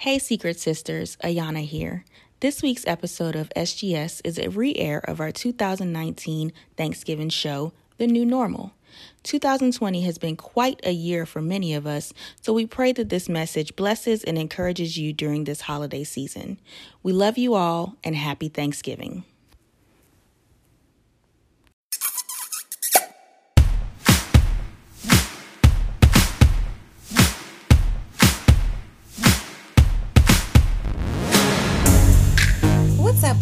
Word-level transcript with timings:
Hey, 0.00 0.18
Secret 0.18 0.58
Sisters, 0.58 1.18
Ayana 1.22 1.62
here. 1.62 2.06
This 2.40 2.62
week's 2.62 2.86
episode 2.86 3.36
of 3.36 3.52
SGS 3.54 4.22
is 4.24 4.38
a 4.38 4.48
re 4.48 4.74
air 4.76 5.00
of 5.00 5.20
our 5.20 5.30
2019 5.30 6.54
Thanksgiving 6.74 7.28
show, 7.28 7.74
The 7.98 8.06
New 8.06 8.24
Normal. 8.24 8.72
2020 9.24 10.00
has 10.00 10.16
been 10.16 10.36
quite 10.36 10.80
a 10.84 10.92
year 10.92 11.26
for 11.26 11.42
many 11.42 11.74
of 11.74 11.86
us, 11.86 12.14
so 12.40 12.54
we 12.54 12.64
pray 12.64 12.92
that 12.92 13.10
this 13.10 13.28
message 13.28 13.76
blesses 13.76 14.24
and 14.24 14.38
encourages 14.38 14.96
you 14.96 15.12
during 15.12 15.44
this 15.44 15.60
holiday 15.60 16.04
season. 16.04 16.58
We 17.02 17.12
love 17.12 17.36
you 17.36 17.52
all 17.52 17.96
and 18.02 18.16
happy 18.16 18.48
Thanksgiving. 18.48 19.24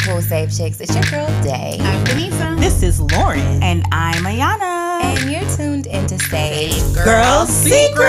What's 0.08 0.24
up, 0.24 0.30
Save 0.30 0.56
Chicks? 0.56 0.80
It's 0.80 0.94
your 0.94 1.04
girl 1.04 1.26
Day. 1.42 1.76
I'm 1.80 2.04
Denisa. 2.06 2.58
This 2.58 2.82
is 2.82 2.98
Lauren. 2.98 3.62
And 3.62 3.84
I'm 3.92 4.24
Ayana. 4.24 5.02
And 5.02 5.30
you're 5.30 5.44
tuned 5.54 5.86
in 5.86 6.06
to 6.06 6.18
Save 6.18 6.94
Girl 6.94 7.44
Secrets. 7.44 8.08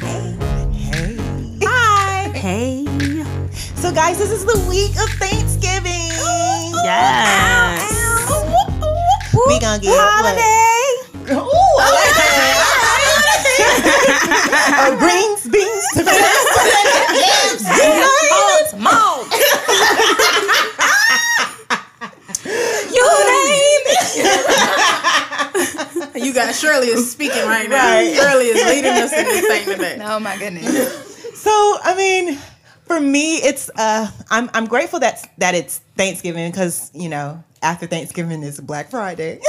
Hey. 0.00 0.36
Hey. 0.74 1.16
Hi. 1.62 2.28
Hey. 2.34 2.84
So, 3.76 3.90
guys, 3.90 4.18
this 4.18 4.30
is 4.30 4.44
the 4.44 4.58
week 4.68 4.96
of 5.00 5.08
Thanksgiving. 5.18 6.12
Yes. 6.84 7.90
We 9.48 9.58
gonna 9.60 9.80
get 9.80 9.96
Holiday. 9.98 11.00
What? 11.34 11.42
Ooh, 11.42 11.80
I 11.80 11.90
like 11.90 12.14
that. 12.20 12.60
uh, 14.78 14.98
greens, 14.98 15.42
beans, 15.50 15.86
tomatoes, 15.94 17.64
yams, 17.64 18.74
Mom. 18.78 19.24
You 26.14 26.32
got 26.32 26.54
Shirley 26.54 26.88
is 26.88 27.10
speaking 27.10 27.44
right 27.44 27.68
now. 27.68 27.96
Right. 27.96 28.14
Shirley 28.14 28.46
is 28.46 28.64
leading 28.66 28.92
us 28.92 29.12
in 29.12 29.24
this 29.24 29.46
thing 29.46 29.66
today. 29.66 29.98
Oh 30.02 30.20
my 30.20 30.36
goodness. 30.38 31.12
So, 31.38 31.50
I 31.82 31.94
mean, 31.96 32.38
for 32.86 33.00
me, 33.00 33.36
it's 33.36 33.70
uh, 33.76 34.10
I'm 34.30 34.48
I'm 34.54 34.66
grateful 34.66 35.00
that 35.00 35.28
that 35.38 35.54
it's 35.54 35.78
Thanksgiving 35.96 36.50
because 36.50 36.90
you 36.94 37.08
know 37.08 37.42
after 37.62 37.86
Thanksgiving 37.86 38.42
is 38.42 38.60
Black 38.60 38.90
Friday. 38.90 39.40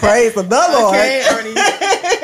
Praise 0.00 0.34
the 0.34 0.46
Lord. 0.48 0.94
Okay, 0.94 1.24
already 1.30 1.54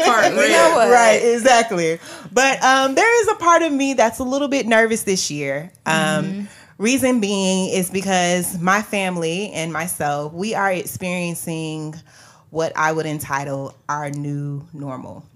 part 0.04 0.32
You 0.32 0.48
know 0.48 0.72
what? 0.74 0.90
Right, 0.90 1.20
exactly. 1.22 1.98
But 2.32 2.62
um, 2.62 2.94
there 2.94 3.22
is 3.22 3.28
a 3.28 3.34
part 3.36 3.62
of 3.62 3.72
me 3.72 3.94
that's 3.94 4.18
a 4.18 4.24
little 4.24 4.48
bit 4.48 4.66
nervous 4.66 5.02
this 5.04 5.30
year. 5.30 5.72
Um, 5.86 6.48
Reason 6.78 7.18
being 7.18 7.70
is 7.70 7.90
because 7.90 8.56
my 8.60 8.82
family 8.82 9.50
and 9.50 9.72
myself, 9.72 10.32
we 10.32 10.54
are 10.54 10.70
experiencing 10.70 11.96
what 12.50 12.72
I 12.76 12.92
would 12.92 13.04
entitle 13.04 13.74
our 13.88 14.10
new 14.10 14.64
normal. 14.72 15.26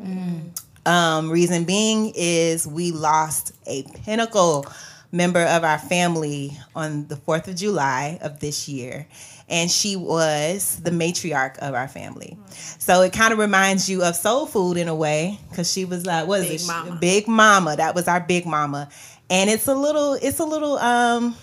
Um, 0.86 1.30
reason 1.30 1.64
being 1.64 2.12
is 2.14 2.64
we 2.64 2.92
lost 2.92 3.52
a 3.66 3.82
pinnacle 4.04 4.66
member 5.10 5.42
of 5.42 5.64
our 5.64 5.78
family 5.80 6.56
on 6.76 7.08
the 7.08 7.16
4th 7.16 7.48
of 7.48 7.56
July 7.56 8.18
of 8.22 8.38
this 8.38 8.68
year. 8.68 9.08
And 9.52 9.70
she 9.70 9.96
was 9.96 10.80
the 10.82 10.90
matriarch 10.90 11.58
of 11.58 11.74
our 11.74 11.86
family. 11.86 12.38
So 12.78 13.02
it 13.02 13.12
kind 13.12 13.32
of 13.32 13.38
reminds 13.38 13.88
you 13.88 14.02
of 14.02 14.16
soul 14.16 14.46
food 14.46 14.78
in 14.78 14.88
a 14.88 14.94
way, 14.94 15.38
because 15.50 15.70
she 15.70 15.84
was 15.84 16.06
like, 16.06 16.26
what 16.26 16.40
is 16.40 16.48
Big 16.48 16.60
it? 16.60 16.66
mama. 16.66 16.98
Big 17.00 17.28
mama. 17.28 17.76
That 17.76 17.94
was 17.94 18.08
our 18.08 18.18
big 18.20 18.46
mama. 18.46 18.88
And 19.28 19.50
it's 19.50 19.68
a 19.68 19.74
little, 19.74 20.14
it's 20.14 20.38
a 20.40 20.44
little 20.44 20.78
um 20.78 21.36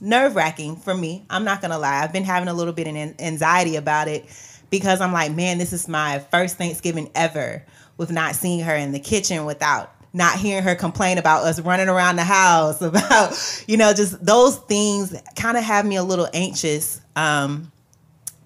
nerve 0.00 0.34
wracking 0.34 0.76
for 0.76 0.94
me. 0.94 1.24
I'm 1.30 1.44
not 1.44 1.62
gonna 1.62 1.78
lie. 1.78 2.02
I've 2.02 2.12
been 2.12 2.24
having 2.24 2.48
a 2.48 2.54
little 2.54 2.72
bit 2.74 2.88
of 2.88 2.96
anxiety 3.20 3.76
about 3.76 4.08
it 4.08 4.26
because 4.68 5.00
I'm 5.00 5.12
like, 5.12 5.32
man, 5.32 5.58
this 5.58 5.72
is 5.72 5.86
my 5.88 6.18
first 6.32 6.58
Thanksgiving 6.58 7.08
ever 7.14 7.64
with 7.96 8.10
not 8.10 8.34
seeing 8.34 8.60
her 8.60 8.74
in 8.74 8.90
the 8.90 8.98
kitchen 8.98 9.44
without 9.44 9.93
not 10.14 10.38
hearing 10.38 10.62
her 10.62 10.76
complain 10.76 11.18
about 11.18 11.42
us 11.42 11.60
running 11.60 11.88
around 11.88 12.16
the 12.16 12.24
house, 12.24 12.80
about, 12.82 13.64
you 13.66 13.76
know, 13.76 13.92
just 13.92 14.24
those 14.24 14.56
things 14.56 15.14
kind 15.36 15.58
of 15.58 15.64
have 15.64 15.84
me 15.84 15.96
a 15.96 16.04
little 16.04 16.28
anxious 16.32 17.00
um, 17.16 17.70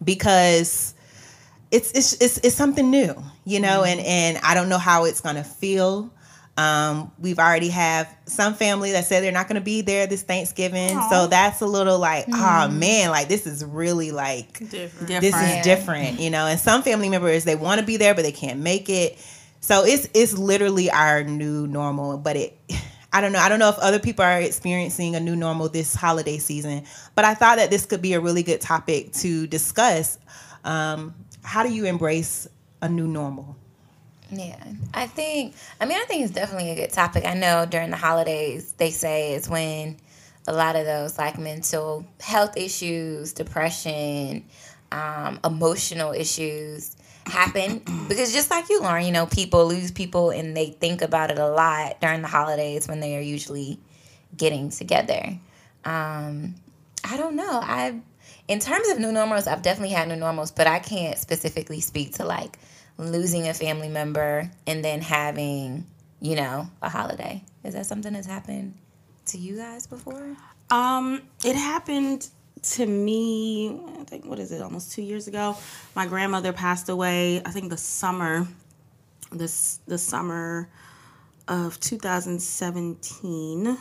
because 0.03 0.95
it's, 1.71 1.93
it's, 1.93 2.15
it's, 2.15 2.39
it's 2.39 2.57
something 2.57 2.91
new, 2.91 3.15
you 3.45 3.61
know, 3.61 3.85
and, 3.85 4.01
and 4.01 4.39
I 4.39 4.55
don't 4.55 4.71
know 4.71 4.79
how 4.79 5.05
it's 5.05 5.21
going 5.21 5.37
to 5.37 5.45
feel. 5.45 6.11
Um, 6.57 7.13
we've 7.21 7.39
already 7.39 7.69
have 7.69 8.13
some 8.25 8.55
family 8.55 8.91
that 8.91 9.05
said 9.05 9.23
they're 9.23 9.31
not 9.31 9.47
going 9.47 9.61
to 9.61 9.65
be 9.65 9.83
there 9.83 10.09
this 10.09 10.23
Thanksgiving. 10.23 10.89
So 11.09 11.29
that's 11.29 11.61
a 11.61 11.67
little 11.67 12.01
like, 12.01 12.25
oh 12.33 12.69
man, 12.69 13.11
like 13.11 13.29
this 13.29 13.47
is 13.47 13.65
really 13.65 14.11
like, 14.11 14.59
Different. 14.69 15.21
this 15.21 15.37
is 15.37 15.65
different, 15.65 16.19
you 16.19 16.31
know. 16.31 16.47
And 16.47 16.59
some 16.59 16.83
family 16.83 17.11
members 17.11 17.45
they 17.45 17.55
want 17.55 17.79
to 17.79 17.87
be 17.87 17.97
there, 17.97 18.13
but 18.13 18.23
they 18.23 18.33
can't 18.33 18.59
make 18.59 18.89
it. 18.89 19.19
So 19.61 19.85
it's 19.85 20.09
it's 20.15 20.37
literally 20.37 20.91
our 20.91 21.25
new 21.25 21.67
normal. 21.67 22.19
But 22.19 22.37
it, 22.37 22.59
I 23.13 23.21
don't 23.21 23.33
know. 23.33 23.39
I 23.39 23.49
don't 23.49 23.59
know 23.59 23.71
if 23.71 23.79
other 23.79 23.99
people 23.99 24.25
are 24.25 24.41
experiencing 24.41 25.17
a 25.17 25.21
new 25.21 25.35
normal 25.35 25.69
this 25.69 25.95
holiday 25.95 26.39
season. 26.39 26.85
But 27.15 27.25
I 27.25 27.35
thought 27.35 27.57
that 27.57 27.71
this 27.71 27.87
could 27.87 28.03
be 28.03 28.13
a 28.15 28.21
really 28.21 28.43
good 28.43 28.61
topic 28.61 29.13
to 29.15 29.47
discuss. 29.47 30.19
Um, 30.65 31.15
how 31.43 31.63
do 31.63 31.73
you 31.73 31.87
embrace 31.87 32.47
a 32.83 32.89
new 32.89 33.07
normal? 33.09 33.57
Yeah, 34.31 34.63
I 34.93 35.07
think. 35.07 35.55
I 35.81 35.87
mean, 35.87 35.99
I 35.99 36.05
think 36.05 36.25
it's 36.25 36.35
definitely 36.35 36.71
a 36.71 36.75
good 36.75 36.93
topic. 36.93 37.25
I 37.25 37.35
know 37.35 37.65
during 37.65 37.91
the 37.91 37.97
holidays 37.97 38.73
they 38.73 38.91
say 38.91 39.33
is 39.33 39.49
when 39.49 39.97
a 40.47 40.53
lot 40.53 40.77
of 40.77 40.85
those 40.85 41.17
like 41.17 41.39
mental 41.39 42.07
health 42.21 42.57
issues, 42.57 43.33
depression, 43.33 44.45
um, 44.93 45.41
emotional 45.45 46.13
issues 46.13 46.98
happen 47.29 47.83
because 48.09 48.33
just 48.33 48.51
like 48.51 48.69
you, 48.69 48.81
Lauren, 48.81 49.05
you 49.05 49.13
know, 49.13 49.27
people 49.27 49.67
lose 49.67 49.91
people 49.91 50.31
and 50.31 50.57
they 50.57 50.71
think 50.71 51.03
about 51.03 51.31
it 51.31 51.39
a 51.39 51.49
lot 51.49 52.01
during 52.01 52.23
the 52.23 52.29
holidays 52.29 52.89
when 52.89 53.01
they 53.01 53.17
are 53.17 53.21
usually 53.21 53.79
getting 54.37 54.71
together. 54.71 55.39
Um, 55.85 56.55
I 57.05 57.17
don't 57.17 57.37
know. 57.37 57.61
I, 57.63 58.01
in 58.49 58.59
terms 58.59 58.89
of 58.89 58.99
new 58.99 59.13
normals, 59.13 59.47
I've 59.47 59.63
definitely 59.63 59.95
had 59.95 60.09
new 60.09 60.17
normals, 60.17 60.51
but 60.51 60.67
I 60.67 60.79
can't 60.79 61.19
specifically 61.19 61.81
speak 61.81 62.15
to 62.15 62.25
like 62.25 62.59
losing 62.99 63.49
a 63.49 63.55
family 63.55 63.89
member 63.89 64.51
and 64.67 64.85
then 64.85 65.01
having, 65.01 65.87
you 66.21 66.37
know, 66.37 66.69
a 66.83 66.89
holiday. 66.89 67.45
Is 67.65 67.75
that 67.75 67.87
something 67.87 68.13
that's 68.13 68.27
happened 68.27 68.75
to 69.27 69.39
you 69.39 69.57
guys 69.57 69.87
before? 69.87 70.37
Um, 70.71 71.23
it 71.45 71.57
happened 71.57 72.29
to 72.63 72.87
me. 72.87 73.81
I 74.01 74.05
think 74.05 74.25
what 74.27 74.39
is 74.39 74.53
it? 74.53 74.63
Almost 74.63 74.93
two 74.93 75.03
years 75.03 75.29
ago. 75.29 75.57
My 75.95 76.07
grandmother 76.07 76.53
passed 76.53 76.89
away. 76.89 77.43
I 77.45 77.51
think 77.51 77.71
the 77.71 77.77
summer, 77.77 78.47
this 79.33 79.81
the 79.87 79.99
summer 79.99 80.69
of 81.47 81.81
2017, 81.81 83.79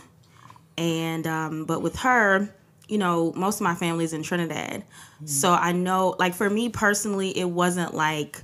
and 0.78 1.28
um, 1.28 1.66
but 1.66 1.82
with 1.82 1.98
her, 1.98 2.50
you 2.88 2.98
know, 2.98 3.34
most 3.36 3.56
of 3.56 3.62
my 3.62 3.76
family's 3.76 4.14
in 4.14 4.24
Trinidad, 4.24 4.84
so 5.26 5.52
I 5.52 5.74
know, 5.74 6.16
like 6.18 6.34
for 6.34 6.50
me 6.50 6.70
personally, 6.70 7.38
it 7.38 7.50
wasn't 7.50 7.94
like 7.94 8.42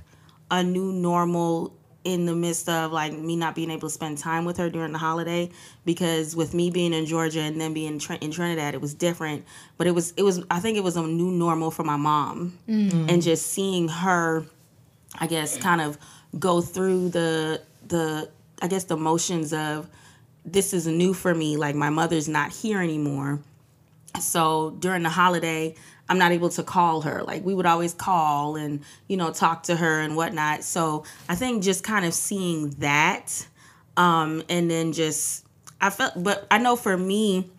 a 0.50 0.62
new 0.62 0.92
normal 0.92 1.74
in 2.04 2.26
the 2.26 2.34
midst 2.34 2.68
of 2.68 2.92
like 2.92 3.12
me 3.12 3.34
not 3.34 3.54
being 3.54 3.70
able 3.70 3.88
to 3.88 3.94
spend 3.94 4.18
time 4.18 4.44
with 4.44 4.58
her 4.58 4.68
during 4.68 4.92
the 4.92 4.98
holiday 4.98 5.50
because 5.86 6.36
with 6.36 6.52
me 6.52 6.70
being 6.70 6.92
in 6.92 7.06
Georgia 7.06 7.40
and 7.40 7.58
then 7.58 7.72
being 7.72 7.98
Tr- 7.98 8.14
in 8.14 8.30
Trinidad 8.30 8.74
it 8.74 8.80
was 8.80 8.94
different. 8.94 9.44
But 9.78 9.86
it 9.86 9.92
was 9.92 10.12
it 10.12 10.22
was 10.22 10.44
I 10.50 10.60
think 10.60 10.76
it 10.76 10.84
was 10.84 10.96
a 10.96 11.02
new 11.02 11.30
normal 11.30 11.70
for 11.70 11.82
my 11.82 11.96
mom. 11.96 12.58
Mm-hmm. 12.68 13.08
And 13.08 13.22
just 13.22 13.46
seeing 13.46 13.88
her 13.88 14.44
I 15.18 15.26
guess 15.26 15.56
kind 15.56 15.80
of 15.80 15.98
go 16.38 16.60
through 16.60 17.08
the 17.10 17.62
the 17.86 18.30
I 18.60 18.68
guess 18.68 18.84
the 18.84 18.96
motions 18.96 19.52
of 19.52 19.88
this 20.44 20.74
is 20.74 20.86
new 20.86 21.14
for 21.14 21.34
me 21.34 21.56
like 21.56 21.74
my 21.74 21.90
mother's 21.90 22.28
not 22.28 22.52
here 22.52 22.82
anymore. 22.82 23.40
So 24.20 24.76
during 24.78 25.02
the 25.02 25.08
holiday 25.08 25.74
i'm 26.08 26.18
not 26.18 26.32
able 26.32 26.50
to 26.50 26.62
call 26.62 27.00
her. 27.02 27.22
Like 27.22 27.44
we 27.44 27.54
would 27.54 27.66
always 27.66 27.94
call 27.94 28.56
and 28.56 28.80
you 29.08 29.16
know 29.16 29.32
talk 29.32 29.64
to 29.64 29.76
her 29.76 30.00
and 30.00 30.16
whatnot. 30.16 30.62
So 30.64 31.04
i 31.28 31.34
think 31.34 31.62
just 31.62 31.82
kind 31.84 32.04
of 32.04 32.12
seeing 32.14 32.70
that 32.80 33.46
um 33.96 34.42
and 34.48 34.70
then 34.70 34.92
just 34.92 35.44
i 35.80 35.88
felt 35.90 36.12
but 36.22 36.46
i 36.50 36.58
know 36.58 36.76
for 36.76 36.96
me 36.96 37.50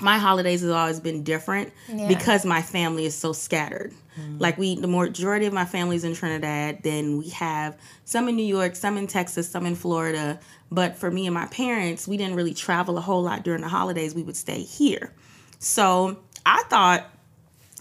my 0.00 0.18
holidays 0.18 0.62
has 0.62 0.70
always 0.70 1.00
been 1.00 1.22
different 1.22 1.70
Yeah. 1.88 2.08
because 2.08 2.44
my 2.46 2.62
family 2.62 3.04
is 3.04 3.14
so 3.14 3.32
scattered. 3.32 3.92
Like 4.38 4.56
we 4.58 4.74
the 4.74 4.86
majority 4.88 5.46
of 5.46 5.52
my 5.54 5.64
family's 5.64 6.04
in 6.04 6.14
trinidad. 6.14 6.82
Then 6.82 7.16
we 7.18 7.28
have 7.30 7.78
some 8.04 8.28
in 8.28 8.36
new 8.36 8.44
york 8.44 8.76
some 8.76 8.96
in 8.98 9.06
texas 9.06 9.48
some 9.48 9.64
in 9.66 9.74
florida. 9.74 10.38
But 10.70 10.96
for 10.96 11.10
me 11.10 11.26
and 11.26 11.34
my 11.34 11.46
parents 11.46 12.06
we 12.08 12.16
didn't 12.16 12.36
really 12.36 12.54
travel 12.54 12.96
a 12.98 13.00
whole 13.00 13.22
lot 13.22 13.42
during 13.42 13.60
the 13.62 13.68
holidays. 13.68 14.14
We 14.14 14.22
would 14.22 14.36
stay 14.36 14.60
here. 14.62 15.12
So 15.58 16.18
I 16.44 16.62
thought 16.68 17.06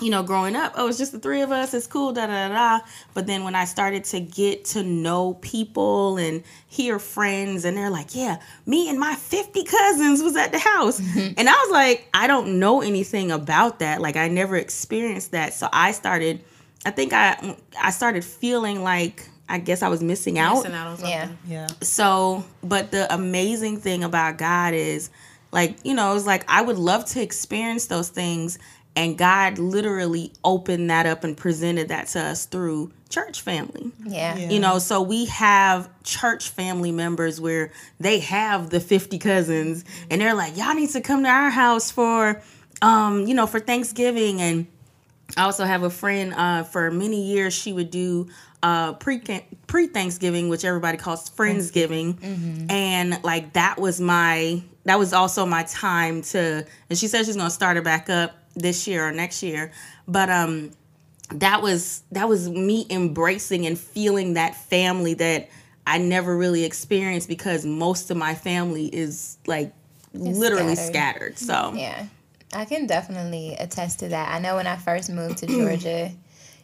you 0.01 0.09
know, 0.09 0.23
growing 0.23 0.55
up, 0.55 0.73
oh, 0.75 0.87
it's 0.87 0.97
just 0.97 1.11
the 1.11 1.19
three 1.19 1.41
of 1.41 1.51
us. 1.51 1.73
It's 1.73 1.87
cool, 1.87 2.11
da 2.11 2.27
da 2.27 2.47
da. 2.47 2.53
da. 2.53 2.85
But 3.13 3.27
then 3.27 3.43
when 3.43 3.55
I 3.55 3.65
started 3.65 4.03
to 4.05 4.19
get 4.19 4.65
to 4.65 4.83
know 4.83 5.35
people 5.35 6.17
and 6.17 6.43
hear 6.67 6.99
friends, 6.99 7.65
and 7.65 7.77
they're 7.77 7.89
like, 7.89 8.15
yeah, 8.15 8.41
me 8.65 8.89
and 8.89 8.99
my 8.99 9.15
50 9.15 9.63
cousins 9.63 10.23
was 10.23 10.35
at 10.35 10.51
the 10.51 10.59
house. 10.59 10.99
Mm-hmm. 10.99 11.33
And 11.37 11.47
I 11.47 11.53
was 11.53 11.71
like, 11.71 12.09
I 12.13 12.27
don't 12.27 12.59
know 12.59 12.81
anything 12.81 13.31
about 13.31 13.79
that. 13.79 14.01
Like, 14.01 14.15
I 14.15 14.27
never 14.27 14.55
experienced 14.55 15.31
that. 15.31 15.53
So 15.53 15.69
I 15.71 15.91
started, 15.91 16.43
I 16.85 16.91
think 16.91 17.13
I, 17.13 17.55
I 17.79 17.91
started 17.91 18.25
feeling 18.25 18.83
like, 18.83 19.29
I 19.47 19.59
guess 19.59 19.83
I 19.83 19.89
was 19.89 20.01
missing 20.01 20.39
out. 20.39 20.55
Missing 20.55 20.73
out 20.73 20.87
on 20.87 20.97
something. 20.97 21.11
Yeah. 21.11 21.29
Yeah. 21.47 21.67
So, 21.81 22.43
but 22.63 22.91
the 22.91 23.13
amazing 23.13 23.77
thing 23.81 24.03
about 24.03 24.37
God 24.37 24.73
is, 24.73 25.09
like, 25.51 25.77
you 25.83 25.93
know, 25.93 26.15
it's 26.15 26.25
like 26.25 26.45
I 26.47 26.61
would 26.61 26.77
love 26.77 27.05
to 27.07 27.21
experience 27.21 27.87
those 27.87 28.09
things. 28.09 28.57
And 28.95 29.17
God 29.17 29.57
literally 29.57 30.33
opened 30.43 30.89
that 30.89 31.05
up 31.05 31.23
and 31.23 31.35
presented 31.37 31.87
that 31.89 32.07
to 32.09 32.19
us 32.19 32.45
through 32.45 32.91
church 33.09 33.41
family. 33.41 33.91
Yeah. 34.03 34.37
Yeah. 34.37 34.49
You 34.49 34.59
know, 34.59 34.79
so 34.79 35.01
we 35.01 35.25
have 35.25 35.89
church 36.03 36.49
family 36.49 36.91
members 36.91 37.39
where 37.39 37.71
they 37.99 38.19
have 38.19 38.69
the 38.69 38.79
50 38.79 39.17
cousins 39.19 39.85
and 40.09 40.19
they're 40.19 40.33
like, 40.33 40.57
y'all 40.57 40.73
need 40.73 40.89
to 40.91 41.01
come 41.01 41.23
to 41.23 41.29
our 41.29 41.49
house 41.49 41.89
for, 41.91 42.41
um, 42.81 43.27
you 43.27 43.33
know, 43.33 43.47
for 43.47 43.59
Thanksgiving. 43.59 44.41
And 44.41 44.67
I 45.37 45.43
also 45.43 45.63
have 45.63 45.83
a 45.83 45.89
friend 45.89 46.33
uh, 46.33 46.63
for 46.63 46.91
many 46.91 47.21
years, 47.23 47.53
she 47.53 47.71
would 47.71 47.91
do 47.91 48.27
uh, 48.61 48.93
pre 48.93 49.21
pre 49.67 49.87
Thanksgiving, 49.87 50.49
which 50.49 50.65
everybody 50.65 50.97
calls 50.97 51.29
Friendsgiving. 51.29 52.69
And 52.69 53.23
like 53.23 53.53
that 53.53 53.79
was 53.79 54.01
my, 54.01 54.61
that 54.83 54.99
was 54.99 55.13
also 55.13 55.45
my 55.45 55.63
time 55.63 56.21
to, 56.23 56.65
and 56.89 56.99
she 56.99 57.07
said 57.07 57.25
she's 57.25 57.37
going 57.37 57.47
to 57.47 57.53
start 57.53 57.77
it 57.77 57.85
back 57.85 58.09
up 58.09 58.35
this 58.55 58.87
year 58.87 59.07
or 59.07 59.11
next 59.11 59.43
year. 59.43 59.71
But, 60.07 60.29
um, 60.29 60.71
that 61.35 61.61
was 61.61 62.03
that 62.11 62.27
was 62.27 62.49
me 62.49 62.85
embracing 62.89 63.65
and 63.65 63.79
feeling 63.79 64.33
that 64.33 64.53
family 64.53 65.13
that 65.13 65.49
I 65.87 65.97
never 65.97 66.37
really 66.37 66.65
experienced 66.65 67.27
because 67.27 67.65
most 67.65 68.11
of 68.11 68.17
my 68.17 68.35
family 68.35 68.87
is 68.87 69.37
like 69.47 69.73
literally 70.13 70.75
scattered. 70.75 71.37
scattered. 71.37 71.73
So 71.73 71.73
Yeah. 71.79 72.05
I 72.53 72.65
can 72.65 72.85
definitely 72.85 73.55
attest 73.57 73.99
to 73.99 74.09
that. 74.09 74.33
I 74.35 74.39
know 74.39 74.57
when 74.57 74.67
I 74.67 74.75
first 74.75 75.09
moved 75.09 75.37
to 75.37 75.47
Georgia, 75.47 76.11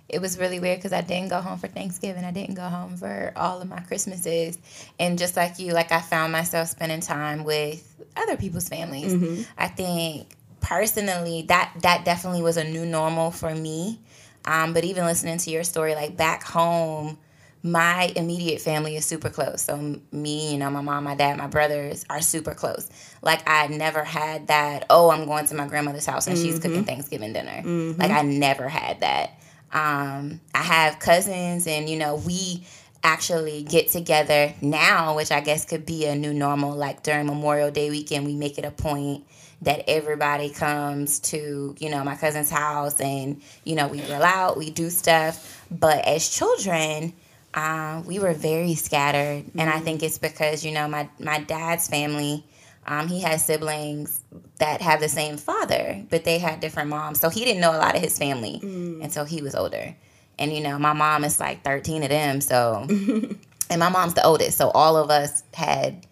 it 0.10 0.20
was 0.20 0.38
really 0.38 0.60
weird 0.60 0.80
because 0.80 0.92
I 0.92 1.00
didn't 1.02 1.30
go 1.30 1.40
home 1.40 1.60
for 1.60 1.68
Thanksgiving. 1.70 2.26
I 2.26 2.32
didn't 2.32 2.56
go 2.56 2.64
home 2.64 2.98
for 2.98 3.32
all 3.38 3.62
of 3.62 3.70
my 3.70 3.80
Christmases. 3.80 4.58
And 5.00 5.18
just 5.18 5.38
like 5.38 5.60
you, 5.60 5.72
like 5.72 5.94
I 5.94 6.02
found 6.02 6.34
myself 6.34 6.68
spending 6.68 7.00
time 7.00 7.46
with 7.46 7.96
other 8.18 8.36
people's 8.36 8.68
families. 8.68 9.48
I 9.58 9.70
think 9.70 10.28
personally 10.68 11.44
that 11.44 11.72
that 11.82 12.04
definitely 12.04 12.42
was 12.42 12.58
a 12.58 12.64
new 12.64 12.86
normal 12.86 13.32
for 13.32 13.56
me. 13.56 14.00
Um, 14.46 14.74
but 14.74 14.84
even 14.84 15.06
listening 15.06 15.38
to 15.40 15.50
your 15.50 15.64
story, 15.64 15.96
like 15.96 16.18
back 16.18 16.44
home, 16.44 17.18
my 17.64 18.12
immediate 18.16 18.62
family 18.62 18.96
is 18.96 19.06
super 19.06 19.30
close. 19.30 19.62
So 19.62 20.00
me, 20.12 20.52
you 20.52 20.58
know, 20.58 20.70
my 20.70 20.82
mom, 20.82 21.06
my 21.06 21.16
dad, 21.16 21.38
my 21.38 21.48
brothers 21.48 22.06
are 22.10 22.22
super 22.22 22.54
close. 22.54 22.90
Like 23.22 23.48
I 23.50 23.68
never 23.68 24.04
had 24.04 24.48
that. 24.48 24.86
Oh, 24.90 25.10
I'm 25.10 25.26
going 25.26 25.46
to 25.48 25.56
my 25.56 25.68
grandmother's 25.68 26.06
house 26.06 26.28
and 26.28 26.38
she's 26.38 26.60
cooking 26.60 26.84
Thanksgiving 26.84 27.34
dinner. 27.34 27.62
Like 27.98 28.12
I 28.12 28.22
never 28.22 28.68
had 28.68 29.00
that. 29.02 29.40
Um, 29.72 30.40
I 30.56 30.64
have 30.64 31.00
cousins, 31.00 31.68
and 31.68 31.90
you 31.90 31.98
know, 31.98 32.16
we 32.16 32.64
actually 33.04 33.64
get 33.64 33.90
together 33.90 34.54
now, 34.62 35.16
which 35.16 35.30
I 35.32 35.42
guess 35.42 35.66
could 35.66 35.86
be 35.86 36.06
a 36.06 36.16
new 36.16 36.34
normal. 36.34 36.76
Like 36.76 37.04
during 37.04 37.26
Memorial 37.26 37.70
Day 37.70 37.90
weekend, 37.90 38.26
we 38.26 38.36
make 38.36 38.58
it 38.58 38.64
a 38.64 38.72
point 38.72 39.26
that 39.62 39.84
everybody 39.88 40.50
comes 40.50 41.20
to 41.20 41.76
you 41.80 41.90
know 41.90 42.04
my 42.04 42.16
cousin's 42.16 42.50
house, 42.50 43.00
and 43.00 43.42
you 43.64 43.76
know 43.76 43.88
we 43.88 44.00
grill 44.02 44.24
out, 44.24 44.58
we 44.58 44.70
do 44.70 44.90
stuff. 44.90 45.66
But 45.72 46.06
as 46.06 46.30
children, 46.30 47.14
um, 47.54 48.06
we 48.06 48.20
were 48.20 48.34
very 48.34 48.76
scattered, 48.76 49.46
and 49.56 49.70
I 49.70 49.80
think 49.80 50.04
it's 50.04 50.18
because 50.18 50.66
you 50.66 50.72
know 50.72 50.88
my 50.88 51.10
my 51.20 51.40
dad's 51.40 51.88
family. 51.88 52.46
Um, 52.90 53.10
he 53.10 53.20
has 53.20 53.46
siblings 53.46 54.24
that 54.60 54.82
have 54.82 55.02
the 55.02 55.10
same 55.10 55.36
father, 55.36 56.06
but 56.10 56.24
they 56.24 56.40
had 56.40 56.62
different 56.62 56.90
moms. 56.90 57.20
So 57.20 57.28
he 57.28 57.44
didn't 57.44 57.60
know 57.60 57.72
a 57.72 57.78
lot 57.78 57.96
of 57.96 58.02
his 58.02 58.18
family 58.18 58.62
until 59.04 59.26
he 59.26 59.42
was 59.42 59.56
older. 59.56 59.94
And 60.40 60.54
you 60.54 60.62
know, 60.62 60.80
my 60.80 60.94
mom 60.94 61.26
is 61.26 61.38
like 61.38 61.66
13 61.66 62.04
of 62.04 62.10
them. 62.10 62.40
So, 62.40 62.86
and 63.70 63.80
my 63.80 63.90
mom's 63.90 64.14
the 64.14 64.26
oldest. 64.26 64.58
So 64.58 64.70
all 64.70 64.96
of 64.96 65.10
us 65.10 65.44
had 65.54 66.07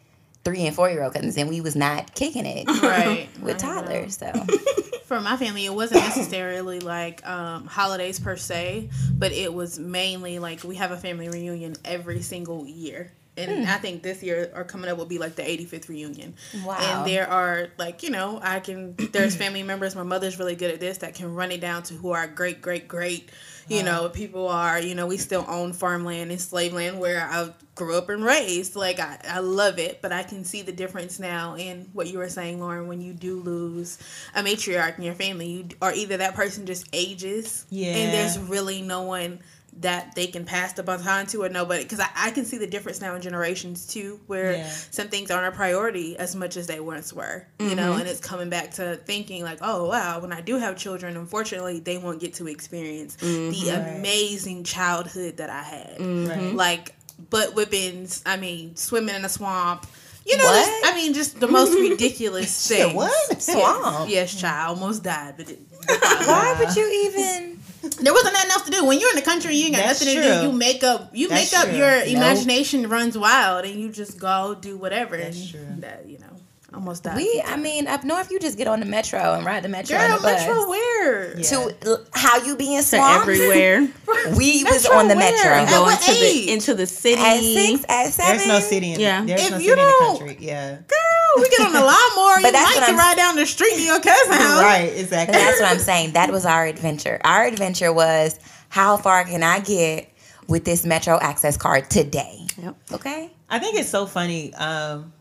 three 0.46 0.62
and 0.62 0.76
four 0.76 0.90
year 0.90 1.04
old 1.04 1.14
cousins, 1.14 1.36
and 1.38 1.50
we 1.50 1.60
was 1.60 1.76
not 1.76 2.14
kicking 2.16 2.46
it 2.46 2.68
Right. 2.82 3.28
with 3.42 3.58
toddlers. 3.58 4.18
So 4.18 4.32
For 5.06 5.20
my 5.22 5.38
family, 5.38 5.66
it 5.66 5.74
wasn't 5.74 6.02
necessarily 6.02 6.80
like 6.80 7.26
um, 7.28 7.68
holidays 7.68 8.20
per 8.20 8.36
se, 8.38 8.90
but 9.14 9.32
it 9.32 9.54
was 9.54 9.78
mainly 9.78 10.40
like 10.40 10.64
we 10.64 10.76
have 10.78 10.92
a 10.92 10.98
family 10.98 11.30
reunion 11.30 11.76
every 11.86 12.22
single 12.22 12.66
year. 12.66 13.12
And 13.38 13.68
I 13.68 13.78
think 13.78 14.02
this 14.02 14.24
year 14.24 14.50
or 14.56 14.64
coming 14.64 14.90
up 14.90 14.98
will 14.98 15.06
be 15.06 15.18
like 15.18 15.36
the 15.36 15.44
85th 15.44 15.90
reunion. 15.90 16.34
Wow. 16.66 16.78
And 16.80 17.08
there 17.12 17.30
are 17.30 17.68
like, 17.78 18.02
you 18.02 18.10
know, 18.10 18.40
I 18.42 18.62
can, 18.62 18.96
there's 19.12 19.36
family 19.44 19.62
members, 19.62 19.94
my 19.94 20.04
mother's 20.04 20.40
really 20.40 20.56
good 20.56 20.72
at 20.72 20.80
this, 20.80 21.00
that 21.00 21.16
can 21.16 21.36
run 21.36 21.52
it 21.52 21.60
down 21.60 21.84
to 21.84 21.94
who 21.96 22.12
our 22.12 22.28
great, 22.28 22.62
great, 22.62 22.88
great, 22.88 23.30
you 23.68 23.80
uh-huh. 23.80 24.04
know, 24.04 24.10
people 24.10 24.48
are. 24.48 24.80
You 24.80 24.96
know, 24.96 25.08
we 25.08 25.18
still 25.18 25.46
own 25.48 25.74
farmland 25.74 26.32
and 26.32 26.40
slave 26.40 26.74
land 26.74 27.00
where 27.00 27.22
I 27.22 27.50
grew 27.76 27.98
up 27.98 28.10
and 28.10 28.24
raised. 28.24 28.76
Like, 28.76 29.00
I, 29.00 29.20
I 29.28 29.40
love 29.40 29.80
it, 29.80 30.02
but 30.02 30.12
I 30.12 30.24
can 30.24 30.44
see 30.44 30.62
the 30.62 30.72
difference 30.72 31.20
now 31.20 31.56
in 31.56 31.90
what 31.94 32.08
you 32.08 32.20
were 32.20 32.30
saying, 32.30 32.60
Lauren, 32.60 32.88
when 32.88 33.02
you 33.02 33.14
do 33.14 33.40
lose 33.40 33.98
a 34.34 34.44
matriarch 34.44 34.98
in 34.98 35.04
your 35.04 35.16
family, 35.16 35.48
you, 35.48 35.68
or 35.82 35.92
either 35.94 36.18
that 36.18 36.36
person 36.36 36.66
just 36.66 36.88
ages, 36.94 37.66
Yeah. 37.70 37.96
and 37.96 38.14
there's 38.14 38.40
really 38.40 38.82
no 38.82 39.04
one 39.04 39.40
that 39.82 40.16
they 40.16 40.28
can 40.28 40.46
pass 40.46 40.72
the 40.74 40.84
baton 40.84 41.26
to 41.28 41.44
or 41.44 41.50
nobody 41.50 41.84
because 41.84 42.00
I, 42.00 42.08
I 42.16 42.32
can 42.32 42.46
see 42.46 42.58
the 42.58 42.68
difference 42.68 43.02
now 43.02 43.14
in 43.16 43.22
generations 43.22 43.86
too 43.86 44.20
where 44.28 44.54
Yeah. 44.54 44.70
some 44.70 45.10
things 45.10 45.30
aren't 45.32 45.54
a 45.54 45.56
priority 45.56 46.18
as 46.18 46.36
much 46.36 46.56
as 46.56 46.66
they 46.68 46.80
once 46.80 47.12
were 47.12 47.46
you 47.60 47.76
know 47.76 47.92
mm-hmm. 47.92 48.00
and 48.00 48.10
it's 48.10 48.22
coming 48.22 48.50
back 48.50 48.72
to 48.76 48.96
thinking 49.06 49.44
like 49.44 49.60
oh 49.62 49.90
wow 49.90 50.20
when 50.22 50.32
i 50.32 50.40
do 50.40 50.58
have 50.58 50.78
children 50.78 51.18
unfortunately 51.18 51.80
they 51.82 51.98
won't 51.98 52.22
get 52.22 52.34
to 52.36 52.48
experience 52.48 53.16
the 53.16 53.26
mm-hmm. 53.26 53.98
amazing 53.98 54.64
childhood 54.64 55.38
that 55.38 55.50
i 55.50 55.62
had 55.62 56.00
Right. 56.00 56.54
like 56.54 56.96
butt 57.30 57.50
whippings 57.54 58.22
i 58.26 58.38
mean 58.38 58.76
swimming 58.78 59.16
in 59.16 59.26
a 59.26 59.30
swamp 59.30 59.86
you 60.26 60.38
know 60.38 60.44
just- 60.44 60.86
i 60.86 60.94
mean 60.96 61.14
just 61.14 61.40
the 61.40 61.48
most 61.50 61.74
ridiculous 61.90 62.66
Shit, 62.68 62.78
things 62.78 62.94
what? 62.96 63.42
Swamp? 63.42 64.10
yes 64.10 64.34
child 64.40 64.78
almost 64.80 65.04
died 65.04 65.34
but 65.38 65.50
it, 65.50 65.60
why 65.90 66.56
would 66.60 66.76
you 66.76 67.10
even? 67.12 67.55
There 68.02 68.14
wasn't 68.14 68.34
nothing 68.34 68.52
else 68.52 68.62
to 68.64 68.72
do 68.72 68.86
when 68.86 69.00
you're 69.00 69.10
in 69.12 69.16
the 69.16 69.22
country. 69.22 69.56
You 69.56 69.66
ain't 69.68 69.76
got 69.76 69.86
That's 69.86 70.02
nothing 70.06 70.22
to 70.22 70.42
do. 70.42 70.42
You 70.48 70.52
make 70.52 70.84
up. 70.84 71.10
You 71.14 71.28
That's 71.30 71.52
make 71.52 71.60
up. 71.62 71.70
true. 71.70 71.78
Your 71.78 71.98
Nope. 72.00 72.08
imagination 72.08 72.90
runs 72.90 73.18
wild, 73.18 73.66
and 73.66 73.80
you 73.80 73.90
just 73.90 74.20
go 74.20 74.56
do 74.60 74.78
whatever. 74.78 75.18
That's 75.18 75.50
true. 75.50 75.66
That 75.80 76.06
you 76.08 76.18
know, 76.20 76.26
almost 76.74 77.04
died. 77.04 77.16
We, 77.18 77.42
I 77.46 77.56
mean, 77.58 77.88
up 77.88 78.04
north, 78.04 78.32
you 78.32 78.40
just 78.40 78.58
get 78.58 78.68
on 78.68 78.80
the 78.80 78.86
metro 78.86 79.34
and 79.34 79.46
ride 79.46 79.64
the 79.64 79.70
metro. 79.70 79.98
girl, 79.98 80.12
on 80.14 80.18
the 80.18 80.24
bus. 80.24 80.42
Metro 80.48 80.70
where? 80.70 81.38
Yeah. 81.38 81.44
To 81.44 82.06
how 82.14 82.38
you 82.44 82.56
being 82.56 82.82
swamped? 82.82 83.26
to 83.28 83.32
everywhere. 83.34 83.88
We 84.38 84.64
was 84.64 84.86
on 84.88 85.08
the 85.08 85.16
where? 85.16 85.32
metro. 85.32 85.52
At 85.52 85.70
Go 85.70 85.84
what 85.84 86.00
into 86.00 86.12
age? 86.12 86.46
the 86.46 86.52
into 86.54 86.74
the 86.74 86.88
city. 86.88 87.22
At 87.22 87.40
six, 87.42 87.86
at 87.88 88.08
seven. 88.14 88.38
There's 88.38 88.48
no 88.48 88.60
city 88.60 88.94
in 88.94 89.00
Yeah. 89.00 89.24
There's 89.24 89.46
If 89.46 89.52
no 89.52 89.58
you 89.58 89.70
city 89.70 89.82
in 89.82 89.88
the 89.88 90.06
country. 90.18 90.38
Yeah. 90.40 90.76
Girl, 90.76 91.05
we 91.38 91.50
get 91.50 91.62
on 91.62 91.74
the 91.74 91.80
lawnmower. 91.82 92.38
you 92.38 92.44
But 92.44 92.52
that's 92.54 92.70
might 92.76 92.80
what 92.82 92.86
can 92.86 92.96
I'm- 92.96 92.98
ride 92.98 93.18
down 93.18 93.36
the 93.36 93.46
street 93.46 93.74
to 93.76 93.82
your 93.82 94.00
cousin's 94.00 94.36
house. 94.38 94.62
Right. 94.62 94.90
And 94.92 95.00
Exactly. 95.00 95.38
that's 95.38 95.60
what 95.62 95.72
I'm 95.72 95.80
saying. 95.92 96.14
That 96.14 96.32
was 96.32 96.46
our 96.46 96.66
adventure. 96.66 97.20
Our 97.24 97.46
adventure 97.46 97.92
was 97.94 98.40
how 98.70 98.98
far 98.98 99.24
can 99.26 99.44
I 99.44 99.60
get 99.60 100.12
with 100.48 100.66
this 100.66 100.86
Metro 100.86 101.18
Access 101.20 101.58
card 101.58 101.90
today? 101.90 102.40
Yep. 102.62 102.76
Okay. 102.94 103.32
I 103.50 103.60
think 103.60 103.78
it's 103.78 103.90
so 103.90 104.06
funny. 104.06 104.54
Um, 104.56 105.14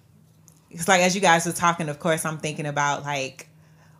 it's 0.70 0.88
like 0.88 1.02
as 1.02 1.14
you 1.14 1.20
guys 1.20 1.46
were 1.46 1.52
talking, 1.52 1.88
of 1.88 1.98
course, 2.00 2.24
I'm 2.24 2.38
thinking 2.38 2.66
about 2.66 3.04
like 3.04 3.48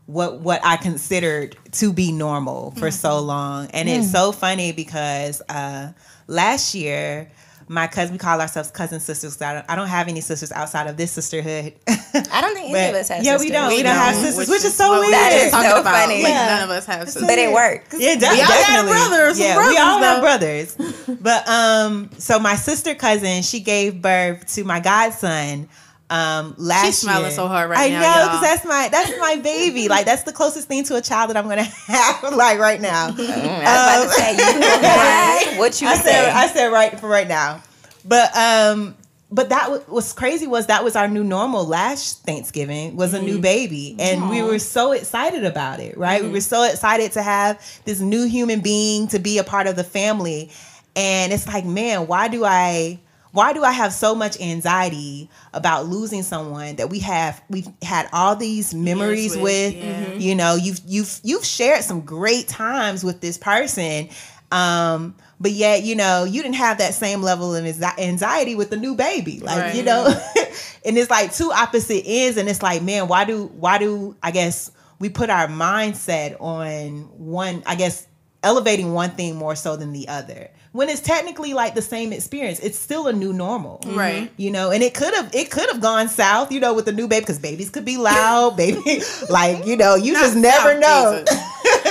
what 0.06 0.40
what 0.40 0.60
I 0.64 0.76
considered 0.76 1.56
to 1.72 1.92
be 1.92 2.10
normal 2.12 2.72
for 2.72 2.90
so 2.90 3.20
long, 3.20 3.68
and 3.72 3.88
it's 3.88 4.10
so 4.10 4.32
funny 4.32 4.72
because 4.72 5.40
uh, 5.48 5.92
last 6.26 6.74
year. 6.74 7.30
My 7.68 7.86
cousin, 7.86 8.12
we 8.14 8.18
call 8.18 8.40
ourselves 8.40 8.70
cousin 8.70 9.00
sisters. 9.00 9.34
'cause 9.36 9.42
I 9.42 9.54
don't, 9.54 9.64
I 9.70 9.74
don't 9.76 9.88
have 9.88 10.08
any 10.08 10.20
sisters 10.20 10.52
outside 10.52 10.86
of 10.86 10.96
this 10.96 11.12
sisterhood. 11.12 11.72
I 11.88 12.40
don't 12.40 12.54
think 12.54 12.74
any 12.74 12.88
of 12.90 12.94
us 12.94 13.08
have 13.08 13.24
yeah, 13.24 13.38
we 13.38 13.50
don't. 13.50 13.68
We, 13.68 13.76
We 13.78 13.82
don't 13.82 13.94
have 13.94 14.14
don't, 14.14 14.22
sisters, 14.24 14.38
which 14.38 14.48
which, 14.48 14.58
is 14.58 14.64
is 14.66 14.76
so 14.76 15.00
weird. 15.00 15.12
That 15.12 15.32
is 15.32 15.50
talking 15.50 15.70
so 15.70 15.80
about. 15.80 15.94
funny. 15.94 16.22
Like, 16.22 16.32
Yeah. 16.32 16.46
none 16.46 16.62
of 16.64 16.70
us 16.70 16.86
have 16.86 17.04
sisters. 17.08 17.22
But 17.26 17.38
it 17.38 17.52
works. 17.52 17.94
Yeah, 17.98 18.14
de- 18.16 18.28
We 18.30 18.40
all 18.40 18.46
got 18.48 18.86
brothers, 18.86 19.38
some 19.38 19.46
yeah, 19.46 19.68
we 19.68 19.76
all 19.78 19.98
brothers, 19.98 20.76
have 20.76 20.78
brothers. 20.78 21.18
But 21.20 21.48
um, 21.48 22.10
so 22.18 22.38
my 22.38 22.54
sister 22.56 22.94
cousin, 22.94 23.42
she 23.42 23.60
gave 23.60 24.00
birth 24.02 24.46
to 24.54 24.64
my 24.64 24.80
godson. 24.80 25.68
Um, 26.10 26.54
last 26.58 26.84
She's 26.84 26.98
smiling 26.98 27.22
year. 27.24 27.30
so 27.32 27.48
hard 27.48 27.70
right 27.70 27.78
I 27.78 27.88
now, 27.88 27.98
i 27.98 28.02
know 28.18 28.26
because 28.26 28.40
that's 28.42 28.64
my 28.66 28.88
that's 28.92 29.18
my 29.18 29.36
baby. 29.42 29.88
Like 29.94 30.04
that's 30.04 30.22
the 30.24 30.32
closest 30.32 30.68
thing 30.68 30.84
to 30.84 30.96
a 30.96 31.00
child 31.00 31.30
that 31.30 31.36
I'm 31.36 31.48
gonna 31.48 31.62
have. 31.86 32.22
Like 32.34 32.58
right 32.58 32.80
now. 32.80 33.08
Mm, 33.10 33.18
I 33.18 33.98
was 33.98 34.04
about 34.04 34.04
to 34.04 34.20
say, 34.20 35.52
you 35.52 35.58
what 35.58 35.80
you 35.80 35.88
I 35.88 35.94
say. 35.96 36.10
said 36.12 36.28
I 36.30 36.46
said 36.48 36.66
right 36.68 36.98
for 37.00 37.08
right 37.08 37.26
now. 37.26 37.62
But 38.04 38.36
um 38.36 38.94
but 39.30 39.48
that 39.48 39.70
wa- 39.70 39.80
was 39.88 40.12
crazy 40.12 40.46
was 40.46 40.66
that 40.66 40.84
was 40.84 40.94
our 40.94 41.08
new 41.08 41.24
normal 41.24 41.64
last 41.64 42.22
Thanksgiving 42.24 42.96
was 42.96 43.14
a 43.14 43.20
new 43.22 43.40
baby 43.40 43.96
and 43.98 44.28
we 44.28 44.42
were 44.42 44.58
so 44.60 44.92
excited 44.92 45.44
about 45.44 45.80
it, 45.80 45.96
right? 45.96 46.22
We 46.22 46.28
were 46.28 46.40
so 46.42 46.62
excited 46.64 47.12
to 47.12 47.22
have 47.22 47.58
this 47.86 48.00
new 48.00 48.26
human 48.28 48.60
being 48.60 49.08
to 49.08 49.18
be 49.18 49.38
a 49.38 49.44
part 49.44 49.66
of 49.66 49.74
the 49.74 49.82
family. 49.84 50.50
And 50.94 51.32
it's 51.32 51.48
like, 51.48 51.64
man, 51.64 52.06
why 52.06 52.28
do 52.28 52.44
I 52.44 53.00
why 53.34 53.52
do 53.52 53.64
I 53.64 53.72
have 53.72 53.92
so 53.92 54.14
much 54.14 54.40
anxiety 54.40 55.28
about 55.52 55.86
losing 55.86 56.22
someone 56.22 56.76
that 56.76 56.88
we 56.88 57.00
have 57.00 57.42
we've 57.50 57.66
had 57.82 58.08
all 58.12 58.36
these 58.36 58.72
memories 58.72 59.34
with, 59.34 59.42
with, 59.42 59.74
yeah. 59.74 60.14
you 60.14 60.36
know, 60.36 60.54
you've 60.54 60.80
you've 60.86 61.20
you've 61.24 61.44
shared 61.44 61.82
some 61.82 62.02
great 62.02 62.46
times 62.46 63.02
with 63.02 63.20
this 63.20 63.36
person. 63.36 64.08
Um, 64.52 65.16
but 65.40 65.50
yet, 65.50 65.82
you 65.82 65.96
know, 65.96 66.22
you 66.22 66.42
didn't 66.42 66.54
have 66.54 66.78
that 66.78 66.94
same 66.94 67.22
level 67.22 67.56
of 67.56 67.64
anxiety 67.98 68.54
with 68.54 68.70
the 68.70 68.76
new 68.76 68.94
baby. 68.94 69.40
Like, 69.40 69.74
you 69.74 69.82
know, 69.82 70.06
and 70.84 70.96
it's 70.96 71.10
like 71.10 71.34
two 71.34 71.50
opposite 71.50 72.04
ends 72.06 72.36
and 72.36 72.48
it's 72.48 72.62
like, 72.62 72.82
man, 72.82 73.08
why 73.08 73.24
do 73.24 73.46
why 73.46 73.78
do 73.78 74.16
I 74.22 74.30
guess 74.30 74.70
we 75.00 75.08
put 75.08 75.28
our 75.28 75.48
mindset 75.48 76.40
on 76.40 77.08
one, 77.18 77.64
I 77.66 77.74
guess 77.74 78.06
elevating 78.44 78.92
one 78.92 79.10
thing 79.10 79.34
more 79.34 79.56
so 79.56 79.74
than 79.74 79.92
the 79.92 80.06
other. 80.06 80.50
When 80.74 80.88
it's 80.88 81.00
technically 81.00 81.54
like 81.54 81.74
the 81.76 81.82
same 81.82 82.12
experience, 82.12 82.58
it's 82.58 82.76
still 82.78 83.06
a 83.06 83.12
new 83.12 83.32
normal 83.32 83.80
Right. 83.86 84.28
you 84.36 84.50
know 84.50 84.70
and 84.72 84.82
it 84.82 84.92
could 84.92 85.14
have 85.14 85.32
it 85.34 85.50
could 85.50 85.68
have 85.70 85.80
gone 85.80 86.08
south 86.08 86.50
you 86.52 86.58
know 86.60 86.74
with 86.74 86.84
the 86.84 86.92
new 86.92 87.06
baby 87.08 87.20
because 87.22 87.38
babies 87.38 87.70
could 87.70 87.84
be 87.84 87.96
loud 87.96 88.56
baby 88.62 89.00
like 89.30 89.64
you 89.66 89.76
know 89.76 89.94
you 89.94 90.12
just 90.14 90.36
never 90.36 90.72
South, 90.72 90.80
know 90.80 91.24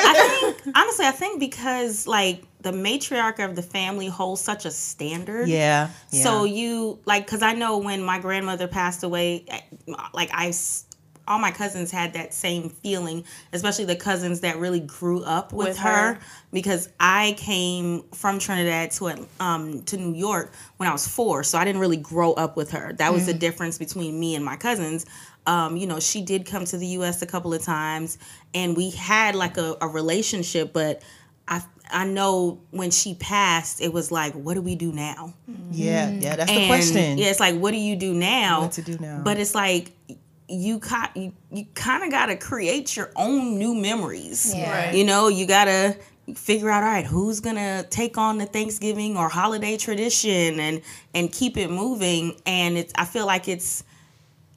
I 0.05 0.13
think 0.41 0.75
honestly, 0.75 1.05
I 1.05 1.11
think 1.11 1.39
because 1.39 2.05
like 2.07 2.43
the 2.61 2.71
matriarch 2.71 3.43
of 3.43 3.55
the 3.55 3.61
family 3.61 4.07
holds 4.07 4.41
such 4.41 4.65
a 4.65 4.71
standard. 4.71 5.47
yeah, 5.47 5.89
yeah. 6.11 6.23
So 6.23 6.43
you 6.43 6.99
like 7.05 7.25
because 7.25 7.41
I 7.41 7.53
know 7.53 7.77
when 7.79 8.03
my 8.03 8.19
grandmother 8.19 8.67
passed 8.67 9.03
away, 9.03 9.45
eh, 9.47 9.61
like 10.13 10.29
I, 10.33 10.47
s- 10.49 10.85
all 11.27 11.39
my 11.39 11.51
cousins 11.51 11.91
had 11.91 12.13
that 12.13 12.33
same 12.33 12.69
feeling, 12.69 13.23
especially 13.53 13.85
the 13.85 13.95
cousins 13.95 14.41
that 14.41 14.57
really 14.57 14.79
grew 14.79 15.23
up 15.23 15.53
with, 15.53 15.69
With 15.69 15.77
her, 15.77 16.13
her. 16.13 16.19
Because 16.51 16.89
I 16.99 17.35
came 17.37 18.03
from 18.13 18.39
Trinidad 18.39 18.91
to 18.91 19.27
um 19.39 19.83
to 19.83 19.97
New 19.97 20.15
York 20.15 20.53
when 20.77 20.89
I 20.89 20.91
was 20.91 21.07
four, 21.07 21.43
so 21.43 21.57
I 21.57 21.65
didn't 21.65 21.81
really 21.81 21.97
grow 21.97 22.33
up 22.33 22.57
with 22.57 22.71
her. 22.71 22.93
That 22.93 23.13
was 23.13 23.25
the 23.25 23.33
difference 23.33 23.77
between 23.77 24.19
me 24.19 24.35
and 24.35 24.43
my 24.43 24.55
cousins. 24.55 25.05
Um, 25.45 25.75
you 25.75 25.87
know, 25.87 25.99
she 25.99 26.21
did 26.21 26.45
come 26.45 26.65
to 26.65 26.77
the 26.77 26.87
U.S. 26.87 27.21
a 27.21 27.25
couple 27.25 27.53
of 27.53 27.61
times, 27.61 28.17
and 28.53 28.77
we 28.77 28.91
had 28.91 29.35
like 29.35 29.57
a, 29.57 29.77
a 29.81 29.87
relationship, 29.87 30.73
but. 30.73 31.01
I, 31.45 31.61
I 31.91 32.05
know 32.05 32.61
when 32.71 32.89
she 32.89 33.15
passed, 33.15 33.81
it 33.81 33.91
was 33.91 34.13
like, 34.13 34.33
what 34.33 34.53
do 34.53 34.61
we 34.61 34.75
do 34.75 34.93
now? 34.93 35.33
yeah 35.71 36.09
yeah 36.09 36.37
that's 36.37 36.49
the 36.49 36.67
question 36.67 37.17
Yeah, 37.17 37.27
it's 37.31 37.41
like, 37.41 37.55
what 37.55 37.71
do 37.71 37.77
you 37.77 37.97
do 37.97 38.13
now? 38.13 38.61
What 38.61 38.71
to 38.73 38.81
do 38.81 38.97
now. 38.97 39.21
But 39.25 39.39
it's 39.39 39.53
like 39.53 39.91
you 40.47 40.79
ca- 40.79 41.11
you, 41.15 41.33
you 41.51 41.65
kind 41.73 42.03
of 42.03 42.11
got 42.11 42.27
to 42.27 42.35
create 42.35 42.95
your 42.95 43.11
own 43.15 43.57
new 43.57 43.73
memories. 43.73 44.53
Yeah. 44.55 44.85
Right. 44.87 44.95
You 44.95 45.05
know, 45.05 45.27
you 45.27 45.45
got 45.45 45.65
to 45.65 45.97
figure 46.35 46.69
out 46.69 46.83
all 46.83 46.89
right, 46.89 47.05
who's 47.05 47.39
going 47.39 47.55
to 47.55 47.85
take 47.89 48.17
on 48.17 48.37
the 48.37 48.45
Thanksgiving 48.45 49.17
or 49.17 49.29
holiday 49.29 49.77
tradition 49.77 50.59
and 50.59 50.81
and 51.13 51.31
keep 51.31 51.57
it 51.57 51.69
moving 51.69 52.39
and 52.45 52.77
it's 52.77 52.93
I 52.95 53.05
feel 53.05 53.25
like 53.25 53.47
it's 53.47 53.83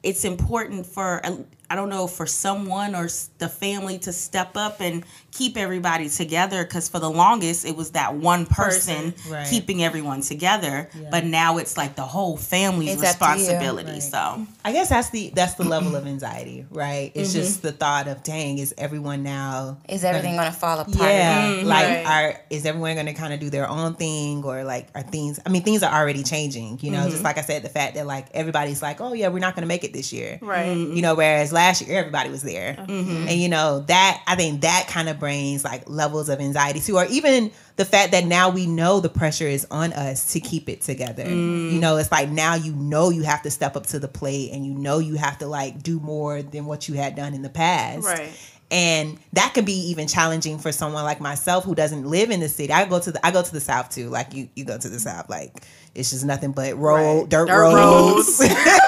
it's 0.03 0.23
important 0.23 0.85
for 0.85 1.21
I 1.69 1.75
don't 1.75 1.89
know 1.89 2.07
for 2.07 2.25
someone 2.25 2.95
or 2.95 3.09
the 3.39 3.49
family 3.49 3.97
to 3.99 4.13
step 4.13 4.55
up 4.55 4.79
and 4.79 5.03
keep 5.31 5.57
everybody 5.57 6.09
together 6.09 6.63
because 6.63 6.89
for 6.89 6.99
the 6.99 7.09
longest 7.09 7.65
it 7.65 7.75
was 7.75 7.91
that 7.91 8.15
one 8.15 8.45
person, 8.47 9.11
Person, 9.11 9.31
right. 9.31 9.47
keeping 9.47 9.83
everyone 9.83 10.21
together 10.21 10.89
but 11.11 11.25
now 11.25 11.57
it's 11.59 11.77
like 11.77 11.95
the 11.95 12.01
whole 12.01 12.37
family's 12.37 12.93
It's 12.93 13.03
up 13.03 13.17
to 13.19 13.25
you. 13.39 13.47
responsibility 13.47 13.91
Right. 13.91 14.01
so 14.01 14.47
I 14.65 14.71
guess 14.71 14.89
that's 14.89 15.11
the 15.11 15.29
that's 15.35 15.53
the 15.55 15.63
level 15.65 15.95
of 15.95 16.07
anxiety 16.07 16.65
right 16.71 17.11
it's 17.13 17.29
Mm-hmm. 17.29 17.39
just 17.39 17.61
the 17.61 17.71
thought 17.71 18.07
of 18.07 18.23
dang 18.23 18.57
is 18.57 18.73
everyone 18.79 19.21
now 19.21 19.77
Is 19.87 20.03
everything 20.03 20.35
gonna 20.37 20.51
fall 20.51 20.79
apart? 20.79 20.97
yeah 20.97 21.61
like 21.65 21.87
Right. 21.87 22.05
are 22.07 22.41
is 22.49 22.65
everyone 22.65 22.95
going 22.95 23.05
to 23.05 23.13
kind 23.13 23.33
of 23.33 23.39
do 23.39 23.49
their 23.51 23.69
own 23.69 23.93
thing 23.93 24.43
or 24.43 24.63
like 24.63 24.87
are 24.95 25.03
things 25.03 25.39
i 25.45 25.49
mean 25.49 25.61
things 25.63 25.83
are 25.83 25.93
already 25.93 26.23
changing 26.23 26.79
you 26.81 26.89
know 26.91 26.99
Mm-hmm. 27.01 27.11
just 27.11 27.23
like 27.23 27.37
i 27.37 27.41
said 27.41 27.61
the 27.61 27.69
fact 27.69 27.93
that 27.95 28.07
like 28.07 28.27
everybody's 28.33 28.81
like 28.81 29.01
oh 29.01 29.13
yeah 29.13 29.27
we're 29.27 29.37
not 29.39 29.53
going 29.55 29.61
to 29.63 29.67
make 29.67 29.83
it 29.83 29.93
this 29.93 30.11
year 30.11 30.39
Right. 30.41 30.71
you 30.75 31.01
know 31.03 31.13
whereas 31.13 31.53
last 31.57 31.81
year 31.81 31.97
everybody 31.99 32.29
was 32.29 32.41
there 32.43 32.75
Mm-hmm. 32.77 33.27
and 33.27 33.31
you 33.41 33.49
know 33.49 33.79
that 33.87 34.21
i 34.27 34.35
think 34.35 34.61
that 34.61 34.87
kind 34.87 35.09
of 35.09 35.19
brings 35.19 35.63
like 35.63 35.89
levels 35.89 36.29
of 36.29 36.39
anxiety 36.39 36.79
too 36.79 36.95
or 36.97 37.05
even 37.07 37.51
the 37.75 37.85
fact 37.85 38.11
that 38.11 38.25
now 38.25 38.49
we 38.49 38.65
know 38.65 38.99
the 38.99 39.09
pressure 39.09 39.47
is 39.47 39.65
on 39.71 39.91
us 39.93 40.33
to 40.33 40.39
keep 40.39 40.69
it 40.69 40.81
together 40.81 41.23
Mm. 41.25 41.71
you 41.73 41.79
know 41.79 41.97
it's 41.97 42.11
like 42.11 42.29
now 42.29 42.55
you 42.55 42.73
know 42.73 43.09
you 43.09 43.23
have 43.23 43.41
to 43.43 43.51
step 43.51 43.75
up 43.75 43.87
to 43.87 43.99
the 43.99 44.07
plate 44.07 44.51
and 44.53 44.65
you 44.65 44.73
know 44.73 44.99
you 44.99 45.15
have 45.15 45.37
to 45.39 45.47
like 45.47 45.81
do 45.83 45.99
more 45.99 46.41
than 46.41 46.65
what 46.65 46.87
you 46.87 46.95
had 46.95 47.15
done 47.15 47.33
in 47.33 47.41
the 47.41 47.49
past 47.49 48.05
Right. 48.05 48.29
and 48.71 49.17
that 49.33 49.53
can 49.53 49.65
be 49.65 49.73
even 49.91 50.07
challenging 50.07 50.57
for 50.59 50.71
someone 50.71 51.03
like 51.03 51.19
myself 51.21 51.63
who 51.63 51.73
doesn't 51.75 52.05
live 52.05 52.31
in 52.31 52.39
the 52.39 52.49
city. 52.49 52.71
I 52.73 52.85
go 52.85 52.99
to 52.99 53.11
the 53.11 53.25
I 53.25 53.31
go 53.31 53.41
to 53.41 53.51
the 53.51 53.61
south 53.61 53.89
too. 53.91 54.09
Like 54.09 54.33
you, 54.33 54.49
you 54.55 54.65
go 54.65 54.77
to 54.77 54.89
the 54.89 54.99
south. 54.99 55.29
Like 55.29 55.63
it's 55.95 56.11
just 56.11 56.25
nothing 56.25 56.51
but 56.51 56.75
road, 56.77 57.21
Right. 57.21 57.29
dirt, 57.29 57.47
Dirt 57.47 57.61
roads. 57.73 58.39
roads. 58.39 58.53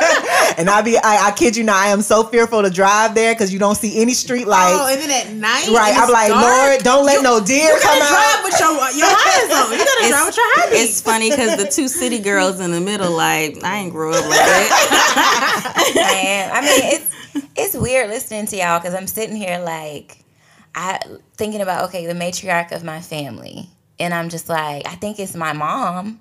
and 0.58 0.70
I 0.70 0.82
be 0.82 0.98
I, 0.98 1.28
I 1.28 1.32
kid 1.32 1.56
you 1.56 1.64
not, 1.64 1.76
I 1.76 1.88
am 1.88 2.02
so 2.02 2.24
fearful 2.24 2.64
to 2.64 2.70
drive 2.70 3.16
there 3.16 3.34
because 3.34 3.52
you 3.54 3.60
don't 3.60 3.76
see 3.76 4.02
any 4.02 4.14
street 4.14 4.46
oh, 4.46 4.50
lights. 4.50 4.80
Oh, 4.80 4.88
and 4.92 5.02
then 5.02 5.28
at 5.28 5.34
night, 5.34 5.68
right, 5.70 5.94
I'm 5.96 6.12
like, 6.12 6.30
dark, 6.30 6.44
Lord, 6.44 6.84
don't 6.84 7.06
let 7.06 7.24
no 7.24 7.44
deer 7.44 7.74
You 7.74 7.80
come 7.82 8.00
gotta 8.00 8.14
drive 8.14 8.36
out. 8.36 8.44
with 8.44 8.60
your 8.60 8.72
your 8.98 9.08
eyes 9.28 9.50
on. 9.54 9.72
You 9.72 9.86
gotta 9.86 10.10
drive 10.10 10.26
with 10.26 10.38
your 10.38 10.46
eyes. 10.60 10.84
it's 10.84 11.02
funny 11.02 11.30
because 11.30 11.58
the 11.58 11.70
two 11.70 11.88
city 11.88 12.20
girls 12.20 12.60
in 12.60 12.72
the 12.72 12.82
middle 12.82 13.12
like 13.12 13.64
i 13.64 13.78
ain't 13.78 13.92
grew 13.92 14.12
up 14.12 14.24
like 14.26 14.40
that 14.40 15.94
Man, 15.96 16.52
I 16.52 16.62
mean, 16.62 16.94
it's 16.94 17.50
it's 17.56 17.76
weird 17.78 18.10
listening 18.10 18.46
to 18.48 18.58
y'all 18.58 18.80
because 18.80 18.94
I'm 18.94 19.08
sitting 19.08 19.36
here 19.36 19.60
like 19.60 20.18
I 20.76 21.00
thinking 21.36 21.62
about 21.62 21.86
okay, 21.90 22.06
the 22.06 22.14
matriarch 22.14 22.72
of 22.72 22.84
my 22.84 23.02
family, 23.02 23.70
and 24.00 24.14
I'm 24.14 24.30
just 24.30 24.50
like, 24.50 24.88
I 24.88 24.96
think 24.96 25.20
it's 25.20 25.36
my 25.36 25.54
mom 25.54 26.20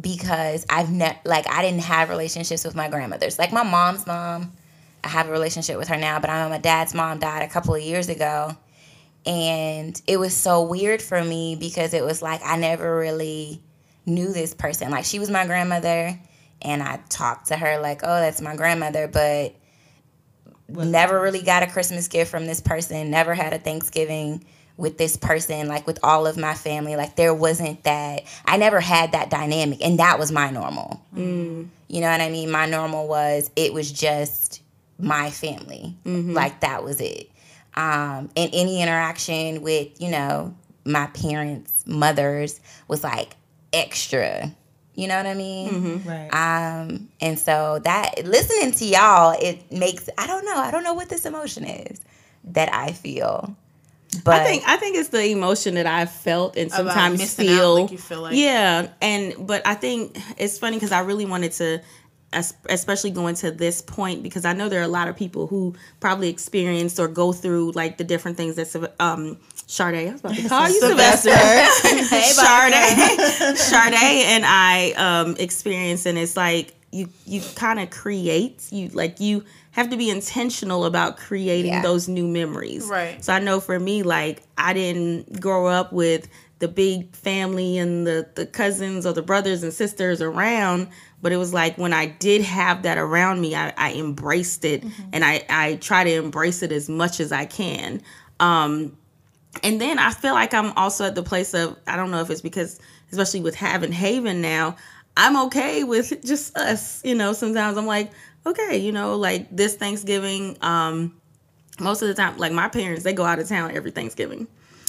because 0.00 0.64
I've 0.70 0.90
never 0.90 1.18
like 1.24 1.48
I 1.48 1.62
didn't 1.62 1.82
have 1.82 2.08
relationships 2.08 2.64
with 2.64 2.74
my 2.74 2.88
grandmothers. 2.88 3.38
Like 3.38 3.52
my 3.52 3.62
mom's 3.62 4.06
mom, 4.06 4.52
I 5.04 5.08
have 5.08 5.28
a 5.28 5.32
relationship 5.32 5.78
with 5.78 5.88
her 5.88 5.96
now, 5.96 6.18
but 6.18 6.30
I 6.30 6.42
know 6.42 6.48
my 6.48 6.58
dad's 6.58 6.94
mom 6.94 7.18
died 7.18 7.42
a 7.42 7.48
couple 7.48 7.74
of 7.74 7.82
years 7.82 8.08
ago. 8.08 8.56
And 9.24 10.00
it 10.06 10.16
was 10.16 10.34
so 10.34 10.62
weird 10.62 11.00
for 11.00 11.22
me 11.22 11.56
because 11.56 11.94
it 11.94 12.04
was 12.04 12.22
like 12.22 12.40
I 12.44 12.56
never 12.56 12.96
really 12.96 13.62
knew 14.06 14.32
this 14.32 14.54
person. 14.54 14.90
Like 14.90 15.04
she 15.04 15.18
was 15.18 15.30
my 15.30 15.46
grandmother 15.46 16.18
and 16.60 16.82
I 16.82 17.00
talked 17.08 17.48
to 17.48 17.56
her 17.56 17.78
like, 17.80 18.00
"Oh, 18.02 18.20
that's 18.20 18.40
my 18.40 18.56
grandmother," 18.56 19.08
but 19.08 19.54
never 20.68 21.20
really 21.20 21.42
got 21.42 21.62
a 21.62 21.66
Christmas 21.66 22.08
gift 22.08 22.30
from 22.30 22.46
this 22.46 22.60
person, 22.60 23.10
never 23.10 23.34
had 23.34 23.52
a 23.52 23.58
Thanksgiving 23.58 24.44
with 24.76 24.98
this 24.98 25.16
person, 25.16 25.68
like 25.68 25.86
with 25.86 25.98
all 26.02 26.26
of 26.26 26.36
my 26.36 26.54
family. 26.54 26.96
Like 26.96 27.16
there 27.16 27.34
wasn't 27.34 27.84
that, 27.84 28.24
I 28.44 28.56
never 28.56 28.80
had 28.80 29.12
that 29.12 29.30
dynamic, 29.30 29.84
and 29.84 29.98
that 29.98 30.18
was 30.18 30.32
my 30.32 30.50
normal. 30.50 31.00
You 31.88 32.00
know 32.00 32.10
what 32.10 32.20
I 32.20 32.30
mean? 32.30 32.50
My 32.50 32.66
normal 32.66 33.06
was 33.06 33.50
it 33.54 33.72
was 33.72 33.92
just 33.92 34.62
my 34.98 35.30
family. 35.30 35.96
Like 36.32 36.60
that 36.60 36.82
was 36.82 37.00
it. 37.00 37.30
Um, 37.74 38.30
and 38.36 38.50
any 38.52 38.82
interaction 38.82 39.62
with, 39.62 40.00
you 40.00 40.10
know, 40.10 40.54
my 40.84 41.06
parents' 41.06 41.84
mothers 41.86 42.60
was 42.88 43.02
like 43.04 43.36
extra. 43.72 44.52
You 44.94 45.08
know 45.08 45.16
what 45.16 45.26
I 45.26 45.34
mean? 45.34 46.02
Right. 46.04 46.28
Um, 46.34 47.08
and 47.20 47.38
so 47.38 47.78
that 47.84 48.26
listening 48.26 48.72
to 48.72 48.84
y'all, 48.84 49.34
it 49.40 49.72
makes 49.72 50.08
I 50.18 50.26
don't 50.26 50.44
know, 50.44 50.56
I 50.56 50.70
don't 50.70 50.84
know 50.84 50.92
what 50.94 51.08
this 51.08 51.24
emotion 51.24 51.64
is 51.64 52.00
that 52.44 52.72
I 52.74 52.92
feel. 52.92 53.56
But 54.24 54.40
I 54.40 54.44
think 54.44 54.62
I 54.66 54.76
think 54.76 54.96
it's 54.96 55.08
the 55.08 55.24
emotion 55.30 55.74
that 55.74 55.86
I've 55.86 56.10
felt 56.12 56.56
and 56.56 56.66
About 56.68 56.86
sometimes 56.88 57.18
missing 57.18 57.48
out, 57.48 57.56
feel. 57.56 57.74
like 57.82 57.90
you 57.92 57.98
feel 57.98 58.20
like- 58.20 58.36
yeah, 58.36 58.88
and 59.00 59.34
but 59.46 59.66
I 59.66 59.74
think 59.74 60.18
it's 60.36 60.58
funny 60.58 60.76
because 60.76 60.92
I 60.92 61.00
really 61.00 61.24
wanted 61.24 61.52
to, 61.52 61.80
especially 62.68 63.10
going 63.10 63.34
to 63.36 63.50
this 63.50 63.80
point 63.82 64.22
because 64.22 64.44
I 64.44 64.52
know 64.52 64.68
there 64.68 64.80
are 64.80 64.84
a 64.84 64.88
lot 64.88 65.08
of 65.08 65.16
people 65.16 65.46
who 65.46 65.74
probably 66.00 66.28
experienced 66.28 66.98
or 67.00 67.08
go 67.08 67.32
through 67.32 67.72
like 67.72 67.98
the 67.98 68.04
different 68.04 68.36
things 68.36 68.56
that 68.56 68.92
um 69.00 69.38
Sade. 69.66 69.94
I 70.08 70.12
was 70.12 70.20
about 70.20 70.34
to 70.34 70.48
call 70.48 70.68
you 70.68 70.80
Sylvester. 70.80 71.30
Hey, 72.12 72.22
Sade, 72.32 73.56
Sade, 73.58 73.94
and 73.94 74.44
I 74.46 74.92
um 74.96 75.36
experienced, 75.38 76.06
and 76.06 76.18
it's 76.18 76.36
like 76.36 76.74
you 76.92 77.08
you 77.26 77.40
kind 77.56 77.80
of 77.80 77.90
create 77.90 78.68
you 78.70 78.88
like 78.88 79.18
you 79.18 79.44
have 79.72 79.88
to 79.90 79.96
be 79.96 80.10
intentional 80.10 80.84
about 80.84 81.16
creating 81.16 81.72
Yeah. 81.72 81.82
those 81.82 82.06
new 82.06 82.28
memories. 82.28 82.86
Right. 82.86 83.24
So 83.24 83.32
I 83.32 83.38
know 83.38 83.58
for 83.60 83.80
me, 83.80 84.02
like 84.02 84.42
I 84.58 84.74
didn't 84.74 85.40
grow 85.40 85.66
up 85.66 85.92
with 85.92 86.28
the 86.58 86.68
big 86.68 87.16
family 87.16 87.78
and 87.78 88.06
the 88.06 88.28
the 88.34 88.46
cousins 88.46 89.06
or 89.06 89.12
the 89.14 89.22
brothers 89.22 89.62
and 89.62 89.72
sisters 89.72 90.20
around, 90.20 90.88
but 91.22 91.32
it 91.32 91.38
was 91.38 91.54
like 91.54 91.78
when 91.78 91.92
I 91.94 92.06
did 92.06 92.42
have 92.42 92.82
that 92.82 92.98
around 92.98 93.40
me, 93.40 93.54
I, 93.56 93.72
I 93.76 93.94
embraced 93.94 94.64
it 94.64 94.84
and 95.12 95.24
I 95.24 95.44
I 95.48 95.76
try 95.76 96.04
to 96.04 96.10
embrace 96.12 96.62
it 96.62 96.70
as 96.70 96.88
much 96.90 97.18
as 97.20 97.32
I 97.32 97.46
can. 97.46 98.02
Um, 98.38 98.96
and 99.62 99.80
then 99.80 99.98
I 99.98 100.10
feel 100.12 100.34
like 100.34 100.52
I'm 100.54 100.72
also 100.76 101.04
at 101.06 101.14
the 101.14 101.22
place 101.22 101.54
of 101.54 101.78
I 101.86 101.96
don't 101.96 102.10
know 102.10 102.20
if 102.20 102.28
it's 102.30 102.40
because 102.42 102.78
especially 103.10 103.40
with 103.40 103.54
having 103.54 103.92
Haven 103.92 104.40
now, 104.40 104.76
I'm 105.16 105.36
okay 105.46 105.84
with 105.84 106.22
just 106.24 106.56
us. 106.56 107.02
You 107.04 107.14
know, 107.14 107.32
sometimes 107.32 107.76
I'm 107.76 107.86
like, 107.86 108.10
okay, 108.46 108.78
you 108.78 108.92
know, 108.92 109.16
like 109.16 109.54
this 109.54 109.74
Thanksgiving, 109.76 110.56
um, 110.62 111.14
most 111.80 112.02
of 112.02 112.08
the 112.08 112.14
time, 112.14 112.36
like 112.38 112.52
my 112.52 112.68
parents, 112.68 113.02
they 113.04 113.12
go 113.12 113.24
out 113.24 113.38
of 113.38 113.48
town 113.48 113.70
every 113.72 113.90
Thanksgiving. 113.90 114.46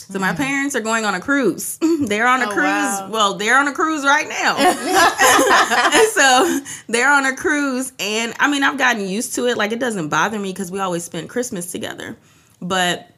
So 0.10 0.20
my 0.20 0.34
parents 0.34 0.76
are 0.76 0.82
going 0.82 1.06
on 1.06 1.16
a 1.16 1.20
cruise. 1.22 1.80
they're 2.02 2.28
on 2.28 2.42
a 2.42 2.46
Oh, 2.48 2.52
cruise. 2.52 2.66
wow. 2.66 3.10
Well, 3.10 3.34
they're 3.36 3.58
on 3.58 3.68
a 3.70 3.74
cruise 3.74 4.04
right 4.04 4.28
now. 4.28 4.58
so 6.14 6.60
they're 6.88 7.10
on 7.10 7.26
a 7.26 7.36
cruise 7.36 7.94
and 8.00 8.34
I 8.40 8.50
mean, 8.52 8.64
I've 8.64 8.78
gotten 8.78 9.08
used 9.08 9.34
to 9.36 9.48
it. 9.48 9.58
Like 9.58 9.72
it 9.72 9.80
doesn't 9.80 10.10
bother 10.10 10.38
me 10.40 10.54
cuz 10.54 10.72
we 10.72 10.80
always 10.80 11.04
spend 11.04 11.30
Christmas 11.30 11.72
together. 11.72 12.18
But 12.62 13.10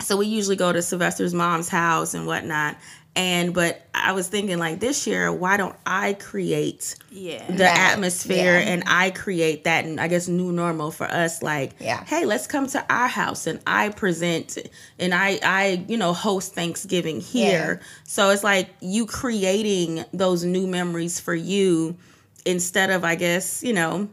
so 0.00 0.16
we 0.16 0.26
usually 0.26 0.56
go 0.56 0.72
to 0.72 0.80
Sylvester's 0.82 1.34
mom's 1.34 1.68
house 1.68 2.14
and 2.14 2.26
whatnot. 2.26 2.76
And 3.14 3.52
but 3.52 3.82
I 3.94 4.12
was 4.12 4.26
thinking 4.28 4.56
like 4.58 4.80
this 4.80 5.06
year, 5.06 5.30
why 5.30 5.58
don't 5.58 5.76
I 5.84 6.14
create 6.14 6.96
Yeah. 7.10 7.44
the 7.46 7.64
Right. 7.64 7.78
atmosphere 7.78 8.58
Yeah. 8.58 8.72
and 8.72 8.84
I 8.86 9.10
create 9.10 9.64
that 9.64 9.84
and 9.84 10.00
I 10.00 10.08
guess 10.08 10.28
new 10.28 10.50
normal 10.50 10.90
for 10.90 11.04
us 11.04 11.42
like 11.42 11.72
Yeah. 11.78 12.02
hey 12.06 12.24
let's 12.24 12.46
come 12.46 12.66
to 12.68 12.82
our 12.90 13.08
house 13.08 13.46
and 13.46 13.60
I 13.66 13.90
present 13.90 14.56
and 14.98 15.12
I 15.14 15.38
I 15.42 15.84
you 15.88 15.98
know 15.98 16.14
host 16.14 16.54
Thanksgiving 16.54 17.20
here 17.20 17.80
so 18.04 18.30
it's 18.30 18.42
like 18.44 18.70
you 18.80 19.04
creating 19.04 20.04
those 20.14 20.42
new 20.44 20.66
memories 20.66 21.20
for 21.20 21.34
you 21.34 21.96
instead 22.46 22.88
of 22.90 23.04
I 23.04 23.14
guess 23.16 23.62
you 23.62 23.74
know 23.74 24.08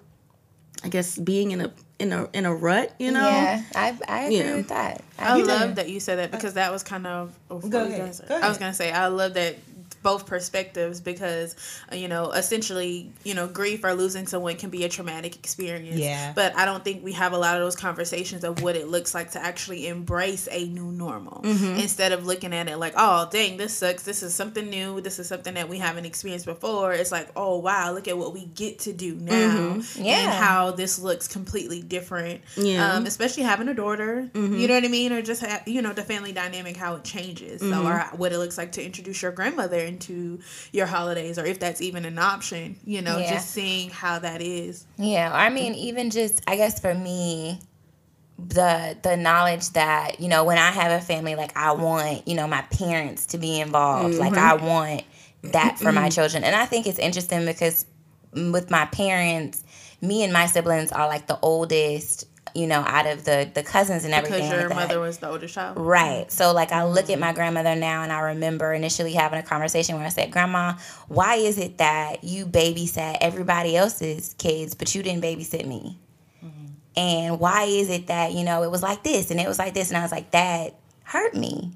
I 0.84 0.90
guess 0.90 1.18
being 1.18 1.52
in 1.52 1.62
a 1.62 1.72
in 2.00 2.12
a 2.14 2.30
in 2.34 2.46
a 2.46 2.54
rut 2.56 2.94
you 2.98 3.12
know 3.12 3.20
Yeah, 3.20 3.62
I, 3.76 3.98
I 4.08 4.22
agree 4.24 4.38
Yeah. 4.38 4.56
with 4.56 4.70
that. 4.70 5.04
I 5.20 5.36
do. 5.36 5.42
Um, 5.42 5.48
love 5.48 5.76
that 5.76 5.90
you 5.90 6.00
said 6.00 6.18
that 6.20 6.32
because 6.32 6.54
that 6.54 6.72
was 6.72 6.82
kind 6.82 7.06
of. 7.06 7.38
oh, 7.52 7.56
what 7.58 7.70
Go 7.70 7.80
were 7.80 7.86
you 7.88 7.94
ahead. 7.94 8.00
gonna 8.02 8.14
say? 8.14 8.26
Go 8.28 8.36
I 8.42 8.48
was 8.48 8.58
gonna 8.58 8.74
say 8.74 8.92
I 8.92 9.08
love 9.08 9.34
that 9.34 9.58
both 10.02 10.26
perspectives 10.26 11.02
because 11.02 11.56
uh, 11.92 11.96
you 11.96 12.08
know 12.08 12.32
essentially 12.32 13.12
you 13.24 13.34
know 13.34 13.48
grief 13.48 13.84
or 13.84 13.94
losing 13.94 14.28
someone 14.28 14.56
can 14.56 14.70
be 14.70 14.84
a 14.84 14.90
traumatic 14.90 15.36
experience. 15.36 15.98
Yeah. 16.00 16.34
But 16.36 16.56
I 16.56 16.66
don't 16.66 16.84
think 16.84 17.04
we 17.04 17.14
have 17.14 17.34
a 17.34 17.38
lot 17.38 17.56
of 17.58 17.62
those 17.64 17.76
conversations 17.76 18.44
of 18.44 18.62
what 18.62 18.76
it 18.76 18.88
looks 18.88 19.14
like 19.14 19.32
to 19.32 19.40
actually 19.44 19.88
embrace 19.88 20.48
a 20.52 20.66
new 20.68 20.92
normal 20.92 21.42
instead 21.44 22.12
of 22.12 22.26
looking 22.26 22.54
at 22.54 22.68
it 22.68 22.78
like 22.78 22.94
oh 22.98 23.28
dang 23.32 23.58
this 23.58 23.74
sucks 23.76 24.04
this 24.04 24.24
is 24.24 24.34
something 24.34 24.70
new 24.70 25.02
this 25.02 25.20
is 25.20 25.28
something 25.28 25.54
that 25.56 25.68
we 25.70 25.78
haven't 25.78 26.06
experienced 26.06 26.46
before. 26.46 26.94
It's 26.94 27.12
like 27.12 27.30
oh 27.36 27.58
wow 27.60 27.94
look 27.94 28.08
at 28.08 28.18
what 28.18 28.34
we 28.34 28.46
get 28.46 28.80
to 28.80 28.94
do 28.94 29.16
now 29.16 29.80
Yeah. 29.96 30.20
and 30.20 30.32
how 30.32 30.72
this 30.72 31.00
looks 31.00 31.28
completely 31.28 31.82
different. 31.82 32.42
Yeah. 32.58 32.94
Um, 32.94 33.06
especially 33.06 33.44
having 33.44 33.68
a 33.68 33.74
daughter, 33.74 34.30
you 34.34 34.68
know 34.68 34.74
what 34.76 34.84
I 34.84 34.88
mean, 34.88 35.12
or 35.14 35.22
just 35.22 35.42
ha- 35.44 35.62
you 35.66 35.82
know 35.82 35.94
the 35.94 36.04
family 36.04 36.32
dynamic, 36.32 36.76
how 36.78 36.96
it 36.96 37.04
changes, 37.04 37.62
so, 37.62 37.86
or 37.86 38.00
what 38.16 38.32
it 38.32 38.38
looks 38.38 38.58
like 38.58 38.72
to 38.74 38.84
introduce 38.86 39.22
your 39.22 39.32
grandmother 39.32 39.80
into 39.90 40.40
your 40.72 40.86
holidays, 40.86 41.38
or 41.38 41.46
if 41.46 41.60
that's 41.60 41.82
even 41.82 42.06
an 42.06 42.18
option. 42.18 42.78
You 42.86 43.02
know, 43.02 43.18
Yeah. 43.18 43.34
just 43.34 43.52
seeing 43.52 43.90
how 43.90 44.20
that 44.20 44.42
is. 44.42 44.86
Yeah, 44.98 45.32
I 45.34 45.50
mean, 45.50 45.74
even 45.74 46.10
just 46.10 46.42
I 46.48 46.56
guess 46.56 46.80
for 46.80 46.94
me, 46.94 47.60
the 48.48 48.98
the 49.02 49.18
knowledge 49.18 49.70
that 49.72 50.20
you 50.20 50.30
know 50.30 50.44
when 50.46 50.58
I 50.58 50.72
have 50.72 50.92
a 50.92 51.04
family, 51.04 51.36
like 51.36 51.56
I 51.58 51.74
want 51.74 52.28
you 52.28 52.36
know 52.36 52.48
my 52.48 52.62
parents 52.62 53.26
to 53.28 53.38
be 53.38 53.60
involved. 53.60 54.16
Like 54.16 54.34
I 54.34 54.56
mm-hmm. 54.56 54.66
want 54.66 55.04
that 55.44 55.78
for 55.78 55.92
my 55.92 56.02
mm-hmm. 56.02 56.10
children, 56.10 56.44
and 56.44 56.56
I 56.56 56.66
think 56.66 56.88
it's 56.88 57.00
interesting 57.00 57.46
because 57.46 57.86
with 58.34 58.70
my 58.70 58.86
parents, 58.86 59.64
me 60.02 60.24
and 60.24 60.32
my 60.32 60.46
siblings 60.46 60.92
are 60.92 61.08
like 61.08 61.28
the 61.28 61.40
oldest. 61.42 62.26
You 62.56 62.68
know, 62.68 62.80
out 62.80 63.06
of 63.06 63.26
the 63.26 63.50
the 63.54 63.64
cousins 63.64 64.06
and 64.06 64.14
everything. 64.14 64.50
Because 64.50 64.60
your 64.60 64.70
like 64.70 64.78
mother 64.78 65.00
was 65.00 65.18
the 65.18 65.30
oldest 65.30 65.54
child. 65.54 65.78
Right. 65.78 66.32
So 66.32 66.52
like 66.54 66.72
I 66.72 66.86
look 66.86 67.06
at 67.06 67.12
mm-hmm. 67.12 67.20
my 67.22 67.34
grandmother 67.34 67.76
now 67.76 68.04
and 68.04 68.12
I 68.12 68.20
remember 68.20 68.74
initially 68.74 69.14
having 69.14 69.40
a 69.40 69.44
conversation 69.44 69.96
where 69.96 70.06
I 70.06 70.10
said, 70.10 70.32
Grandma, 70.32 70.74
why 71.08 71.36
is 71.36 71.58
it 71.58 71.78
that 71.78 72.24
you 72.24 72.46
babysat 72.46 73.18
everybody 73.22 73.76
else's 73.76 74.36
kids, 74.38 74.76
but 74.76 74.94
you 74.94 75.04
didn't 75.04 75.24
babysit 75.24 75.66
me? 75.66 75.98
Mm-hmm. 76.44 76.66
And 76.98 77.40
why 77.40 77.64
is 77.64 77.90
it 77.90 78.08
that, 78.08 78.34
you 78.34 78.44
know, 78.44 78.64
it 78.64 78.72
was 78.72 78.84
like 78.84 79.04
this 79.04 79.32
and 79.32 79.40
it 79.40 79.48
was 79.48 79.60
like 79.60 79.74
this? 79.74 79.90
And 79.90 79.98
I 79.98 80.02
was 80.02 80.12
like, 80.12 80.32
that 80.32 80.76
hurt 81.04 81.34
me. 81.36 81.72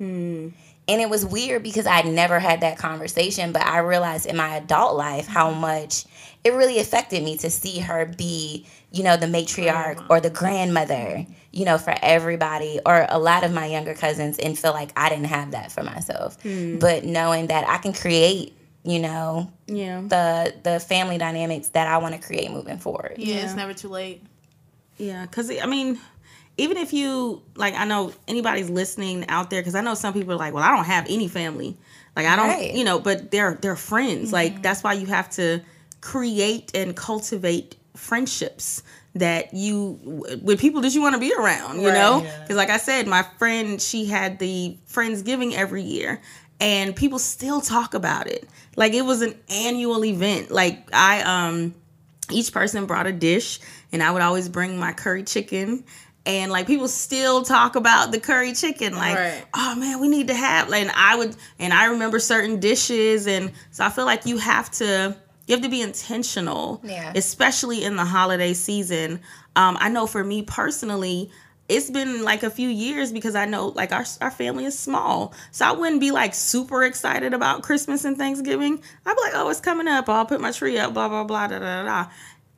Mm. 0.00 0.52
And 0.86 1.00
it 1.00 1.08
was 1.08 1.24
weird 1.24 1.62
because 1.62 1.86
I'd 1.86 2.06
never 2.06 2.38
had 2.38 2.60
that 2.60 2.76
conversation, 2.76 3.52
but 3.52 3.62
I 3.62 3.78
realized 3.78 4.26
in 4.26 4.36
my 4.36 4.56
adult 4.56 4.96
life 4.96 5.26
how 5.26 5.50
much 5.50 6.04
it 6.44 6.52
really 6.52 6.78
affected 6.78 7.22
me 7.22 7.38
to 7.38 7.48
see 7.48 7.78
her 7.80 8.04
be, 8.04 8.66
you 8.94 9.02
know, 9.02 9.16
the 9.16 9.26
matriarch 9.26 9.96
mm. 9.96 10.06
or 10.08 10.20
the 10.20 10.30
grandmother, 10.30 11.26
you 11.52 11.64
know, 11.64 11.78
for 11.78 11.94
everybody 12.00 12.80
or 12.86 13.06
a 13.08 13.18
lot 13.18 13.44
of 13.44 13.52
my 13.52 13.66
younger 13.66 13.94
cousins 13.94 14.38
and 14.38 14.58
feel 14.58 14.72
like 14.72 14.92
I 14.96 15.08
didn't 15.08 15.26
have 15.26 15.50
that 15.50 15.72
for 15.72 15.82
myself. 15.82 16.40
Mm. 16.44 16.78
But 16.78 17.04
knowing 17.04 17.48
that 17.48 17.68
I 17.68 17.78
can 17.78 17.92
create, 17.92 18.54
you 18.84 19.00
know, 19.00 19.50
yeah 19.66 20.02
the 20.02 20.54
the 20.62 20.78
family 20.78 21.18
dynamics 21.18 21.68
that 21.70 21.86
I 21.88 21.98
want 21.98 22.14
to 22.14 22.24
create 22.24 22.50
moving 22.50 22.78
forward. 22.78 23.14
Yeah, 23.16 23.36
it's 23.36 23.54
never 23.54 23.74
too 23.74 23.88
late. 23.88 24.22
Yeah, 24.96 25.26
because 25.26 25.50
I 25.50 25.66
mean, 25.66 25.98
even 26.56 26.76
if 26.76 26.92
you 26.92 27.42
like, 27.56 27.74
I 27.74 27.84
know 27.84 28.12
anybody's 28.28 28.70
listening 28.70 29.28
out 29.28 29.50
there 29.50 29.60
because 29.60 29.74
I 29.74 29.80
know 29.80 29.94
some 29.94 30.12
people 30.12 30.34
are 30.34 30.38
like, 30.38 30.54
well, 30.54 30.62
I 30.62 30.74
don't 30.74 30.84
have 30.84 31.06
any 31.08 31.28
family, 31.28 31.76
like 32.14 32.26
I 32.26 32.36
don't, 32.36 32.48
Right. 32.48 32.74
you 32.74 32.84
know, 32.84 33.00
but 33.00 33.30
they're 33.30 33.58
they're 33.60 33.76
friends. 33.76 34.32
Like 34.32 34.52
mm-hmm. 34.52 34.62
that's 34.62 34.84
why 34.84 34.92
you 34.92 35.06
have 35.06 35.30
to 35.30 35.62
create 36.00 36.70
and 36.74 36.94
cultivate 36.94 37.76
friendships 37.96 38.82
that 39.14 39.54
you 39.54 39.98
with 40.42 40.60
people 40.60 40.80
that 40.80 40.94
you 40.94 41.00
want 41.00 41.14
to 41.14 41.20
be 41.20 41.32
around. 41.32 41.80
You 41.80 41.88
Right. 41.88 41.94
know, 41.94 42.22
Yeah. 42.22 42.40
because 42.42 42.56
like 42.56 42.70
I 42.70 42.78
said, 42.78 43.06
my 43.06 43.24
friend 43.38 43.80
she 43.80 44.06
had 44.06 44.38
the 44.38 44.76
friendsgiving 44.90 45.54
every 45.54 45.82
year. 45.82 46.20
And 46.60 46.94
people 46.94 47.18
still 47.18 47.60
talk 47.60 47.94
about 47.94 48.28
it. 48.28 48.48
Like 48.76 48.94
it 48.94 49.02
was 49.02 49.22
an 49.22 49.34
annual 49.50 50.04
event. 50.04 50.50
Like 50.50 50.88
I 50.92 51.22
um 51.22 51.74
each 52.30 52.52
person 52.52 52.86
brought 52.86 53.06
a 53.06 53.12
dish 53.12 53.60
and 53.92 54.02
I 54.02 54.10
would 54.10 54.22
always 54.22 54.48
bring 54.48 54.78
my 54.78 54.92
curry 54.92 55.24
chicken 55.24 55.84
and 56.26 56.50
like 56.50 56.66
people 56.66 56.88
still 56.88 57.42
talk 57.42 57.76
about 57.76 58.10
the 58.12 58.18
curry 58.18 58.54
chicken 58.54 58.94
like 58.96 59.16
Right. 59.16 59.44
oh 59.52 59.74
man 59.74 60.00
we 60.00 60.08
need 60.08 60.28
to 60.28 60.34
have 60.34 60.70
like 60.70 60.80
and 60.82 60.90
I 60.96 61.16
would 61.16 61.36
and 61.58 61.72
I 61.74 61.86
remember 61.86 62.18
certain 62.18 62.60
dishes 62.60 63.26
and 63.26 63.52
so 63.72 63.84
I 63.84 63.90
feel 63.90 64.06
like 64.06 64.24
you 64.24 64.38
have 64.38 64.70
to 64.72 65.14
you 65.46 65.54
have 65.54 65.62
to 65.62 65.68
be 65.70 65.82
intentional 65.82 66.80
Yeah. 66.84 67.12
especially 67.14 67.84
in 67.84 67.96
the 67.96 68.04
holiday 68.04 68.54
season 68.54 69.20
um 69.56 69.76
I 69.80 69.88
know 69.88 70.06
for 70.06 70.22
me 70.24 70.42
personally 70.42 71.30
it's 71.68 71.90
been 71.90 72.22
like 72.22 72.42
a 72.42 72.50
few 72.50 72.68
years 72.68 73.10
because 73.10 73.34
I 73.34 73.46
know 73.46 73.68
like 73.68 73.90
our 73.90 74.04
our 74.20 74.30
family 74.30 74.66
is 74.66 74.78
small. 74.78 75.32
So 75.50 75.64
I 75.64 75.72
wouldn't 75.72 75.98
be 76.00 76.10
like 76.10 76.34
super 76.34 76.84
excited 76.84 77.32
about 77.32 77.62
Christmas 77.62 78.04
and 78.04 78.18
Thanksgiving. 78.18 78.82
I'd 79.06 79.16
be 79.16 79.22
like, 79.22 79.32
oh, 79.34 79.48
it's 79.48 79.60
coming 79.60 79.88
up. 79.88 80.06
I'll 80.10 80.26
put 80.26 80.42
my 80.42 80.50
tree 80.50 80.76
up, 80.76 80.92
blah, 80.92 81.08
blah, 81.08 81.24
blah, 81.24 81.46
da, 81.46 81.58
da, 81.60 81.82
da, 81.82 81.84
da. 82.04 82.10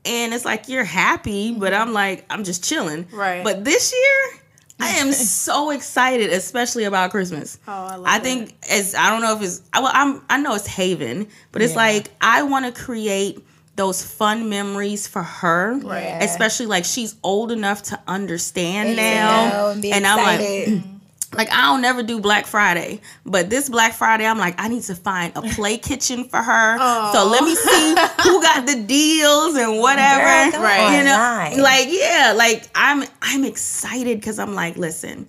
And 0.06 0.34
it's 0.34 0.44
like 0.44 0.68
you're 0.68 0.82
happy, 0.82 1.54
but 1.56 1.72
I'm 1.72 1.92
like, 1.92 2.26
I'm 2.30 2.42
just 2.42 2.64
chilling. 2.64 3.06
Right. 3.12 3.44
But 3.44 3.64
this 3.64 3.92
year, 3.92 4.40
I 4.78 4.88
am 4.98 5.12
so 5.12 5.70
excited, 5.70 6.30
especially 6.32 6.84
about 6.84 7.10
Christmas. 7.10 7.58
Oh, 7.66 7.72
I 7.72 7.94
love 7.96 8.04
I 8.06 8.18
think 8.18 8.54
as 8.70 8.94
I 8.94 9.10
don't 9.10 9.22
know 9.22 9.34
if 9.36 9.42
it's 9.42 9.62
I- 9.72 9.80
well, 9.80 9.90
I'm 9.94 10.22
I 10.28 10.38
know 10.38 10.54
it's 10.54 10.66
Haven, 10.66 11.28
but 11.52 11.62
it's 11.62 11.72
Yeah. 11.72 11.78
like 11.78 12.10
I 12.20 12.42
want 12.42 12.66
to 12.66 12.72
create 12.82 13.42
those 13.76 14.02
fun 14.02 14.48
memories 14.48 15.06
for 15.06 15.22
her, 15.22 15.78
Right. 15.82 16.18
especially 16.22 16.66
like 16.66 16.84
she's 16.84 17.14
old 17.22 17.52
enough 17.52 17.82
to 17.84 18.00
understand 18.08 18.88
And 18.90 18.96
now, 18.96 19.68
and 19.70 19.82
be 19.82 19.92
I'm 19.92 20.16
like. 20.16 20.84
like 21.36 21.50
I 21.52 21.62
don't 21.66 21.82
never 21.82 22.02
do 22.02 22.20
Black 22.20 22.46
Friday, 22.46 23.00
but 23.24 23.50
this 23.50 23.68
Black 23.68 23.92
Friday 23.94 24.24
I'm 24.26 24.38
like 24.38 24.54
I 24.58 24.68
need 24.68 24.82
to 24.84 24.94
find 24.94 25.32
a 25.36 25.42
play 25.42 25.78
kitchen 25.88 26.24
for 26.24 26.38
her. 26.42 26.78
So 27.12 27.26
let 27.28 27.44
me 27.44 27.54
see 27.54 27.94
who 28.22 28.42
got 28.42 28.66
the 28.66 28.82
deals 28.86 29.54
and 29.56 29.78
whatever. 29.78 30.50
Girl, 30.52 30.62
Right. 30.62 30.98
You 30.98 31.04
know, 31.04 31.14
online. 31.14 31.60
like 31.62 31.88
yeah, 31.90 32.34
like 32.36 32.68
I'm 32.74 33.04
I'm 33.22 33.44
excited 33.44 34.18
because 34.20 34.38
I'm 34.38 34.54
like, 34.54 34.76
listen, 34.76 35.26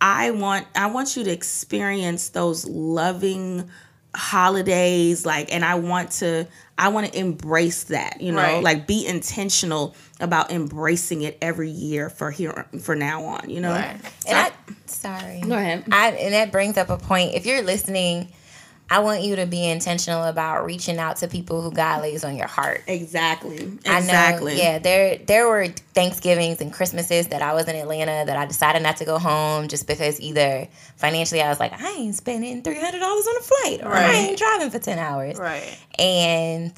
I 0.00 0.30
want 0.30 0.66
I 0.74 0.86
want 0.86 1.16
you 1.16 1.24
to 1.24 1.30
experience 1.30 2.30
those 2.30 2.66
loving 2.66 3.68
holidays 4.14 5.24
like 5.24 5.52
and 5.52 5.64
I 5.64 5.76
want 5.76 6.10
to 6.12 6.46
I 6.80 6.88
want 6.88 7.12
to 7.12 7.18
embrace 7.18 7.84
that, 7.84 8.22
you 8.22 8.32
know, 8.32 8.38
Right. 8.38 8.64
like 8.64 8.86
be 8.86 9.06
intentional 9.06 9.94
about 10.18 10.50
embracing 10.50 11.20
it 11.20 11.36
every 11.42 11.68
year 11.68 12.08
for 12.08 12.30
here 12.30 12.66
for 12.80 12.96
now 12.96 13.22
on, 13.24 13.50
you 13.50 13.60
know. 13.60 13.72
Right. 13.72 14.00
And 14.26 14.36
I, 14.38 14.50
sorry. 14.86 15.42
Go 15.42 15.52
ahead. 15.52 15.84
I, 15.92 16.12
and 16.12 16.32
that 16.32 16.50
brings 16.50 16.78
up 16.78 16.88
a 16.88 16.96
point. 16.96 17.34
If 17.34 17.44
you're 17.44 17.60
listening, 17.62 18.32
I 18.92 18.98
want 18.98 19.22
you 19.22 19.36
to 19.36 19.46
be 19.46 19.64
intentional 19.68 20.24
about 20.24 20.64
reaching 20.66 20.98
out 20.98 21.16
to 21.18 21.28
people 21.28 21.62
who 21.62 21.70
God 21.70 22.02
lays 22.02 22.24
on 22.24 22.34
your 22.36 22.48
heart. 22.48 22.82
Exactly. 22.88 23.58
I 23.60 23.64
know, 23.64 23.98
Exactly. 23.98 24.58
yeah, 24.58 24.78
there 24.80 25.16
there 25.18 25.46
were 25.48 25.68
Thanksgivings 25.94 26.60
and 26.60 26.72
Christmases 26.72 27.28
that 27.28 27.40
I 27.40 27.54
was 27.54 27.68
in 27.68 27.76
Atlanta 27.76 28.24
that 28.26 28.36
I 28.36 28.46
decided 28.46 28.82
not 28.82 28.96
to 28.96 29.04
go 29.04 29.18
home 29.18 29.68
just 29.68 29.86
because 29.86 30.20
either 30.20 30.66
financially 30.96 31.40
I 31.40 31.48
was 31.48 31.60
like, 31.60 31.72
I 31.80 31.88
ain't 31.92 32.16
spending 32.16 32.62
three 32.62 32.80
hundred 32.80 32.98
dollars 32.98 33.26
on 33.26 33.36
a 33.36 33.40
flight, 33.42 33.80
or 33.84 33.94
I 33.94 34.12
ain't 34.12 34.38
driving 34.38 34.70
for 34.70 34.78
ten 34.80 34.98
hours, 34.98 35.38
Right. 35.38 35.78
and 35.98 36.72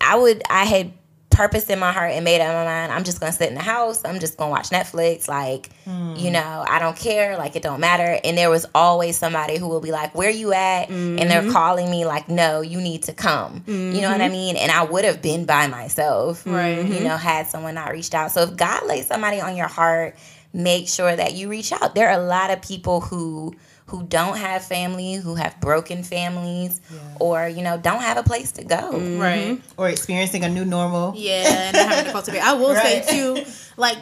I 0.00 0.16
would 0.16 0.42
I 0.48 0.64
had 0.64 0.92
purpose 1.38 1.70
in 1.70 1.78
my 1.78 1.92
heart 1.92 2.10
and 2.10 2.24
made 2.24 2.40
up 2.40 2.52
my 2.52 2.64
mind. 2.64 2.92
I'm 2.92 3.04
just 3.04 3.20
gonna 3.20 3.30
sit 3.32 3.48
in 3.48 3.54
the 3.54 3.62
house. 3.62 4.04
I'm 4.04 4.18
just 4.18 4.36
gonna 4.36 4.50
watch 4.50 4.70
Netflix. 4.70 5.28
Like, 5.28 5.70
hmm. 5.84 6.16
you 6.16 6.32
know, 6.32 6.64
I 6.68 6.80
don't 6.80 6.96
care. 6.96 7.38
Like, 7.38 7.54
it 7.54 7.62
don't 7.62 7.78
matter. 7.78 8.18
And 8.24 8.36
there 8.36 8.50
was 8.50 8.66
always 8.74 9.16
somebody 9.16 9.56
who 9.56 9.68
will 9.68 9.80
be 9.80 9.92
like, 9.92 10.16
"Where 10.16 10.30
you 10.30 10.52
at?" 10.52 10.88
And 10.90 11.18
they're 11.18 11.42
mm-hmm. 11.42 11.52
calling 11.52 11.88
me 11.90 12.04
like, 12.04 12.28
"No, 12.28 12.60
you 12.60 12.80
need 12.80 13.04
to 13.04 13.12
come." 13.12 13.62
You 13.68 14.00
know 14.00 14.10
what 14.10 14.20
I 14.20 14.24
mm-hmm. 14.24 14.32
mean? 14.32 14.56
And 14.56 14.72
I 14.72 14.82
would 14.82 15.04
have 15.04 15.22
been 15.22 15.44
by 15.44 15.68
myself, 15.68 16.44
Right. 16.44 16.78
You 16.78 16.94
mm-hmm. 16.94 17.04
know, 17.04 17.16
had 17.16 17.46
someone 17.46 17.74
not 17.76 17.92
reached 17.92 18.14
out. 18.14 18.32
So 18.32 18.42
if 18.42 18.56
God 18.56 18.84
lays 18.86 19.06
somebody 19.06 19.40
on 19.40 19.56
your 19.56 19.68
heart, 19.68 20.16
make 20.52 20.88
sure 20.88 21.14
that 21.14 21.34
you 21.34 21.48
reach 21.48 21.70
out. 21.72 21.94
There 21.94 22.08
are 22.08 22.18
a 22.20 22.24
lot 22.24 22.50
of 22.50 22.60
people 22.62 23.00
who 23.00 23.54
who 23.88 24.02
don't 24.04 24.36
have 24.36 24.64
family, 24.64 25.14
who 25.14 25.34
have 25.34 25.58
broken 25.60 26.02
families, 26.02 26.80
or 27.20 27.48
you 27.48 27.62
know, 27.62 27.76
don't 27.78 28.02
have 28.02 28.16
a 28.18 28.22
place 28.22 28.52
to 28.52 28.64
go. 28.64 28.98
Right. 29.18 29.60
Or 29.76 29.88
experiencing 29.88 30.44
a 30.44 30.48
new 30.48 30.64
normal. 30.64 31.14
Yeah, 31.16 31.44
and 31.46 31.76
having 31.76 32.04
to 32.06 32.12
cultivate. 32.12 32.40
I 32.40 32.52
will 32.52 32.74
Right. 32.74 33.04
say 33.04 33.18
too, 33.18 33.44
like 33.76 33.98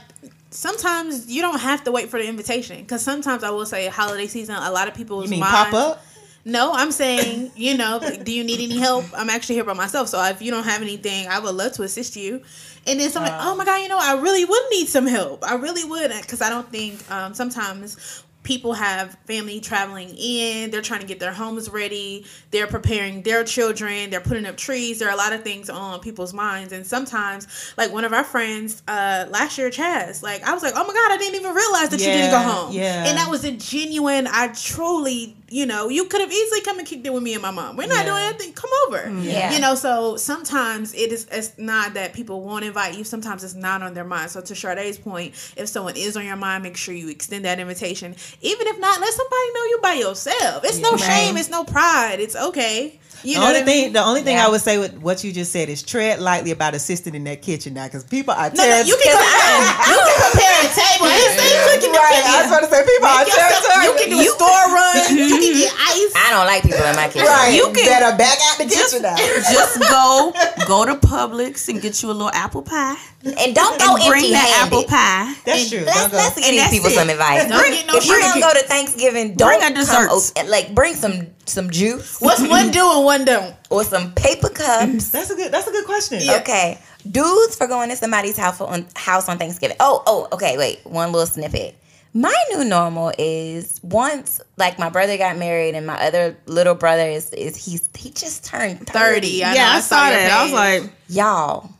sometimes 0.50 1.28
you 1.30 1.42
don't 1.42 1.60
have 1.60 1.84
to 1.84 1.92
wait 1.92 2.08
for 2.10 2.18
the 2.18 2.26
invitation 2.26 2.78
because 2.80 3.02
sometimes 3.02 3.44
I 3.44 3.50
will 3.50 3.66
say 3.66 3.88
holiday 3.88 4.26
season. 4.26 4.54
A 4.56 4.70
lot 4.70 4.88
of 4.88 4.94
people 4.94 5.22
You 5.22 5.30
mean 5.30 5.40
minds- 5.40 5.70
pop 5.70 5.74
up? 5.74 6.02
No, 6.44 6.72
I'm 6.74 6.92
saying 6.92 7.50
you 7.56 7.76
know, 7.76 7.98
do 8.22 8.32
you 8.32 8.44
need 8.44 8.60
any 8.60 8.78
help? 8.78 9.04
I'm 9.16 9.30
actually 9.30 9.56
here 9.56 9.64
by 9.64 9.72
myself, 9.74 10.08
so 10.08 10.22
if 10.24 10.40
you 10.40 10.50
don't 10.52 10.64
have 10.64 10.80
anything, 10.80 11.26
I 11.28 11.38
would 11.40 11.54
love 11.54 11.72
to 11.72 11.82
assist 11.82 12.14
you. 12.16 12.40
And 12.88 13.00
then 13.00 13.10
someone, 13.10 13.32
oh 13.40 13.56
my 13.56 13.64
god, 13.64 13.78
you 13.82 13.88
know, 13.88 13.98
I 14.00 14.14
really 14.20 14.44
would 14.44 14.62
need 14.70 14.86
some 14.88 15.08
help. 15.08 15.42
I 15.44 15.54
really 15.56 15.82
would 15.84 16.12
because 16.20 16.40
I 16.40 16.48
don't 16.50 16.70
think 16.70 17.08
um, 17.10 17.34
sometimes 17.34 18.22
people 18.46 18.74
have 18.74 19.18
family 19.26 19.58
traveling 19.58 20.08
in 20.16 20.70
they're 20.70 20.80
trying 20.80 21.00
to 21.00 21.06
get 21.06 21.18
their 21.18 21.32
homes 21.32 21.68
ready 21.68 22.24
they're 22.52 22.68
preparing 22.68 23.20
their 23.22 23.42
children 23.42 24.08
they're 24.08 24.20
putting 24.20 24.46
up 24.46 24.56
trees 24.56 25.00
there 25.00 25.08
are 25.08 25.14
a 25.14 25.16
lot 25.16 25.32
of 25.32 25.42
things 25.42 25.68
on 25.68 25.98
people's 25.98 26.32
minds 26.32 26.72
and 26.72 26.86
sometimes 26.86 27.74
like 27.76 27.92
one 27.92 28.04
of 28.04 28.12
our 28.12 28.22
friends 28.22 28.84
uh 28.86 29.26
last 29.30 29.58
year 29.58 29.68
chaz 29.68 30.22
like 30.22 30.44
i 30.44 30.54
was 30.54 30.62
like 30.62 30.74
oh 30.76 30.86
my 30.86 30.94
god 30.94 31.10
i 31.10 31.16
didn't 31.18 31.34
even 31.34 31.52
realize 31.52 31.88
that 31.88 31.98
you 31.98 32.06
didn't 32.06 32.30
go 32.30 32.38
home 32.38 32.72
yeah. 32.72 33.04
and 33.06 33.18
that 33.18 33.28
was 33.28 33.44
a 33.44 33.50
genuine 33.50 34.28
i 34.28 34.46
truly 34.48 35.36
you 35.48 35.64
know 35.64 35.88
you 35.88 36.06
could 36.06 36.20
have 36.20 36.32
easily 36.32 36.60
come 36.62 36.78
and 36.78 36.86
kicked 36.88 37.06
it 37.06 37.12
with 37.12 37.22
me 37.22 37.32
and 37.34 37.42
my 37.42 37.50
mom. 37.50 37.76
We're 37.76 37.86
not 37.86 37.98
Yeah. 38.04 38.12
doing 38.12 38.22
anything. 38.22 38.52
Come 38.52 38.70
over. 38.86 38.98
Mm-hmm. 38.98 39.22
Yeah. 39.22 39.52
you 39.52 39.60
know 39.60 39.74
so 39.74 40.16
sometimes 40.16 40.92
it 40.94 41.12
is 41.12 41.26
it's 41.30 41.56
not 41.56 41.94
that 41.94 42.12
people 42.14 42.42
won't 42.42 42.64
invite 42.64 42.96
you. 42.98 43.04
Sometimes 43.04 43.44
it's 43.44 43.54
not 43.54 43.82
on 43.82 43.94
their 43.94 44.04
mind. 44.04 44.30
So 44.30 44.40
to 44.40 44.54
Sade's 44.56 44.98
point 44.98 45.34
if 45.56 45.68
someone 45.68 45.96
is 45.96 46.16
on 46.16 46.24
your 46.24 46.36
mind 46.36 46.62
make 46.62 46.76
sure 46.76 46.94
you 46.94 47.08
extend 47.08 47.44
that 47.44 47.60
invitation. 47.60 48.14
Even 48.40 48.66
if 48.66 48.78
not 48.80 49.00
let 49.00 49.12
somebody 49.12 49.52
know 49.54 49.64
you 49.64 49.78
by 49.82 49.94
yourself. 49.94 50.64
It's 50.64 50.78
no 50.78 50.92
Right. 50.92 51.00
shame. 51.00 51.36
It's 51.36 51.50
no 51.50 51.64
pride. 51.64 52.18
It's 52.20 52.34
okay 52.36 52.98
you 53.24 53.34
The 53.34 53.40
know 53.40 53.46
only 53.48 53.60
what 53.60 53.62
I 53.62 53.66
mean? 53.66 53.82
thing, 53.84 53.92
the 53.92 54.04
only 54.04 54.22
thing 54.22 54.36
Yeah. 54.36 54.46
I 54.46 54.48
would 54.50 54.60
say 54.60 54.78
with 54.78 54.94
what 54.98 55.24
you 55.24 55.32
just 55.32 55.52
said 55.52 55.68
is 55.68 55.82
tread 55.82 56.20
lightly 56.20 56.50
about 56.50 56.74
assisting 56.74 57.14
in 57.14 57.24
that 57.24 57.42
kitchen 57.42 57.74
now, 57.74 57.84
because 57.86 58.04
people 58.04 58.34
are 58.34 58.50
no, 58.50 58.62
no, 58.62 58.80
you 58.82 58.96
can 59.02 59.12
compare, 59.16 59.60
you 59.90 59.98
can 60.00 60.18
compare 60.30 60.54
a 60.60 60.68
table. 60.72 61.06
I 61.06 61.16
ain't 61.16 61.34
saying 61.40 61.60
cooking 61.72 61.92
the 61.92 61.98
right. 61.98 62.22
I 62.26 62.42
was 62.42 62.50
going 62.50 62.64
to 62.64 62.70
say 62.70 62.80
people 62.84 63.08
are 63.08 63.18
Make 63.18 63.26
yourself- 63.28 63.64
territorial. 63.64 63.84
You 63.86 63.92
can 63.98 64.08
do 64.10 64.18
a 64.20 64.24
store 64.34 64.64
run. 64.72 64.96
You 65.16 65.38
can 65.38 65.52
get 65.54 65.72
ice. 65.72 66.12
I 66.16 66.26
don't 66.34 66.46
like 66.46 66.62
people 66.62 66.84
in 66.84 66.96
my 66.96 67.08
kitchen. 67.08 67.26
Right. 67.26 67.52
You 67.54 67.66
You 67.68 67.72
can- 67.72 67.86
better 67.86 68.16
back 68.16 68.38
out 68.50 68.58
the 68.58 68.66
kitchen 68.66 69.02
now. 69.02 69.16
Just 69.52 69.80
go 69.80 70.32
go 70.66 70.84
to 70.84 70.94
Publix 70.96 71.68
and 71.68 71.80
get 71.80 72.02
you 72.02 72.10
a 72.10 72.16
little 72.16 72.30
apple 72.32 72.62
pie. 72.62 72.96
And 73.24 73.54
don't 73.54 73.78
go 73.80 73.96
and 73.96 74.04
bring 74.06 74.22
empty 74.24 74.32
that 74.32 74.64
apple 74.66 74.84
pie. 74.84 75.34
That's 75.44 75.68
true. 75.70 75.80
Let's, 75.84 75.98
Don't 76.02 76.10
go. 76.12 76.16
let's 76.18 76.34
give 76.38 76.44
And 76.54 76.70
people 76.70 76.90
it. 76.90 76.94
some 76.94 77.10
advice. 77.10 77.48
Don't 77.48 77.70
get 77.70 77.86
no 77.86 77.96
if 77.96 78.06
you're 78.06 78.20
gonna 78.20 78.40
go 78.40 78.52
to 78.52 78.62
Thanksgiving, 78.66 79.34
don't 79.34 79.48
Bring 79.48 79.62
a 79.62 79.64
come 79.64 79.74
dessert. 79.74 80.08
o- 80.10 80.46
like 80.48 80.74
bring 80.74 80.94
some 80.94 81.26
some 81.46 81.70
juice 81.70 82.16
What's 82.20 82.46
one 82.46 82.70
do 82.70 82.90
and 82.96 83.04
one 83.04 83.24
don't? 83.24 83.54
or 83.70 83.84
some 83.84 84.12
paper 84.14 84.48
cups. 84.48 84.84
Mm, 84.84 85.10
that's 85.10 85.30
a 85.30 85.34
good. 85.36 85.52
That's 85.52 85.66
a 85.66 85.70
good 85.70 85.86
question. 85.86 86.18
Yeah. 86.20 86.38
Okay, 86.40 86.78
dudes 87.10 87.56
for 87.56 87.66
going 87.66 87.88
to 87.90 87.96
somebody's 87.96 88.36
house 88.36 88.60
on 88.60 88.86
house 88.94 89.28
on 89.28 89.38
Thanksgiving. 89.38 89.76
Oh, 89.80 90.02
oh, 90.06 90.28
okay. 90.32 90.56
Wait, 90.58 90.80
one 90.84 91.12
little 91.12 91.26
snippet. 91.26 91.76
My 92.12 92.34
new 92.50 92.64
normal 92.64 93.12
is 93.18 93.78
once 93.82 94.40
like 94.56 94.78
my 94.78 94.88
brother 94.88 95.18
got 95.18 95.36
married 95.36 95.74
and 95.74 95.86
my 95.86 96.00
other 96.00 96.36
little 96.46 96.74
brother 96.74 97.06
is 97.06 97.30
is 97.32 97.56
he's 97.62 97.88
he 97.94 98.10
just 98.10 98.44
turned 98.44 98.86
30. 98.86 99.20
30. 99.20 99.44
I 99.44 99.48
know, 99.48 99.54
yeah, 99.54 99.70
I, 99.70 99.76
I 99.76 99.80
saw 99.80 99.96
saw 99.96 100.08
your 100.08 100.18
that. 100.20 100.32
I 100.32 100.42
was 100.44 100.52
like, 100.52 100.92
Y'all, 101.08 101.70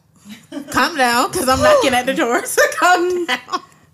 Calm 0.71 0.97
down, 0.97 1.31
because 1.31 1.49
I'm 1.49 1.61
knocking 1.61 1.95
at 1.95 2.07
the 2.07 2.15
door. 2.15 2.45
So 2.45 2.63
calm 2.79 3.27
down. 3.27 3.39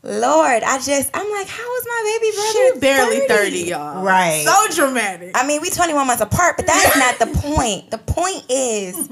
Lord, 0.04 0.62
I 0.64 0.78
just 0.78 1.10
I'm 1.14 1.30
like, 1.30 1.46
how 1.46 1.76
is 1.76 1.86
my 1.86 2.18
baby 2.20 2.34
brother? 2.34 2.74
She 2.74 2.80
barely 2.80 3.28
30, 3.28 3.58
y'all. 3.70 4.02
Right. 4.04 4.44
So 4.44 4.74
dramatic. 4.74 5.30
I 5.36 5.46
mean, 5.46 5.60
we 5.62 5.70
21 5.70 6.06
months 6.08 6.20
apart, 6.22 6.56
but 6.56 6.66
that's 6.66 6.96
not 6.96 7.18
the 7.20 7.26
point. 7.40 7.90
The 7.92 7.98
point 7.98 8.44
is, 8.48 9.08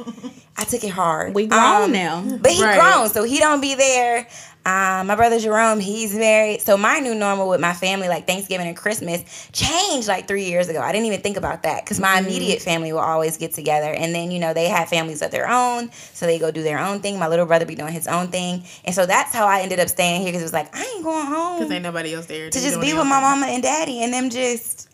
I 0.57 0.65
took 0.65 0.83
it 0.83 0.89
hard. 0.89 1.33
we 1.35 1.47
grown 1.47 1.85
Um, 1.85 1.93
now. 1.93 2.23
But 2.43 2.51
he 2.53 2.65
Right. 2.65 2.75
grown, 2.79 3.09
so 3.09 3.23
he 3.23 3.39
don't 3.39 3.61
be 3.61 3.77
there. 3.77 4.27
Um, 4.67 5.07
my 5.07 5.15
brother 5.17 5.41
Jerome, 5.41 5.81
he's 5.81 6.15
married. 6.15 6.61
So 6.61 6.77
my 6.77 6.99
new 6.99 7.15
normal 7.15 7.49
with 7.49 7.61
my 7.61 7.73
family, 7.73 8.09
like 8.09 8.27
Thanksgiving 8.27 8.67
and 8.67 8.77
Christmas, 8.77 9.49
changed 9.53 10.07
like 10.07 10.29
three 10.29 10.45
years 10.45 10.69
ago. 10.69 10.81
I 10.83 10.93
didn't 10.93 11.07
even 11.07 11.23
think 11.23 11.39
about 11.39 11.63
that 11.63 11.83
because 11.83 11.99
my 11.99 12.19
immediate 12.19 12.61
family 12.61 12.93
will 12.93 13.01
always 13.01 13.39
get 13.39 13.55
together, 13.55 13.91
and 13.91 14.15
then 14.15 14.31
you 14.31 14.39
know 14.39 14.53
they 14.53 14.69
have 14.69 14.89
families 14.91 15.23
of 15.23 15.31
their 15.31 15.49
own, 15.49 15.91
so 15.93 16.27
they 16.27 16.39
go 16.39 16.51
do 16.51 16.63
their 16.63 16.79
own 16.79 17.01
thing. 17.01 17.19
My 17.19 17.29
little 17.29 17.47
brother 17.47 17.65
be 17.65 17.75
doing 17.75 17.95
his 17.95 18.07
own 18.07 18.29
thing, 18.29 18.65
and 18.85 18.95
so 18.95 19.07
that's 19.07 19.33
how 19.35 19.47
I 19.47 19.61
ended 19.61 19.81
up 19.81 19.89
staying 19.89 20.21
here 20.21 20.29
because 20.31 20.43
it 20.43 20.45
was 20.45 20.53
like 20.53 20.77
I 20.77 20.85
ain't 20.95 21.05
going 21.05 21.27
home 21.27 21.59
Because 21.61 21.73
ain't 21.73 21.83
nobody 21.83 22.15
else 22.15 22.27
there. 22.27 22.51
to 22.51 22.61
just 22.61 22.81
be 22.83 22.93
with 22.93 23.07
my 23.07 23.21
mama 23.21 23.47
and 23.47 23.63
daddy, 23.63 24.03
and 24.03 24.13
them 24.13 24.29
just 24.29 24.91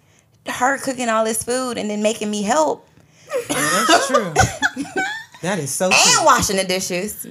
her 0.47 0.79
cooking 0.79 1.09
all 1.09 1.25
this 1.25 1.43
food 1.43 1.77
and 1.77 1.91
then 1.91 2.03
making 2.05 2.31
me 2.31 2.41
help 2.43 2.89
That's 3.49 4.07
true. 4.07 4.33
that 5.43 5.59
is 5.59 5.73
so 5.75 5.87
and 5.87 5.95
true. 5.95 6.25
washing 6.25 6.57
the 6.57 6.63
dishes. 6.65 7.27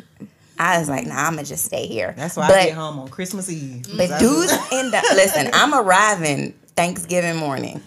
I 0.58 0.80
was 0.80 0.90
like, 0.90 1.06
nah, 1.06 1.16
I'm 1.28 1.36
gonna 1.36 1.44
just 1.44 1.66
stay 1.66 1.88
here. 1.88 2.14
That's 2.18 2.36
why 2.36 2.48
but, 2.48 2.58
I 2.58 2.66
get 2.66 2.76
home 2.76 3.00
on 3.00 3.10
Christmas 3.10 3.50
Eve. 3.50 3.86
But 3.96 4.12
I- 4.12 4.20
dudes 4.20 4.54
end 4.72 4.94
up 4.94 5.04
listen. 5.14 5.50
I'm 5.54 5.74
arriving 5.74 6.54
Thanksgiving 6.76 7.36
morning. 7.38 7.82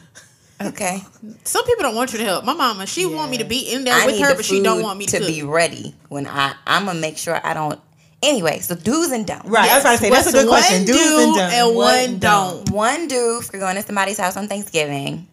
Okay, 0.60 1.00
Some 1.44 1.64
people 1.66 1.84
don't 1.84 1.94
want 1.94 2.12
you 2.12 2.18
to 2.18 2.24
help. 2.24 2.44
My 2.44 2.52
mama, 2.52 2.84
she 2.84 3.06
want 3.06 3.30
me 3.30 3.38
to 3.38 3.44
be 3.44 3.72
in 3.72 3.84
there 3.84 3.94
I 3.94 4.06
with 4.06 4.18
her, 4.18 4.30
the 4.30 4.34
but 4.34 4.44
she 4.44 4.60
don't 4.60 4.82
want 4.82 4.98
me 4.98 5.06
to, 5.06 5.20
to 5.20 5.24
be 5.24 5.44
ready 5.44 5.94
when 6.08 6.26
I. 6.26 6.52
I'm 6.66 6.86
gonna 6.86 6.98
make 6.98 7.16
sure 7.16 7.40
I 7.44 7.54
don't. 7.54 7.78
Anyway, 8.24 8.58
so 8.58 8.74
do's 8.74 9.12
and 9.12 9.24
don'ts. 9.24 9.46
Right. 9.48 9.70
I 9.70 9.74
was 9.76 9.84
about 9.84 9.92
to 9.92 9.98
say 9.98 10.10
that's 10.10 10.26
a 10.26 10.30
What's 10.32 10.42
good 10.42 10.48
question. 10.48 10.78
one 10.78 10.86
Do's 10.86 10.96
do 10.96 11.18
and 11.20 11.34
don'ts. 11.36 11.54
and 11.54 11.76
What 11.76 12.08
one 12.10 12.18
don't. 12.18 12.70
One 12.70 13.06
do 13.06 13.40
for 13.42 13.58
going 13.58 13.76
to 13.76 13.82
somebody's 13.82 14.18
house 14.18 14.36
on 14.36 14.48
Thanksgiving. 14.48 15.28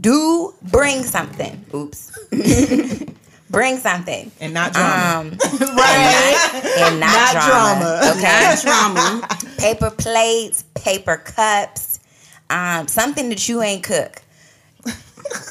Do 0.00 0.54
bring 0.62 1.02
something. 1.02 1.64
Oops. 1.74 2.18
bring 3.50 3.78
something. 3.78 4.30
And 4.40 4.54
not 4.54 4.72
drama. 4.72 5.20
Um, 5.20 5.30
right. 5.60 6.62
And 6.78 7.00
not, 7.00 7.12
Not 7.12 7.32
drama. 7.32 8.00
drama. 8.02 8.16
Okay. 8.16 8.56
Trauma. 8.60 9.28
paper 9.58 9.90
plates, 9.90 10.64
paper 10.74 11.16
cups, 11.16 12.00
um, 12.50 12.86
something 12.88 13.28
that 13.30 13.48
you 13.48 13.62
ain't 13.62 13.82
cook. 13.82 14.22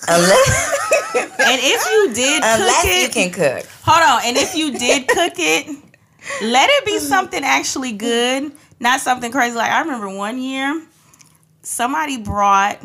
Unless, 0.07 1.13
And 1.15 1.61
if 1.63 1.85
you 1.91 2.13
did 2.13 2.41
cook 2.41 2.59
unless 2.59 2.85
it, 2.85 3.01
you 3.03 3.09
can 3.09 3.31
cook. 3.31 3.65
hold 3.83 4.03
on. 4.03 4.21
And 4.25 4.37
if 4.37 4.55
you 4.55 4.77
did 4.77 5.07
cook 5.07 5.33
it, 5.37 5.67
let 6.41 6.69
it 6.69 6.85
be 6.85 6.99
something 6.99 7.43
actually 7.43 7.91
good, 7.93 8.51
not 8.79 9.01
something 9.01 9.31
crazy. 9.31 9.55
Like 9.55 9.71
I 9.71 9.81
remember 9.81 10.09
one 10.09 10.39
year, 10.41 10.83
somebody 11.61 12.17
brought 12.17 12.83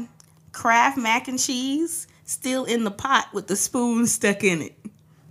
Kraft 0.53 0.99
mac 0.99 1.29
and 1.29 1.39
cheese 1.39 2.07
still 2.25 2.65
in 2.65 2.85
the 2.85 2.91
pot 2.91 3.29
with 3.33 3.47
the 3.47 3.57
spoon 3.57 4.07
stuck 4.07 4.45
in 4.45 4.63
it. 4.63 4.77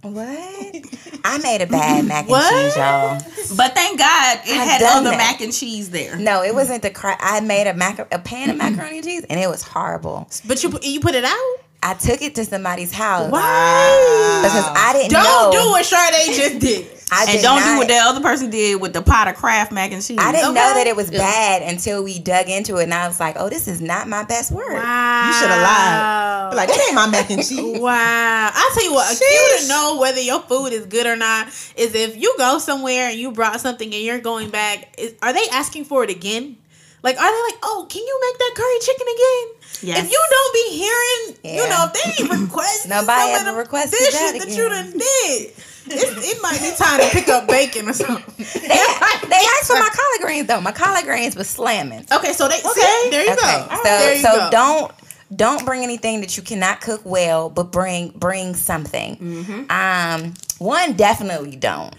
What? 0.04 0.76
I 1.24 1.38
made 1.44 1.62
a 1.62 1.68
bad 1.68 2.06
mac 2.06 2.22
and 2.22 2.30
What? 2.32 2.52
cheese, 2.52 2.76
y'all. 2.76 3.56
But 3.56 3.74
thank 3.76 4.00
God 4.00 4.40
it 4.46 4.52
I've 4.58 4.68
had 4.68 4.82
other 4.84 5.12
that. 5.12 5.18
mac 5.18 5.42
and 5.42 5.54
cheese 5.54 5.90
there. 5.92 6.18
No, 6.18 6.42
it 6.44 6.56
wasn't 6.56 6.82
the 6.82 6.90
cra- 6.90 7.18
I 7.20 7.40
made 7.42 7.68
a 7.68 7.74
mac 7.74 8.00
a 8.12 8.20
pan 8.20 8.50
of 8.50 8.58
macaroni 8.58 8.98
and 8.98 9.06
cheese, 9.06 9.26
and 9.30 9.40
it 9.40 9.48
was 9.48 9.62
horrible. 9.62 10.28
But 10.46 10.64
you 10.64 10.78
you 10.82 11.00
put 11.00 11.14
it 11.16 11.24
out? 11.24 11.56
I 11.84 11.96
took 11.96 12.22
it 12.22 12.36
to 12.36 12.46
somebody's 12.46 12.94
house 12.94 13.32
Why? 13.32 14.42
because 14.44 14.66
I 14.76 14.94
didn't 14.94 15.12
Don't 15.12 15.24
know. 15.54 15.64
do 15.64 15.70
what 15.72 15.86
Sade 15.86 16.36
just 16.36 16.60
did. 16.60 16.88
I 17.14 17.24
And 17.24 17.32
did 17.32 17.42
don't 17.42 17.60
not- 17.60 17.74
do 17.74 17.78
what 17.80 17.88
that 17.90 18.08
other 18.08 18.22
person 18.22 18.50
did 18.50 18.80
with 18.80 18.94
the 18.94 19.02
pot 19.02 19.28
of 19.28 19.36
Kraft 19.36 19.74
mac 19.74 19.92
and 19.92 20.02
cheese. 20.02 20.18
I 20.22 20.32
didn't 20.32 20.54
know 20.54 20.74
that 20.76 20.88
it 20.88 20.96
was 20.96 21.12
bad 21.12 21.62
until 21.62 22.04
we 22.06 22.20
dug 22.20 22.48
into 22.48 22.78
it, 22.78 22.84
and 22.84 22.94
I 22.94 23.06
was 23.10 23.20
like, 23.20 23.36
"Oh, 23.38 23.50
this 23.50 23.68
is 23.68 23.82
not 23.82 24.08
my 24.08 24.24
best 24.24 24.50
work." 24.50 24.70
Wow. 24.72 25.28
You 25.28 25.34
should 25.34 25.50
have 25.50 25.62
lied. 25.62 26.56
Like 26.56 26.70
that 26.70 26.86
ain't 26.88 26.96
my 26.96 27.08
mac 27.10 27.30
and 27.30 27.46
cheese. 27.46 27.80
Wow. 27.82 28.52
I'll 28.54 28.74
tell 28.74 28.84
you 28.86 28.94
what, 28.94 29.14
a 29.14 29.18
cue 29.18 29.58
to 29.60 29.68
know 29.68 29.98
whether 30.00 30.22
your 30.22 30.40
food 30.44 30.68
is 30.72 30.86
good 30.86 31.06
or 31.06 31.18
not 31.18 31.48
is 31.76 31.94
if 31.96 32.16
you 32.16 32.34
go 32.38 32.60
somewhere 32.60 33.10
and 33.10 33.20
you 33.20 33.32
brought 33.34 33.60
something 33.60 33.94
and 33.94 34.02
you're 34.04 34.20
going 34.20 34.50
back, 34.50 34.96
is, 34.98 35.14
are 35.22 35.34
they 35.34 35.44
asking 35.52 35.84
for 35.86 36.06
it 36.06 36.10
again? 36.10 36.56
Like, 37.04 37.18
are 37.20 37.32
they 37.32 37.42
like, 37.52 37.60
oh, 37.64 37.88
can 37.90 38.02
you 38.06 38.20
make 38.22 38.38
that 38.38 38.54
curry 38.56 38.80
chicken 38.82 39.08
again? 39.08 39.48
Yes. 39.84 40.06
If 40.06 40.12
you 40.12 40.22
don't 40.30 40.54
be 40.54 40.78
hearing, 40.78 41.58
you 41.58 41.68
know, 41.70 41.86
if 41.90 41.94
they 41.94 42.24
ain't 42.24 42.42
requesting 42.44 42.90
Nobody 42.92 43.34
some 43.34 43.48
ever 43.48 43.58
requested 43.58 43.98
dishes 43.98 44.14
that 44.14 44.40
that, 44.40 44.50
you 44.50 44.68
again. 44.68 44.84
done 44.86 44.92
did, 44.92 45.52
it, 45.88 46.18
it 46.38 46.42
might 46.44 46.60
be 46.62 46.72
time 46.78 47.00
to 47.02 47.10
pick 47.10 47.28
up 47.30 47.48
bacon 47.48 47.90
or 47.90 47.94
something. 47.94 48.24
They, 48.62 48.68
they 48.68 49.36
asked 49.58 49.68
for 49.68 49.74
my 49.80 49.90
collard 49.92 50.22
greens 50.22 50.48
though. 50.48 50.62
My 50.62 50.72
collard 50.72 51.06
greens 51.06 51.36
was 51.36 51.50
slamming. 51.50 52.06
Okay, 52.12 52.34
so 52.34 52.48
they 52.48 52.60
Okay. 52.60 52.70
see, 52.70 53.10
there 53.10 53.26
you 53.26 53.34
Okay, 53.34 53.66
go. 53.70 53.82
so 53.84 54.12
you 54.12 54.22
so 54.22 54.34
go. 54.36 54.50
don't 54.52 54.92
don't 55.36 55.66
bring 55.66 55.82
anything 55.84 56.20
that 56.22 56.38
you 56.38 56.44
cannot 56.44 56.82
cook 56.82 57.02
well, 57.06 57.50
but 57.50 57.72
bring 57.72 58.10
bring 58.10 58.54
something. 58.56 59.16
Mm-hmm. 59.18 59.72
Um, 59.72 60.34
one 60.60 60.94
definitely 60.94 61.56
don't 61.56 61.96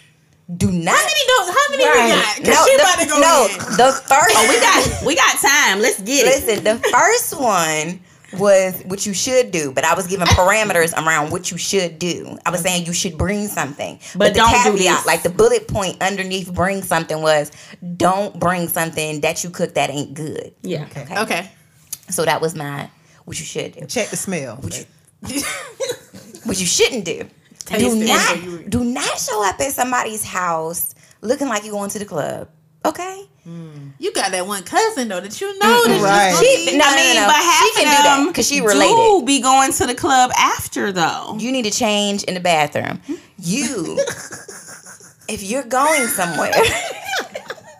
do 0.54 0.70
not. 0.70 0.94
How 0.94 1.02
many 1.04 1.26
don't? 1.26 1.48
How 1.48 1.70
many 1.70 1.84
Right. 1.84 2.21
We? 2.38 2.45
Cause 2.45 2.55
no, 2.55 2.66
she 2.66 2.77
the, 2.77 2.83
about 2.83 2.99
to 3.01 3.07
go 3.09 3.21
no, 3.21 3.47
in. 3.51 3.59
the 3.77 3.92
first. 4.07 4.37
Oh, 4.37 4.47
we 4.49 4.61
got 4.61 5.07
we 5.07 5.14
got 5.14 5.37
time. 5.40 5.81
Let's 5.81 6.01
get 6.03 6.27
it. 6.27 6.47
Listen, 6.47 6.64
the 6.64 6.79
first 6.90 7.38
one 7.40 8.01
was 8.38 8.81
what 8.87 9.05
you 9.05 9.12
should 9.12 9.51
do, 9.51 9.73
but 9.73 9.85
I 9.85 9.95
was 9.95 10.07
giving 10.07 10.27
parameters 10.29 10.95
around 10.95 11.31
what 11.33 11.51
you 11.51 11.59
should 11.59 11.99
do. 11.99 12.38
I 12.47 12.51
was 12.51 12.61
saying 12.62 12.87
you 12.87 12.92
should 12.95 13.18
bring 13.18 13.47
something, 13.47 13.99
But 14.16 14.33
the 14.33 14.40
don't 14.40 14.51
do 14.64 14.73
caveat, 14.79 14.79
this. 14.99 15.07
like 15.07 15.23
the 15.23 15.29
bullet 15.31 15.68
point 15.68 16.01
underneath, 16.01 16.53
bring 16.53 16.83
something 16.83 17.21
was 17.21 17.53
don't 17.97 18.38
bring 18.38 18.68
something 18.68 19.21
that 19.21 19.45
you 19.45 19.51
cook 19.51 19.75
that 19.75 19.90
ain't 19.90 20.14
good. 20.14 20.55
Yeah. 20.62 20.87
Okay. 20.97 21.18
Okay. 21.18 21.51
So 22.09 22.25
that 22.25 22.40
was 22.40 22.55
my 22.55 22.88
what 23.25 23.38
you 23.38 23.45
should 23.45 23.73
do. 23.73 23.87
Check 23.87 24.09
the 24.09 24.16
smell. 24.16 24.57
What 24.57 24.79
you 26.59 26.66
shouldn't 26.66 27.05
do. 27.05 27.29
Taste 27.64 27.85
do 27.85 27.95
not 28.05 28.71
do 28.71 28.85
not 28.85 29.18
show 29.18 29.47
up 29.49 29.61
at 29.61 29.73
somebody's 29.73 30.25
house 30.25 30.95
looking 31.22 31.48
like 31.48 31.64
you 31.64 31.70
going 31.70 31.88
to 31.90 31.98
the 31.98 32.04
club. 32.04 32.48
Okay? 32.85 33.26
You 33.98 34.12
got 34.12 34.30
that 34.32 34.46
one 34.46 34.62
cousin 34.64 35.08
though 35.08 35.20
that 35.20 35.40
you 35.40 35.58
know 35.58 35.85
that 35.87 36.00
Right. 36.02 36.37
she's 36.44 36.70
She- 36.70 36.76
no, 36.76 36.85
I 36.85 36.90
no, 36.90 36.96
mean, 36.96 37.14
no, 37.16 37.20
no. 37.22 37.26
but 37.26 37.37
half 37.37 37.64
She 37.64 37.72
can 37.74 37.85
do 37.96 38.02
that, 38.02 38.24
because 38.28 38.46
she 38.48 38.61
related. 38.61 38.90
do 38.90 38.96
related. 39.02 39.26
be 39.26 39.40
going 39.40 39.72
to 39.72 39.87
the 39.87 39.94
club 39.96 40.30
after 40.37 40.92
though. 40.92 41.37
You 41.38 41.50
need 41.50 41.64
to 41.64 41.70
change 41.72 42.22
in 42.24 42.35
the 42.35 42.40
bathroom. 42.40 43.00
You, 43.38 43.98
if 45.28 45.42
you're 45.42 45.64
going 45.64 46.06
somewhere, 46.08 46.52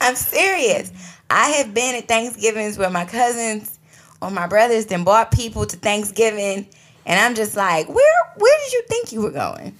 I'm 0.00 0.16
serious. 0.16 0.92
I 1.30 1.50
have 1.50 1.72
been 1.74 1.94
at 1.94 2.08
Thanksgivings 2.08 2.76
where 2.76 2.90
my 2.90 3.04
cousins 3.04 3.78
or 4.20 4.30
my 4.30 4.46
brothers 4.46 4.86
then 4.86 5.04
brought 5.04 5.30
people 5.30 5.64
to 5.66 5.76
Thanksgiving, 5.76 6.66
and 7.06 7.20
I'm 7.20 7.34
just 7.34 7.56
like, 7.56 7.88
where 7.88 8.14
where 8.36 8.58
did 8.64 8.72
you 8.72 8.82
think 8.88 9.12
you 9.12 9.22
were 9.22 9.30
going? 9.30 9.76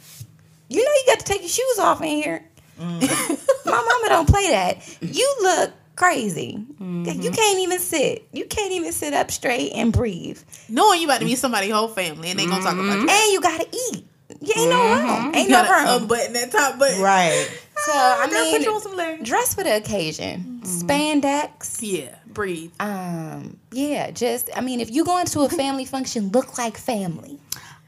You 0.68 0.84
know 0.84 0.90
you 0.90 1.02
got 1.06 1.18
to 1.20 1.24
take 1.24 1.40
your 1.40 1.50
shoes 1.50 1.78
off 1.78 2.00
in 2.00 2.08
here. 2.08 2.44
my 3.64 3.72
mama 3.72 4.08
don't 4.08 4.28
play 4.28 4.50
that. 4.50 4.98
You 5.00 5.36
look 5.42 5.72
crazy. 5.96 6.56
Mm-hmm. 6.58 7.20
You 7.20 7.30
can't 7.30 7.60
even 7.60 7.78
sit. 7.78 8.26
You 8.32 8.44
can't 8.46 8.72
even 8.72 8.92
sit 8.92 9.14
up 9.14 9.30
straight 9.30 9.72
and 9.72 9.92
breathe. 9.92 10.40
knowing 10.68 11.00
you 11.00 11.06
about 11.06 11.20
to 11.20 11.24
meet 11.24 11.38
somebody's 11.38 11.72
whole 11.72 11.88
family 11.88 12.30
and 12.30 12.38
they 12.38 12.46
gonna 12.46 12.62
talk 12.62 12.74
about 12.74 12.84
mm-hmm. 12.84 13.08
you. 13.08 13.08
And 13.08 13.32
you 13.32 13.40
gotta 13.40 13.68
eat. 13.70 14.06
You 14.40 14.54
ain't 14.56 14.70
no 14.70 14.76
mm-hmm. 14.76 15.24
room. 15.24 15.34
Ain't 15.34 15.48
You 15.48 15.54
no 15.54 15.62
gotta 15.62 15.90
room. 15.90 16.02
unbutton 16.02 16.32
that 16.32 16.50
top 16.50 16.78
button. 16.78 17.00
Right. 17.00 17.50
Ah, 17.76 17.82
so 17.86 17.92
I 17.92 18.26
gotta 18.30 18.50
put 18.50 18.60
you 18.62 18.68
on 18.68 18.74
mean, 18.74 18.80
some 18.80 18.96
legs. 18.96 19.28
dress 19.28 19.54
for 19.54 19.62
the 19.62 19.76
occasion. 19.76 20.60
Spandex. 20.64 21.78
Yeah, 21.80 22.14
breathe. 22.26 22.72
Um, 22.80 23.58
yeah, 23.72 24.10
just 24.10 24.50
I 24.56 24.60
mean, 24.60 24.80
if 24.80 24.90
you 24.90 25.04
go 25.04 25.18
into 25.18 25.40
a 25.40 25.48
family 25.48 25.84
function, 25.84 26.30
look 26.30 26.58
like 26.58 26.76
family. 26.76 27.38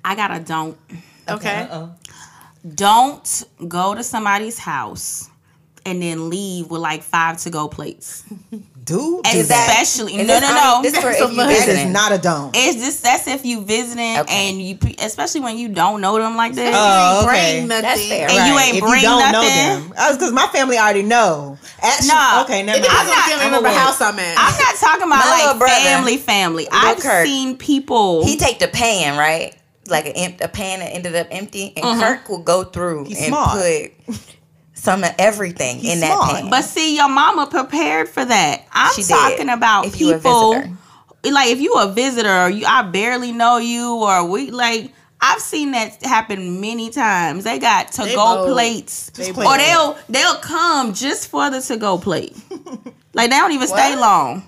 I 0.04 0.14
got 0.14 0.36
a 0.36 0.40
don't. 0.40 0.76
Okay. 1.28 1.62
Uh-oh. 1.62 1.94
Don't 2.74 3.44
go 3.68 3.94
to 3.94 4.02
somebody's 4.02 4.58
house 4.58 5.28
and 5.86 6.00
then 6.00 6.30
leave 6.30 6.70
with 6.70 6.80
like 6.80 7.02
five 7.02 7.36
to 7.42 7.50
go 7.50 7.68
plates. 7.68 8.24
Dude, 8.84 9.26
Is 9.26 9.32
do 9.32 9.42
that. 9.48 9.68
Especially 9.82 10.14
Is 10.16 10.26
no 10.28 10.40
no 10.40 10.54
no. 10.54 10.80
mean, 10.82 10.92
This 10.92 10.98
for 11.02 11.10
if 11.10 11.30
you. 11.30 11.36
That 11.36 11.68
is 11.68 11.84
not 11.92 12.12
a 12.12 12.18
don't. 12.18 12.54
It's 12.56 12.82
just 12.82 13.02
that's 13.02 13.26
if 13.26 13.44
you 13.44 13.62
visiting 13.62 14.18
Okay. 14.20 14.48
and 14.50 14.60
you, 14.62 14.78
especially 14.98 15.40
when 15.40 15.56
you 15.58 15.68
don't 15.70 16.00
know 16.02 16.18
them 16.18 16.36
like 16.36 16.52
that. 16.54 16.72
Oh, 16.74 17.24
Bring 17.26 17.36
okay. 17.36 17.64
nothing. 17.66 17.82
That's 17.82 18.08
fair. 18.08 18.28
And 18.30 18.48
you 18.48 18.58
ain't 18.58 18.76
if 18.76 18.80
bring 18.82 18.96
you 19.02 19.08
don't 19.08 19.32
know 19.32 19.40
nothing? 19.42 19.88
them. 19.88 19.94
Oh, 19.98 20.12
because 20.14 20.32
my 20.32 20.46
family 20.48 20.76
already 20.78 21.02
know. 21.02 21.58
Actually, 21.82 22.08
Nah. 22.08 22.42
okay, 22.44 22.62
never 22.62 22.80
mind. 22.80 22.84
depends 22.84 23.00
on 23.00 23.06
not- 23.06 23.24
the 23.24 23.30
family 23.30 23.44
I'm 23.46 23.50
member 23.52 23.68
aware. 23.68 23.78
house 23.78 24.00
I'm 24.00 24.18
at. 24.18 24.34
I'm 24.38 24.58
not 24.58 24.74
talking 24.76 25.02
about 25.02 25.24
My 25.24 25.46
like 25.48 25.58
brother, 25.58 25.74
family, 25.76 26.16
family. 26.18 26.68
I've 26.72 26.98
Kirk, 26.98 27.26
seen 27.26 27.56
people. 27.58 28.24
He 28.26 28.36
take 28.36 28.58
the 28.58 28.68
pan 28.68 29.16
right, 29.18 29.54
like 29.88 30.06
a, 30.06 30.36
a 30.40 30.48
pan 30.48 30.80
that 30.80 30.86
ended 30.94 31.14
up 31.14 31.28
empty, 31.30 31.72
and 31.76 31.84
Uh-huh. 31.84 32.00
Kirk 32.16 32.28
will 32.28 32.42
go 32.42 32.64
through 32.64 33.04
He's 33.04 33.18
and 33.18 33.26
smart. 33.28 33.58
put 34.06 34.16
some 34.74 35.04
of 35.04 35.10
everything 35.18 35.78
He's 35.78 35.94
in 35.94 36.00
that 36.00 36.30
pan. 36.30 36.50
But 36.50 36.62
see, 36.64 36.96
your 36.96 37.08
mama 37.08 37.46
prepared 37.46 38.08
for 38.08 38.24
that. 38.24 38.66
I'm 38.72 38.94
She 38.94 39.02
did. 39.02 39.08
talking 39.10 39.48
about 39.48 39.86
If 39.86 39.94
people. 39.94 40.62
Like 41.26 41.48
if 41.48 41.58
you 41.60 41.72
a 41.74 41.90
visitor, 41.90 42.28
or 42.44 42.50
you 42.50 42.66
I 42.66 42.82
barely 42.82 43.32
know 43.32 43.56
you, 43.58 43.94
or 43.94 44.26
we 44.28 44.50
like. 44.50 44.92
I've 45.26 45.40
seen 45.40 45.70
that 45.70 46.02
happen 46.02 46.60
many 46.60 46.90
times. 46.90 47.44
They 47.44 47.58
got 47.58 47.92
to 47.92 48.02
They 48.02 48.14
go 48.14 48.36
bold. 48.44 48.52
plates, 48.52 49.08
They 49.14 49.30
or 49.30 49.56
they'll 49.56 49.96
they'll 50.10 50.34
come 50.36 50.92
just 50.92 51.28
for 51.28 51.48
the 51.48 51.62
to 51.62 51.78
go 51.78 51.96
plate. 51.96 52.36
like 53.14 53.30
they 53.30 53.36
don't 53.38 53.52
even 53.52 53.66
stay 53.68 53.96
long. 53.96 54.46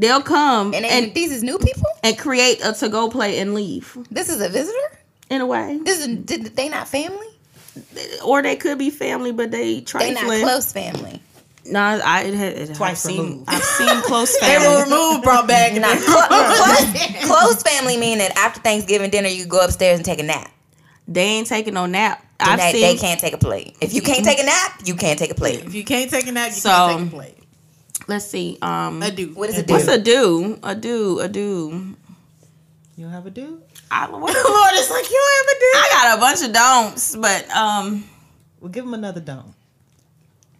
They'll 0.00 0.22
come 0.22 0.72
and, 0.74 0.84
and 0.84 1.12
these 1.14 1.30
is 1.30 1.42
new 1.42 1.58
people. 1.58 1.84
and 2.02 2.18
create 2.18 2.60
a 2.64 2.72
to 2.72 2.88
go 2.88 3.08
play 3.10 3.38
and 3.38 3.54
leave. 3.54 3.96
This 4.10 4.28
is 4.28 4.40
a 4.40 4.48
visitor. 4.48 4.78
In 5.28 5.40
a 5.40 5.46
way, 5.46 5.78
This 5.84 6.00
is 6.00 6.16
did 6.16 6.56
they 6.56 6.68
not 6.68 6.88
family? 6.88 7.26
or 8.24 8.42
they 8.42 8.56
could 8.56 8.78
be 8.78 8.90
family, 8.90 9.30
but 9.30 9.50
they 9.52 9.74
They 9.76 9.80
trifling. 9.82 10.14
not 10.14 10.40
close 10.42 10.72
family. 10.72 11.22
No, 11.66 11.78
I 11.80 12.22
it, 12.22 12.34
had- 12.34 12.52
it, 12.54 12.70
I've 12.70 12.76
Twice 12.76 13.00
seen 13.02 13.22
removed. 13.22 13.44
I've 13.48 13.62
seen 13.62 14.02
close 14.02 14.36
family. 14.38 14.58
they 14.58 14.66
were 14.66 14.82
family. 14.84 14.96
removed, 14.96 15.22
brought 15.22 15.46
back, 15.46 15.72
and 15.72 15.82
Nah, 15.82 15.94
close, 15.94 17.26
close 17.26 17.62
family 17.62 17.96
mean 17.96 18.18
that 18.18 18.36
after 18.36 18.60
Thanksgiving 18.60 19.10
dinner 19.10 19.28
you 19.28 19.44
go 19.46 19.60
upstairs 19.64 19.98
and 19.98 20.04
take 20.04 20.18
a 20.18 20.22
nap. 20.24 20.50
They 21.06 21.22
ain't 21.22 21.46
taking 21.46 21.74
no 21.74 21.86
nap. 21.86 22.24
I've 22.40 22.58
they, 22.58 22.72
seen 22.72 22.80
they 22.80 22.96
can't 22.96 23.20
take 23.20 23.34
a 23.34 23.38
plate. 23.38 23.76
If 23.80 23.92
you 23.94 24.00
can't 24.02 24.24
take 24.24 24.40
a 24.40 24.44
nap, 24.44 24.80
you 24.84 24.94
can't 24.96 25.18
take 25.18 25.30
a 25.30 25.34
plate. 25.34 25.64
if 25.64 25.74
you 25.74 25.84
can't 25.84 26.10
take 26.10 26.26
a 26.26 26.32
nap, 26.32 26.48
you 26.48 26.54
So- 26.54 26.70
can't 26.70 27.02
take 27.04 27.12
a 27.12 27.16
plate. 27.16 27.34
Let's 28.10 28.26
see. 28.26 28.58
Um, 28.60 29.00
I 29.02 29.10
do. 29.10 29.28
What 29.34 29.50
is 29.50 29.58
it? 29.58 29.66
do. 29.68 29.72
what's 29.72 29.86
a 29.86 29.96
do? 30.02 30.58
A 30.64 30.74
do? 30.74 31.20
A 31.20 31.28
do? 31.28 31.94
You 32.96 33.06
have 33.06 33.24
a 33.24 33.30
dude? 33.30 33.62
I, 33.88 34.10
what, 34.10 34.20
Lord, 34.34 34.72
it's 34.74 34.90
like 34.90 35.08
you 35.08 35.22
have 35.36 35.46
a 35.46 35.58
do. 35.60 35.70
I 35.74 35.88
got 35.92 36.18
a 36.18 36.20
bunch 36.20 36.42
of 36.42 36.52
don'ts, 36.52 37.14
but 37.16 37.48
um, 37.54 38.04
Well, 38.60 38.70
give 38.70 38.84
him 38.84 38.94
another 38.94 39.20
don't. 39.20 39.54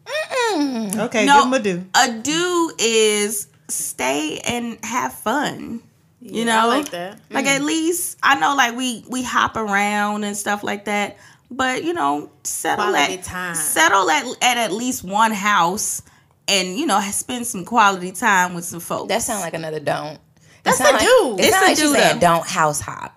Mm-mm. 0.07 0.97
Okay, 1.07 1.27
No. 1.27 1.39
give 1.39 1.47
him 1.47 1.53
a 1.55 1.59
do. 1.59 1.85
a 1.95 2.23
do 2.23 2.73
is 2.79 3.49
stay 3.69 4.39
and 4.47 4.79
have 4.85 5.13
fun. 5.13 5.83
You 6.21 6.45
Yeah, 6.45 6.59
I 6.59 6.63
know, 6.63 6.69
like 6.69 6.91
that. 6.91 7.19
Like 7.31 7.47
at 7.47 7.63
least 7.63 8.19
I 8.23 8.39
know, 8.39 8.55
like 8.55 8.77
we 8.77 9.05
we 9.09 9.23
hop 9.23 9.57
around 9.57 10.23
and 10.25 10.37
stuff 10.37 10.63
like 10.63 10.85
that. 10.85 11.17
But 11.51 11.83
you 11.83 11.95
know, 11.95 12.31
settle 12.45 12.85
Quality 12.87 13.15
at 13.19 13.25
time. 13.25 13.55
settle 13.55 14.09
at, 14.11 14.25
at 14.43 14.57
at 14.57 14.73
least 14.73 15.03
one 15.03 15.33
house, 15.33 16.03
and 16.49 16.77
you 16.79 16.87
know, 16.87 17.01
spend 17.13 17.47
some 17.47 17.65
quality 17.65 18.13
time 18.13 18.55
with 18.55 18.65
some 18.65 18.81
folks. 18.81 19.09
That 19.09 19.23
sounds 19.23 19.43
like 19.43 19.55
another 19.55 19.81
don't. 19.81 20.19
That's 20.63 20.79
sound 20.79 20.91
a 20.91 20.93
like, 20.95 21.01
do. 21.03 21.37
It 21.39 21.45
It's 21.47 21.57
a 21.57 21.61
like 21.61 21.69
she's 21.71 21.79
do, 21.81 21.95
saying 21.95 22.19
don't 22.21 22.47
house 22.47 22.81
hop. 22.81 23.17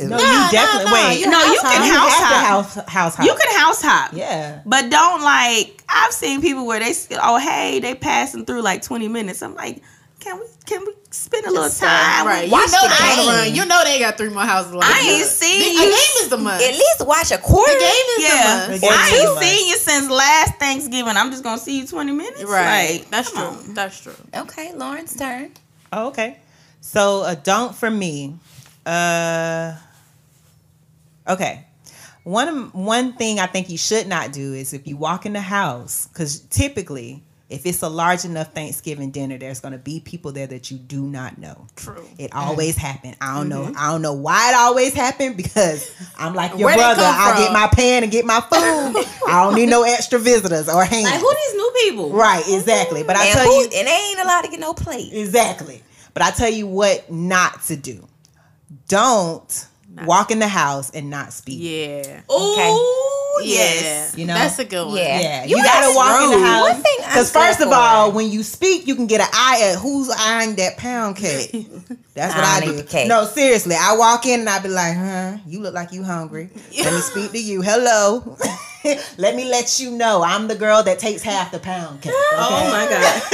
No, 0.00 0.10
Nah, 0.10 0.16
you 0.16 0.50
definitely 0.52 0.84
nah, 0.92 1.08
wait. 1.08 1.18
you 1.20 1.28
No, 1.28 1.40
you 1.44 1.58
can 1.60 1.82
hop. 1.82 1.98
house 1.98 2.14
have 2.14 2.28
hop. 2.28 2.44
house 2.44 2.88
house 2.88 3.14
hop. 3.16 3.26
you 3.26 3.34
can 3.34 3.58
house 3.58 3.82
hop. 3.82 4.12
Yeah. 4.14 4.62
But 4.64 4.90
don't 4.90 5.22
like 5.22 5.82
I've 5.88 6.12
seen 6.12 6.40
people 6.40 6.66
where 6.66 6.78
they 6.78 6.90
s- 6.90 7.08
oh 7.20 7.38
hey 7.38 7.80
they 7.80 7.96
passing 7.96 8.44
through 8.44 8.62
like 8.62 8.82
twenty 8.82 9.08
minutes. 9.08 9.42
I'm 9.42 9.56
like, 9.56 9.82
can 10.20 10.38
we 10.38 10.46
can 10.66 10.84
we 10.86 10.92
spend 11.18 11.46
a 11.46 11.50
little 11.50 11.68
time? 11.70 12.26
Right. 12.26 12.46
You 12.46 12.52
Watch 12.52 12.70
know 12.72 12.82
the 12.82 12.88
they 12.88 13.16
game. 13.16 13.26
run. 13.28 13.54
You 13.54 13.64
know 13.66 13.82
they 13.84 13.98
got 13.98 14.16
three 14.16 14.28
more 14.30 14.42
houses. 14.44 14.72
Like 14.74 14.88
I 14.94 15.00
ain't 15.00 15.18
you. 15.18 15.24
seen 15.24 15.60
the, 15.60 15.66
you- 15.66 15.80
A 15.80 15.84
game 15.84 16.16
is 16.22 16.28
the 16.28 16.36
must. 16.38 16.64
At 16.64 16.72
least 16.72 17.06
watch 17.06 17.30
a 17.32 17.38
quarter. 17.38 17.72
the 17.72 17.78
game 17.78 18.06
is 18.18 18.22
Yeah, 18.24 18.60
the 18.60 18.66
The 18.66 18.70
must. 18.72 18.82
game 18.82 18.90
I 18.92 19.28
ain't 19.30 19.38
seen 19.42 19.68
you 19.68 19.76
since 19.76 20.10
last 20.10 20.54
Thanksgiving. 20.58 21.16
I'm 21.16 21.30
just 21.30 21.42
gonna 21.42 21.60
see 21.60 21.78
you 21.80 21.86
twenty 21.86 22.12
minutes. 22.12 22.44
Right. 22.44 23.00
Like, 23.00 23.10
That's 23.10 23.30
true. 23.32 23.42
on. 23.42 23.74
That's 23.74 24.00
true. 24.00 24.14
Okay, 24.34 24.72
Lauren's 24.74 25.16
turn. 25.16 25.52
Oh, 25.92 26.08
okay. 26.08 26.38
So 26.80 27.24
a 27.24 27.34
don't 27.36 27.74
for 27.74 27.90
me. 27.90 28.36
Uh 28.86 29.74
okay. 31.28 31.64
One 32.24 32.66
one 32.72 33.14
thing 33.14 33.40
I 33.40 33.46
think 33.46 33.70
you 33.70 33.78
should 33.78 34.06
not 34.06 34.32
do 34.32 34.52
is 34.52 34.72
if 34.74 34.86
you 34.86 34.96
walk 34.96 35.24
in 35.26 35.32
the 35.32 35.40
house, 35.40 36.06
because 36.08 36.40
typically 36.40 37.22
if 37.48 37.64
it's 37.64 37.80
a 37.82 37.88
large 37.88 38.24
enough 38.26 38.52
Thanksgiving 38.52 39.10
dinner, 39.10 39.38
there's 39.38 39.60
gonna 39.60 39.78
be 39.78 40.00
people 40.00 40.32
there 40.32 40.46
that 40.46 40.70
you 40.70 40.76
do 40.78 41.02
not 41.06 41.38
know. 41.38 41.66
True. 41.76 42.04
It 42.18 42.34
always 42.34 42.76
happen. 42.76 43.14
I 43.20 43.36
don't 43.36 43.48
know. 43.48 43.62
Mm-hmm. 43.64 43.76
I 43.78 43.90
don't 43.90 44.02
know 44.02 44.12
why 44.12 44.50
it 44.50 44.54
always 44.54 44.92
happened 44.92 45.36
because 45.38 45.90
I'm 46.18 46.34
like 46.34 46.50
your 46.58 46.66
Where 46.66 46.76
they 46.76 46.82
brother. 46.82 47.02
I 47.04 47.32
from? 47.34 47.42
get 47.44 47.52
my 47.52 47.68
pan 47.68 48.02
and 48.02 48.12
get 48.12 48.24
my 48.26 48.40
food. 48.40 49.04
I 49.28 49.44
don't 49.44 49.54
need 49.54 49.68
no 49.70 49.82
extra 49.82 50.18
visitors 50.18 50.68
or 50.68 50.84
hands. 50.84 51.04
Like 51.04 51.20
who 51.20 51.34
these 51.34 51.54
new 51.54 51.72
people? 51.84 52.10
right, 52.10 52.44
exactly. 52.48 53.02
But 53.02 53.16
I 53.16 53.24
and 53.26 53.34
tell 53.34 53.46
who, 53.46 53.54
you, 53.54 53.64
and 53.64 53.86
they 53.88 54.08
ain't 54.10 54.20
allowed 54.20 54.42
to 54.42 54.48
get 54.50 54.60
no 54.60 54.74
plate. 54.74 55.12
Exactly. 55.12 55.82
But 56.12 56.22
I 56.22 56.30
tell 56.32 56.50
you 56.50 56.66
what 56.66 57.10
not 57.10 57.62
to 57.64 57.76
do. 57.76 58.06
Don't 58.88 59.66
walk 60.04 60.30
in 60.30 60.38
the 60.38 60.48
house 60.48 60.90
and 60.90 61.08
not 61.10 61.32
speak. 61.32 61.58
Yeah. 61.60 62.20
Ooh, 62.30 62.54
Yeah. 62.56 62.74
Yes. 63.44 64.16
You 64.16 64.26
know? 64.26 64.34
That's 64.34 64.58
a 64.58 64.64
good 64.64 64.86
one. 64.86 64.96
Yeah. 64.96 65.20
Yeah, 65.20 65.44
You 65.44 65.56
you, 65.58 65.64
gotta 65.64 65.94
walk 65.94 66.22
in 66.22 66.40
the 66.40 66.46
house. 66.46 66.70
One 66.72 66.82
thing 66.82 66.96
Because 66.98 67.30
first 67.32 67.60
of 67.60 67.68
all, 67.72 68.12
when 68.12 68.30
you 68.30 68.42
speak, 68.42 68.86
you 68.86 68.94
can 68.94 69.06
get 69.06 69.20
an 69.20 69.28
eye 69.32 69.70
at 69.72 69.78
who's 69.78 70.10
eyeing 70.10 70.56
that 70.56 70.76
pound 70.76 71.16
cake. 71.24 71.52
That's 72.14 72.34
what 72.34 72.44
I 72.44 72.60
Eyeing 72.64 72.76
do. 72.78 72.82
cake. 72.84 73.08
No, 73.08 73.24
seriously, 73.24 73.76
I 73.78 73.96
walk 73.96 74.26
in 74.26 74.40
and 74.40 74.48
I 74.48 74.58
be 74.60 74.68
like, 74.68 74.96
"Huh? 74.96 75.36
You 75.46 75.60
look 75.60 75.74
like 75.74 75.92
you 75.92 76.02
hungry. 76.02 76.50
Let 76.76 76.92
me 76.92 77.00
speak 77.00 77.30
to 77.32 77.38
you. 77.42 77.62
Hello. 77.62 78.36
let 79.18 79.34
me 79.36 79.44
let 79.44 79.78
you 79.80 79.90
know 79.90 80.22
I'm 80.22 80.48
the 80.48 80.54
girl 80.54 80.82
that 80.82 80.98
takes 80.98 81.22
half 81.22 81.50
the 81.52 81.58
pound 81.58 82.00
cake. 82.02 82.12
Oh 82.14 82.68
my 82.72 82.86
god. 82.88 83.22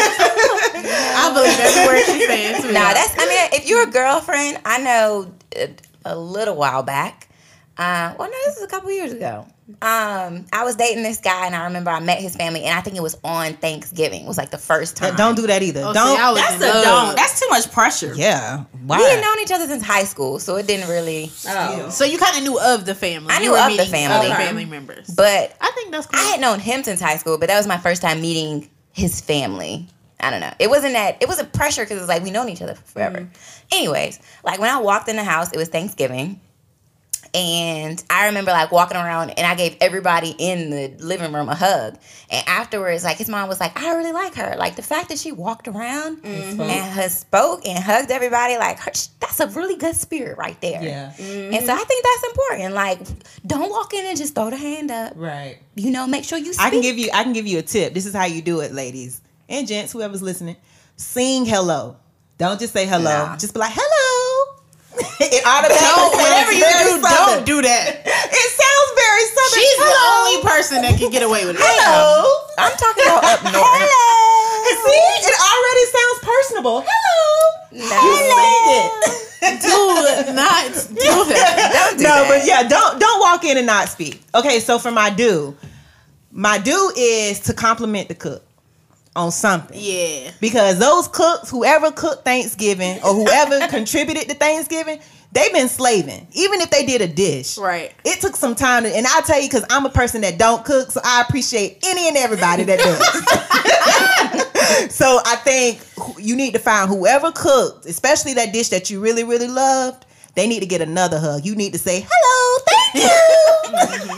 I 0.77 1.33
believe 1.33 1.59
every 1.61 1.87
word 1.87 2.05
she's 2.05 2.27
saying. 2.27 2.63
too. 2.63 2.73
Nah, 2.73 2.93
that's. 2.93 3.15
I 3.19 3.27
mean, 3.27 3.61
if 3.61 3.69
you're 3.69 3.83
a 3.89 3.91
girlfriend, 3.91 4.59
I 4.65 4.79
know 4.83 5.33
a, 5.57 5.75
a 6.05 6.17
little 6.19 6.57
while 6.57 6.83
back. 6.83 7.29
Uh, 7.79 8.15
well, 8.19 8.29
no, 8.31 8.37
this 8.47 8.57
is 8.59 8.63
a 8.65 8.69
couple 8.69 8.91
years 8.91 9.13
ago. 9.13 9.47
Um, 9.81 10.45
I 10.53 10.63
was 10.65 10.77
dating 10.77 11.03
this 11.05 11.19
guy, 11.21 11.47
and 11.47 11.55
I 11.57 11.65
remember 11.65 11.91
I 11.91 11.99
met 12.01 12.19
his 12.19 12.37
family, 12.37 12.65
and 12.65 12.79
I 12.79 12.83
think 12.83 12.97
it 12.97 13.03
was 13.03 13.17
on 13.25 13.55
Thanksgiving. 13.55 14.25
It 14.25 14.29
was 14.29 14.37
like 14.37 14.51
the 14.51 14.59
first 14.59 14.95
time. 14.97 15.17
Don't 15.17 15.37
do 15.37 15.47
that 15.47 15.63
either. 15.63 15.81
Oh, 15.85 15.93
don't. 15.95 16.21
I 16.21 16.31
was 16.33 16.41
That's 16.41 16.63
a 16.63 16.67
love. 16.67 16.85
don't. 16.85 17.17
That's 17.17 17.41
too 17.41 17.47
much 17.49 17.73
pressure. 17.73 18.13
yeah. 18.15 18.65
Why? 18.85 18.99
We 18.99 19.05
had 19.05 19.23
known 19.23 19.39
each 19.41 19.51
other 19.53 19.67
since 19.67 19.83
high 19.83 20.05
school, 20.05 20.39
so 20.39 20.57
it 20.57 20.67
didn't 20.67 20.91
really. 20.91 21.31
Oh. 21.49 21.89
So 21.89 22.05
you 22.05 22.19
kind 22.19 22.37
of 22.37 22.43
knew 22.43 22.61
of 22.61 22.85
the 22.85 22.95
family. 22.95 23.31
I 23.33 23.39
You 23.41 23.53
knew 23.53 23.57
of 23.57 23.77
the 23.77 23.87
family. 23.87 24.27
other 24.31 24.35
family 24.35 24.67
members. 24.67 25.09
But 25.09 25.57
I 25.63 25.71
think 25.75 25.93
that's 25.93 26.07
cool. 26.07 26.21
I 26.21 26.25
had 26.25 26.41
known 26.41 26.61
him 26.61 26.83
since 26.83 27.01
high 27.01 27.17
school, 27.17 27.39
but 27.39 27.49
that 27.49 27.57
was 27.57 27.67
my 27.67 27.79
first 27.79 28.03
time 28.03 28.21
meeting 28.21 28.69
his 28.93 29.23
family. 29.23 29.87
I 30.21 30.31
don't 30.31 30.41
know. 30.41 30.53
It 30.59 30.69
wasn't 30.69 30.93
that. 30.93 31.23
It 31.23 31.29
wasn't 31.29 31.53
pressure 31.55 31.85
because 31.85 31.99
it's 32.01 32.09
like 32.09 32.23
we 32.23 32.31
known 32.31 32.51
each 32.51 32.61
other 32.63 32.75
forever. 32.75 33.29
Anyways, 33.73 34.19
like 34.45 34.61
when 34.61 34.71
I 34.71 34.79
walked 34.79 35.09
in 35.09 35.17
the 35.17 35.25
house, 35.25 35.53
it 35.53 35.57
was 35.57 35.69
Thanksgiving, 35.69 36.41
and 37.35 38.03
I 38.09 38.27
remember 38.27 38.53
like 38.53 38.71
walking 38.71 38.97
around, 38.97 39.31
and 39.31 39.47
I 39.47 39.55
gave 39.55 39.77
everybody 39.81 40.35
in 40.39 40.71
the 40.71 40.95
living 41.05 41.33
room 41.33 41.49
a 41.49 41.55
hug. 41.55 41.99
And 42.31 42.49
afterwards, 42.49 43.05
like 43.05 43.17
his 43.17 43.29
mom 43.29 43.49
was 43.49 43.61
like, 43.61 43.81
"I 43.81 43.95
really 43.95 44.13
like 44.13 44.35
her. 44.37 44.55
Like 44.57 44.77
the 44.77 44.83
fact 44.83 45.09
that 45.09 45.19
she 45.19 45.33
walked 45.33 45.69
around 45.69 46.25
and 46.25 46.61
has 46.61 47.19
spoke 47.19 47.67
and 47.67 47.83
hugged 47.83 48.11
everybody. 48.11 48.57
Like 48.57 48.79
her, 48.79 48.93
that's 49.21 49.41
a 49.41 49.49
really 49.49 49.77
good 49.77 49.97
spirit 49.97 50.39
right 50.39 50.61
there." 50.61 50.83
Yeah. 50.83 51.13
And 51.19 51.67
so 51.67 51.75
I 51.75 51.85
think 51.85 52.05
that's 52.05 52.25
important. 52.25 52.75
Like, 52.75 53.01
don't 53.47 53.71
walk 53.71 53.93
in 53.95 54.07
and 54.07 54.17
just 54.17 54.35
throw 54.35 54.51
the 54.51 54.57
hand 54.57 54.91
up. 54.91 55.15
Right. 55.17 55.59
You 55.75 55.91
know, 55.91 56.07
make 56.07 56.25
sure 56.25 56.39
you 56.39 56.53
speak. 56.53 56.65
I 56.65 56.71
can 56.71 56.81
give 56.83 56.99
you 56.99 57.11
I 57.13 57.25
can 57.25 57.33
give 57.33 57.47
you 57.47 57.59
a 57.59 57.63
tip. 57.63 57.95
This 57.95 58.07
is 58.07 58.15
how 58.15 58.27
you 58.27 58.43
do 58.43 58.61
it, 58.61 58.73
ladies 58.73 59.21
and 59.49 59.67
gents, 59.67 59.93
whoever's 59.93 60.23
listening. 60.23 60.57
Sing 60.97 61.45
hello. 61.45 61.97
Don't 62.39 62.59
just 62.59 62.73
say 62.73 62.87
hello. 62.87 63.27
Nah. 63.27 63.37
Just 63.37 63.55
be 63.55 63.61
like 63.61 63.73
hello. 63.75 64.14
It 65.21 65.43
automatically 65.47 66.19
whatever 66.23 66.53
you 66.53 66.63
do, 66.65 67.03
southern. 67.03 67.43
don't 67.43 67.47
do 67.47 67.63
that. 67.63 68.03
It 68.07 68.49
sounds 68.55 68.91
very 68.95 69.25
southern. 69.35 69.59
She's 69.59 69.79
the 69.83 69.95
only 70.15 70.39
person 70.47 70.77
that 70.83 70.95
can 70.99 71.11
get 71.11 71.23
away 71.23 71.47
with 71.47 71.57
it. 71.57 71.63
Hello. 71.65 72.47
I'm 72.59 72.75
talking 72.79 73.05
about 73.05 73.25
up 73.25 73.41
north. 73.51 73.91
And 74.65 74.77
See, 74.81 75.05
it 75.27 75.37
already 75.37 75.85
sounds 75.91 76.19
personable. 76.23 76.79
Hello. 76.87 77.23
You 77.75 78.15
sing 78.23 78.67
it. 78.79 79.61
Do 79.61 80.33
not 80.33 80.73
do 80.89 81.35
that. 81.35 81.71
Don't 81.75 81.99
do 81.99 82.03
no, 82.05 82.15
that. 82.15 82.27
but 82.29 82.47
yeah, 82.47 82.63
don't 82.67 82.99
don't 83.01 83.21
walk 83.21 83.45
in 83.45 83.57
and 83.59 83.67
not 83.67 83.89
speak. 83.89 84.23
Okay, 84.35 84.61
so 84.61 84.79
for 84.79 84.91
my 84.91 85.11
do, 85.11 85.57
my 86.31 86.59
do 86.59 86.93
is 86.97 87.41
to 87.41 87.53
compliment 87.53 88.09
the 88.09 88.15
cook 88.15 88.44
on 89.17 89.31
something. 89.31 89.79
Yeah. 89.81 90.31
Because 90.41 90.79
those 90.79 91.09
cooks, 91.09 91.51
whoever 91.51 91.91
cooked 91.93 92.25
Thanksgiving 92.25 92.99
or 93.05 93.15
whoever 93.15 93.67
contributed 93.69 94.29
to 94.29 94.35
Thanksgiving, 94.35 95.01
they've 95.33 95.53
been 95.53 95.69
slaving. 95.69 96.27
Even 96.33 96.61
if 96.61 96.71
they 96.71 96.85
did 96.85 97.01
a 97.01 97.09
dish. 97.09 97.57
Right. 97.59 97.93
It 98.05 98.21
took 98.21 98.37
some 98.37 98.55
time 98.55 98.85
to, 98.85 98.95
and 98.95 99.07
I'll 99.07 99.23
tell 99.23 99.41
you 99.41 99.49
because 99.49 99.65
I'm 99.71 99.87
a 99.87 99.91
person 99.91 100.21
that 100.23 100.39
don't 100.39 100.65
cook, 100.65 100.91
so 100.91 101.01
I 101.05 101.23
appreciate 101.23 101.79
any 101.85 102.09
and 102.09 102.17
everybody 102.17 102.65
that 102.65 102.79
does. 102.79 102.99
so 104.95 105.21
I 105.25 105.37
think 105.37 105.81
you 106.19 106.37
need 106.37 106.53
to 106.55 106.59
find 106.59 106.89
whoever 106.89 107.31
cooked, 107.33 107.87
especially 107.87 108.35
that 108.35 108.53
dish 108.53 108.69
that 108.71 108.91
you 108.91 109.01
really, 109.01 109.25
really 109.25 109.49
loved. 109.49 110.07
They 110.35 110.49
need 110.49 110.61
to 110.61 110.67
get 110.67 110.81
another 110.81 111.21
hug. 111.21 111.45
You 111.45 111.55
need 111.55 111.73
to 111.75 111.79
say 111.79 112.05
hello, 112.09 112.65
thank 112.95 114.03
you. 114.05 114.17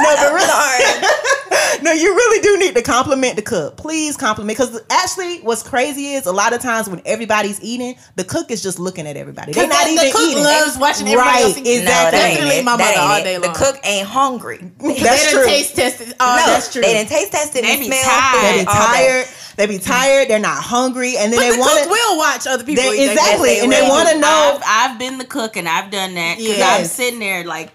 no, 0.00 0.14
but 0.16 0.32
really, 0.32 1.82
no, 1.82 1.92
you 1.92 2.14
really 2.14 2.40
do 2.42 2.58
need 2.58 2.74
to 2.76 2.82
compliment 2.82 3.36
the 3.36 3.42
cook. 3.42 3.76
Please 3.76 4.16
compliment 4.16 4.56
because 4.58 4.80
actually, 4.90 5.38
what's 5.40 5.62
crazy 5.62 6.12
is 6.12 6.26
a 6.26 6.32
lot 6.32 6.52
of 6.52 6.60
times 6.60 6.88
when 6.88 7.00
everybody's 7.04 7.60
eating, 7.62 7.96
the 8.16 8.24
cook 8.24 8.50
is 8.50 8.62
just 8.62 8.78
looking 8.78 9.06
at 9.06 9.16
everybody. 9.16 9.52
They're 9.52 9.68
not 9.68 9.84
the 9.86 9.92
even 9.92 10.12
cook 10.12 10.20
eating. 10.30 10.44
loves 10.44 10.78
watching 10.78 11.06
everybody 11.08 11.28
right? 11.28 11.44
else 11.44 11.56
eat. 11.58 11.64
no, 11.64 11.70
Exactly. 11.72 11.88
that 11.88 12.14
ain't 12.14 12.34
Definitely 12.38 12.58
it. 12.60 12.64
my 12.64 12.76
That 12.76 12.84
mother 12.84 12.92
ain't 12.92 13.10
all 13.10 13.18
it. 13.18 13.24
day 13.42 13.48
The 13.48 13.54
cook 13.54 13.80
ain't 13.84 14.06
hungry. 14.08 14.58
No, 14.80 14.88
they 14.94 15.00
That's 15.02 15.24
done 15.32 15.42
true. 15.42 15.44
taste 15.50 15.76
tested. 15.76 16.14
Oh, 16.20 16.36
no, 16.46 16.52
that's 16.52 16.72
true. 16.72 16.82
they 16.82 16.92
didn't 16.94 17.08
taste 17.10 17.32
tested 17.32 17.64
They 17.64 17.70
and 17.72 17.80
be 17.80 17.88
tired. 17.90 18.54
They 18.54 18.58
be 18.60 18.64
tired. 18.66 19.26
They 19.56 19.66
be 19.66 19.78
tired. 19.78 20.28
They're 20.28 20.38
not 20.38 20.62
hungry, 20.62 21.16
and 21.16 21.32
then 21.32 21.38
but 21.40 21.42
they 21.50 21.50
the 21.56 21.58
want 21.58 21.82
cook 21.82 21.90
will 21.90 22.18
watch 22.18 22.46
other 22.46 22.62
people. 22.62 22.84
They- 22.84 22.90
eat 22.92 23.06
their 23.06 23.10
exactly, 23.14 23.54
food. 23.56 23.64
and 23.64 23.72
they 23.72 23.82
want 23.82 24.08
to 24.08 24.18
know. 24.20 24.60
I've, 24.62 24.92
I've 24.92 24.98
been 25.00 25.18
the 25.18 25.24
cook 25.24 25.56
and 25.56 25.68
I've 25.68 25.90
done 25.90 26.14
that 26.14 26.36
because 26.38 26.58
Yes. 26.58 26.78
I'm 26.80 26.86
sitting 26.86 27.18
there 27.18 27.44
like, 27.44 27.68
say, 27.70 27.74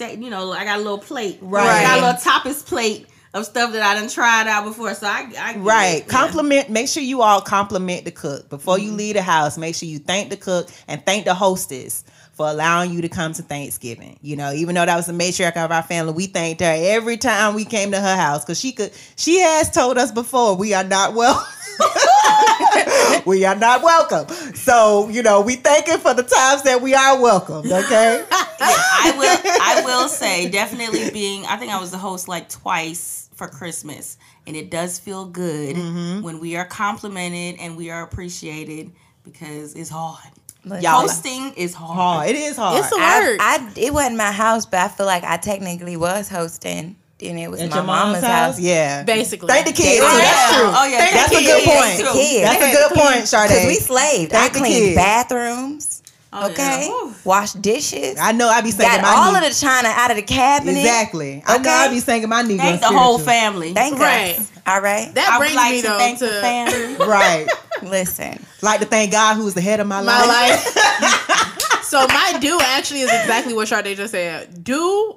you 0.00 0.30
know, 0.30 0.52
I 0.52 0.64
got 0.64 0.76
a 0.78 0.82
little 0.82 0.98
plate, 0.98 1.38
Right. 1.40 1.66
I 1.68 1.82
got 1.82 1.98
a 1.98 2.02
little 2.06 2.20
tapas 2.20 2.64
plate 2.66 3.06
of 3.34 3.46
stuff 3.46 3.72
that 3.72 3.82
I 3.82 3.98
done 3.98 4.08
tried 4.10 4.46
out 4.46 4.64
before, 4.64 4.92
so 4.94 5.06
I, 5.06 5.32
I 5.38 5.56
Right. 5.56 5.86
it, 6.02 6.04
yeah. 6.06 6.12
Compliment. 6.12 6.68
Make 6.70 6.88
sure 6.88 7.02
you 7.02 7.22
all 7.22 7.40
compliment 7.40 8.04
the 8.04 8.10
cook 8.10 8.48
before 8.50 8.76
Mm-hmm. 8.76 8.84
you 8.86 8.92
leave 8.92 9.14
the 9.14 9.22
house. 9.22 9.56
Make 9.56 9.74
sure 9.74 9.88
you 9.88 9.98
thank 9.98 10.28
the 10.30 10.36
cook 10.36 10.68
and 10.86 11.04
thank 11.06 11.24
the 11.24 11.32
hostess 11.34 12.04
for 12.34 12.46
allowing 12.48 12.92
you 12.92 13.00
to 13.02 13.08
come 13.08 13.32
to 13.34 13.42
Thanksgiving. 13.42 14.18
You 14.22 14.36
know, 14.36 14.52
even 14.52 14.74
though 14.74 14.84
that 14.86 14.96
was 14.96 15.06
the 15.06 15.12
matriarch 15.12 15.56
of 15.56 15.70
our 15.70 15.82
family, 15.82 16.12
we 16.12 16.26
thanked 16.26 16.60
her 16.62 16.74
every 16.76 17.16
time 17.16 17.54
we 17.54 17.64
came 17.64 17.90
to 17.92 18.00
her 18.00 18.16
house 18.16 18.44
because 18.44 18.58
she 18.60 18.72
could. 18.72 18.90
She 19.16 19.38
has 19.40 19.70
told 19.70 19.96
us 19.98 20.10
before 20.12 20.54
we 20.56 20.72
are 20.74 20.84
not 20.84 21.14
well. 21.14 21.46
we 23.26 23.44
are 23.44 23.54
not 23.56 23.82
welcome. 23.82 24.28
So 24.54 25.08
you 25.08 25.22
know, 25.22 25.40
we 25.40 25.56
thank 25.56 25.88
her 25.88 25.98
for 25.98 26.14
the 26.14 26.22
times 26.22 26.62
that 26.64 26.80
we 26.82 26.94
are 26.94 27.20
welcomed. 27.20 27.70
Okay. 27.70 28.24
I 28.30 29.12
will. 29.16 29.52
I 29.62 29.82
will 29.84 30.08
say 30.08 30.48
definitely 30.50 31.10
being. 31.10 31.44
I 31.46 31.56
think 31.56 31.72
I 31.72 31.80
was 31.80 31.90
the 31.90 31.98
host 31.98 32.28
like 32.28 32.48
twice 32.48 33.28
for 33.34 33.48
Christmas, 33.48 34.18
and 34.46 34.56
it 34.56 34.70
does 34.70 34.98
feel 34.98 35.24
good 35.26 35.76
Mm-hmm. 35.76 36.22
when 36.22 36.38
we 36.40 36.56
are 36.56 36.64
complimented 36.64 37.60
and 37.60 37.76
we 37.76 37.90
are 37.90 38.02
appreciated 38.02 38.92
because 39.24 39.74
it's 39.74 39.90
hard. 39.90 40.18
Y'all- 40.64 41.00
Hosting 41.00 41.54
is 41.54 41.74
hard. 41.74 41.96
hard. 41.96 42.28
It 42.28 42.36
is 42.36 42.56
hard. 42.56 42.78
It's 42.78 42.92
a 42.92 42.96
I, 43.00 43.20
word. 43.20 43.38
I, 43.40 43.72
it 43.76 43.92
wasn't 43.92 44.16
my 44.16 44.30
house, 44.30 44.64
but 44.64 44.78
I 44.80 44.88
feel 44.88 45.06
like 45.06 45.24
I 45.24 45.36
technically 45.36 45.96
was 45.96 46.28
hosting, 46.28 46.94
and 47.24 47.38
it 47.38 47.50
was 47.50 47.60
At 47.60 47.70
my 47.70 47.76
your 47.76 47.84
mama's 47.84 48.20
house, 48.22 48.56
house. 48.56 48.60
yeah. 48.60 49.02
Basically. 49.04 49.48
Thank 49.48 49.66
the 49.66 49.72
kids. 49.72 50.00
Oh, 50.02 50.16
yeah. 50.18 50.22
That's 50.24 50.56
true. 50.56 50.70
Oh, 50.74 50.86
yeah. 50.86 50.98
Thank 50.98 51.12
That's 51.14 51.30
the 51.30 51.36
a 51.36 51.40
kids. 51.40 51.52
good 51.52 51.62
Thank 51.64 51.80
point. 51.82 51.96
the 51.98 52.12
Kids. 52.20 52.42
That's 52.42 52.62
a 52.64 52.72
good 52.76 53.02
point, 53.02 53.28
Sade. 53.28 53.48
Because 53.48 53.66
we 53.66 53.74
slaved. 53.76 54.32
Thank 54.32 54.50
I 54.50 54.52
the 54.54 54.58
cleaned 54.60 54.94
bathrooms. 54.96 55.98
Oh, 56.34 56.50
okay. 56.50 56.86
Whew. 56.88 57.14
Washed 57.24 57.60
dishes. 57.60 58.16
I 58.18 58.32
know 58.32 58.48
I 58.48 58.62
be 58.62 58.70
singing 58.70 58.90
got 58.90 59.02
my 59.02 59.08
all 59.10 59.32
knee- 59.32 59.46
of 59.46 59.52
the 59.54 59.60
china 59.60 59.88
out 59.88 60.10
of 60.10 60.16
the 60.16 60.22
cabinet. 60.22 60.78
Exactly. 60.80 61.42
I 61.46 61.58
know 61.58 61.60
Okay. 61.60 61.70
I 61.70 61.88
be 61.88 62.00
singing 62.00 62.28
my 62.30 62.42
Negro 62.42 62.56
Thank 62.56 62.80
the 62.80 62.86
whole 62.88 63.18
family. 63.18 63.74
Thank 63.74 63.98
Right. 63.98 64.38
us. 64.38 64.50
All 64.66 64.80
right. 64.80 65.14
that 65.14 65.28
I 65.30 65.38
brings 65.38 65.52
would 65.52 65.56
like 65.56 65.72
me 65.72 65.82
to 65.82 65.88
though 65.88 65.98
thank 65.98 66.18
to 66.20 66.24
the 66.26 66.40
family. 66.40 66.94
Right. 67.06 67.46
Listen. 67.82 68.42
Like 68.62 68.80
to 68.80 68.86
thank 68.86 69.12
God 69.12 69.34
who's 69.36 69.52
the 69.52 69.60
head 69.60 69.80
of 69.80 69.86
my, 69.86 70.00
my 70.00 70.24
life. 70.24 70.74
life. 70.74 71.82
so 71.84 72.06
my 72.06 72.38
do 72.40 72.58
actually 72.62 73.00
is 73.02 73.10
exactly 73.10 73.52
what 73.52 73.68
Sade 73.68 73.94
just 73.94 74.12
said. 74.12 74.64
Do 74.64 75.16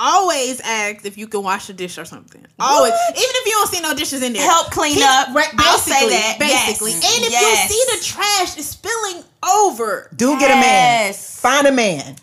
always 0.00 0.58
ask 0.60 1.04
if 1.04 1.16
you 1.18 1.26
can 1.28 1.42
wash 1.44 1.68
a 1.68 1.72
dish 1.74 1.98
or 1.98 2.04
something. 2.04 2.44
Always, 2.58 2.92
even 3.10 3.20
if 3.40 3.46
you 3.46 3.52
don't 3.52 3.68
see 3.68 3.80
no 3.80 3.94
dishes 3.94 4.22
in 4.22 4.32
there. 4.32 4.42
Help 4.42 4.70
clean 4.72 4.94
Keep- 4.94 5.04
up. 5.06 5.28
Right, 5.34 5.48
I'll 5.58 5.78
say 5.78 6.08
that. 6.08 6.38
Basically, 6.40 6.92
Yes. 6.92 7.16
and 7.16 7.24
if 7.26 7.32
Yes. 7.32 7.70
you 7.70 7.76
see 7.76 7.84
the 7.98 8.04
trash 8.04 8.56
is 8.56 8.68
spilling 8.68 9.22
over, 9.46 10.08
Do 10.16 10.38
get 10.38 10.50
a 10.50 10.54
man. 10.56 11.12
Find 11.14 11.66
a 11.66 11.72
man. 11.72 12.04
and 12.06 12.16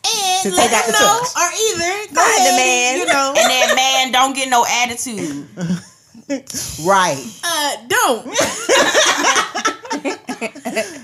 To 0.44 0.52
let 0.52 0.70
take 0.70 0.78
out 0.78 0.86
the 0.86 0.92
know, 0.94 1.20
trash. 1.20 1.36
or 1.36 1.52
either 1.54 2.08
go 2.14 2.22
Find 2.22 2.38
ahead, 2.38 2.56
man. 2.56 2.98
you 3.00 3.06
know, 3.06 3.34
And 3.38 3.50
then 3.50 3.76
man, 3.76 4.12
don't 4.12 4.34
get 4.36 4.50
no 4.50 4.66
attitude. 4.66 5.48
Right. 6.84 7.24
uh, 7.42 7.78
don't. 7.88 8.28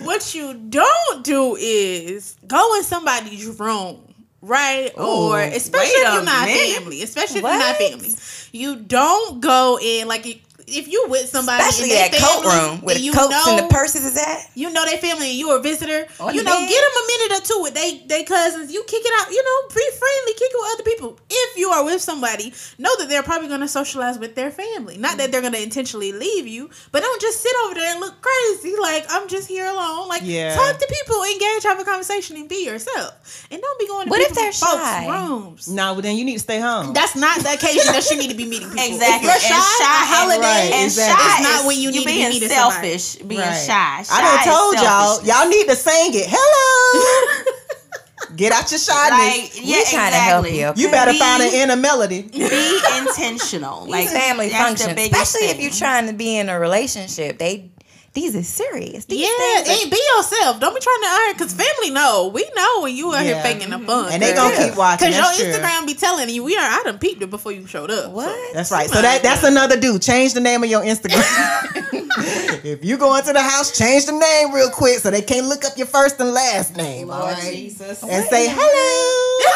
what 0.06 0.36
you 0.36 0.54
don't 0.54 1.24
do 1.24 1.56
is 1.58 2.36
go 2.46 2.76
in 2.76 2.84
somebody's 2.84 3.48
room, 3.60 4.13
right? 4.44 4.92
or 4.98 5.40
especially 5.40 5.90
if 5.90 6.14
you're 6.14 6.24
not 6.24 6.46
minute. 6.46 6.78
family, 6.78 7.02
especially 7.02 7.38
if 7.40 7.44
you're 7.44 7.58
not 7.58 7.76
family, 7.78 8.10
you 8.52 8.76
don't 8.76 9.42
go 9.42 9.80
in 9.82 10.08
like 10.08 10.42
if- 10.68 10.84
if 10.84 10.88
you 10.92 11.06
with 11.10 11.30
somebody, 11.30 11.64
Especially 11.64 11.92
in 11.92 11.96
that 11.98 12.12
their 12.12 12.22
coat 12.22 12.44
room 12.46 12.82
where 12.82 12.96
the 12.96 13.02
you 13.02 13.12
coats 13.14 13.32
know, 13.32 13.44
and 13.48 13.60
the 13.60 13.74
purses 13.74 14.06
is 14.06 14.18
at. 14.18 14.50
you 14.56 14.70
know 14.70 14.86
they 14.86 14.98
family 14.98 15.30
and 15.32 15.40
you're 15.40 15.58
a 15.58 15.62
visitor, 15.62 16.06
oh, 16.20 16.28
On 16.28 16.36
you 16.36 16.44
know, 16.44 16.60
bed. 16.60 16.70
get 16.70 16.82
them 16.82 17.04
a 17.04 17.08
minute 17.08 17.42
or 17.42 17.46
two 17.46 17.62
with 17.64 17.74
they 17.74 18.04
they 18.08 18.24
cousins. 18.24 18.72
You 18.72 18.84
kick 18.84 19.02
it 19.06 19.14
out, 19.22 19.32
you 19.32 19.44
know, 19.44 19.68
be 19.74 19.82
friendly, 19.98 20.34
kick 20.34 20.52
it 20.52 20.58
with 20.60 20.74
other 20.74 20.84
people. 20.84 21.20
If 21.30 21.58
you 21.58 21.70
are 21.70 21.84
with 21.86 22.02
somebody, 22.02 22.54
know 22.78 22.96
that 22.98 23.10
they're 23.10 23.24
probably 23.24 23.48
gonna 23.48 23.68
socialize 23.68 24.18
with 24.20 24.36
their 24.36 24.52
family. 24.52 24.98
Not 24.98 25.18
that 25.18 25.30
mm. 25.30 25.32
they're 25.32 25.42
gonna 25.42 25.58
intentionally 25.58 26.12
leave 26.12 26.48
you, 26.48 26.70
but 26.92 27.02
don't 27.02 27.22
just 27.22 27.42
sit 27.42 27.52
over 27.66 27.76
there 27.76 27.92
and 27.92 28.00
look 28.00 28.16
crazy 28.22 28.76
like 28.82 29.06
I'm 29.10 29.28
just 29.28 29.48
here 29.48 29.66
alone. 29.68 30.08
Like 30.08 30.22
Yeah. 30.24 30.56
talk 30.56 30.78
to 30.80 30.88
people, 30.88 31.24
engage, 31.24 31.64
have 31.64 31.80
a 31.80 31.84
conversation, 31.84 32.36
and 32.38 32.48
be 32.50 32.66
yourself. 32.66 33.14
And 33.52 33.62
don't 33.62 33.80
be 33.80 33.88
going 33.88 34.06
to 34.06 34.10
What 34.10 34.22
if 34.22 34.30
people's 34.30 34.60
they're 34.60 34.68
folks' 34.70 34.84
shy? 34.84 35.08
rooms. 35.08 35.68
No, 35.68 35.94
well 35.94 36.02
then 36.02 36.18
you 36.18 36.26
need 36.26 36.34
to 36.34 36.40
stay 36.40 36.60
home. 36.60 36.94
That's 36.94 37.16
not 37.16 37.40
the 37.40 37.54
occasion 37.54 37.92
that 37.94 38.10
you 38.10 38.18
need 38.18 38.30
to 38.30 38.36
be 38.38 38.46
meeting 38.46 38.70
people. 38.70 38.84
Exactly. 38.94 39.16
If 39.16 39.24
you're 39.24 39.32
And 39.34 39.64
shy, 39.64 39.78
shy 39.80 40.06
holiday, 40.06 40.53
right, 40.56 40.72
And 40.74 40.86
exactly. 40.86 41.24
shy 41.24 41.34
It's 41.40 41.44
not 41.50 41.60
is 41.62 41.68
when 41.68 41.78
you 41.82 41.92
need 41.92 42.00
to 42.00 42.06
be 42.06 42.12
being 42.14 42.30
meeting 42.30 42.50
somebody. 42.50 42.98
selfish, 42.98 43.16
being 43.28 43.42
Right. 43.42 43.66
shy. 43.66 43.98
I 44.00 44.04
Shy 44.04 44.46
done 44.46 44.54
told 44.54 44.76
y'all, 44.76 45.24
y'all 45.26 45.50
need 45.50 45.68
to 45.68 45.76
sing 45.76 46.12
it. 46.14 46.28
Hello. 46.30 47.44
Get 48.36 48.52
out 48.52 48.72
your 48.72 48.80
shyness. 48.80 49.20
like 49.20 49.52
yeah, 49.64 49.78
we 49.78 49.86
trying 49.92 50.12
to 50.12 50.18
help 50.18 50.50
you. 50.50 50.74
You 50.76 50.90
better 50.90 51.12
Be- 51.12 51.20
find 51.20 51.44
an 51.44 51.54
inner 51.54 51.76
melody. 51.76 52.24
Be 52.24 52.80
intentional. 52.98 53.86
Like 53.86 54.10
family 54.10 54.50
that's 54.50 54.64
function, 54.82 54.96
biggest 54.96 55.22
especially 55.36 55.50
if 55.50 55.62
you're 55.62 55.70
trying 55.72 56.08
to 56.08 56.14
be 56.14 56.38
in 56.38 56.50
a 56.50 56.60
relationship. 56.60 57.38
They 57.38 57.70
these 58.14 58.36
is 58.36 58.48
serious. 58.48 59.06
These 59.06 59.22
Yeah, 59.22 59.64
things 59.64 59.70
are- 59.70 59.82
and 59.82 59.92
be 59.92 60.00
yourself. 60.16 60.60
Don't 60.60 60.76
be 60.76 60.80
trying 60.80 61.02
to 61.02 61.08
iron 61.08 61.34
because 61.34 61.54
family 61.54 61.90
know. 61.90 62.28
We 62.28 62.48
know 62.56 62.82
when 62.82 62.96
you 62.96 63.14
out 63.14 63.24
here 63.24 63.42
faking 63.42 63.72
the 63.72 63.78
mm-hmm. 63.78 63.86
fun. 63.88 64.12
And 64.14 64.22
they 64.22 64.34
gonna 64.34 64.56
keep 64.56 64.76
watching. 64.76 65.08
Because 65.08 65.16
your 65.16 65.26
That's 65.26 65.38
true. 65.38 65.68
Instagram 65.68 65.88
be 65.88 65.96
telling 65.96 66.30
you, 66.30 66.44
we 66.44 66.56
are. 66.56 66.62
I 66.62 66.84
done 66.84 67.00
peeped 67.00 67.24
it 67.24 67.32
before 67.32 67.52
you 67.52 67.66
showed 67.66 67.90
up. 67.90 68.12
what? 68.12 68.54
That's 68.54 68.72
right. 68.72 68.88
So 68.88 69.02
that 69.02 69.24
that's 69.24 69.44
another 69.44 69.80
do. 69.80 69.98
Change 69.98 70.34
the 70.34 70.42
name 70.42 70.64
of 70.64 70.70
your 70.70 70.84
Instagram. 70.84 71.24
if 72.64 72.86
you 72.86 72.98
go 72.98 73.16
into 73.16 73.34
the 73.34 73.42
house, 73.42 73.76
change 73.76 74.06
the 74.06 74.12
name 74.12 74.54
real 74.54 74.70
quick 74.70 75.00
so 75.00 75.10
they 75.10 75.24
can't 75.24 75.48
look 75.48 75.66
up 75.66 75.76
your 75.76 75.88
first 75.88 76.20
and 76.20 76.32
last 76.32 76.78
name. 76.78 77.10
all 77.10 77.26
right? 77.26 77.52
Jesus. 77.52 78.04
And 78.04 78.26
say 78.28 78.48
hello. 78.48 79.50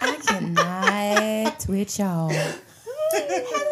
I 0.00 0.16
cannot 0.26 1.68
with 1.68 1.98
y'all. 1.98 2.32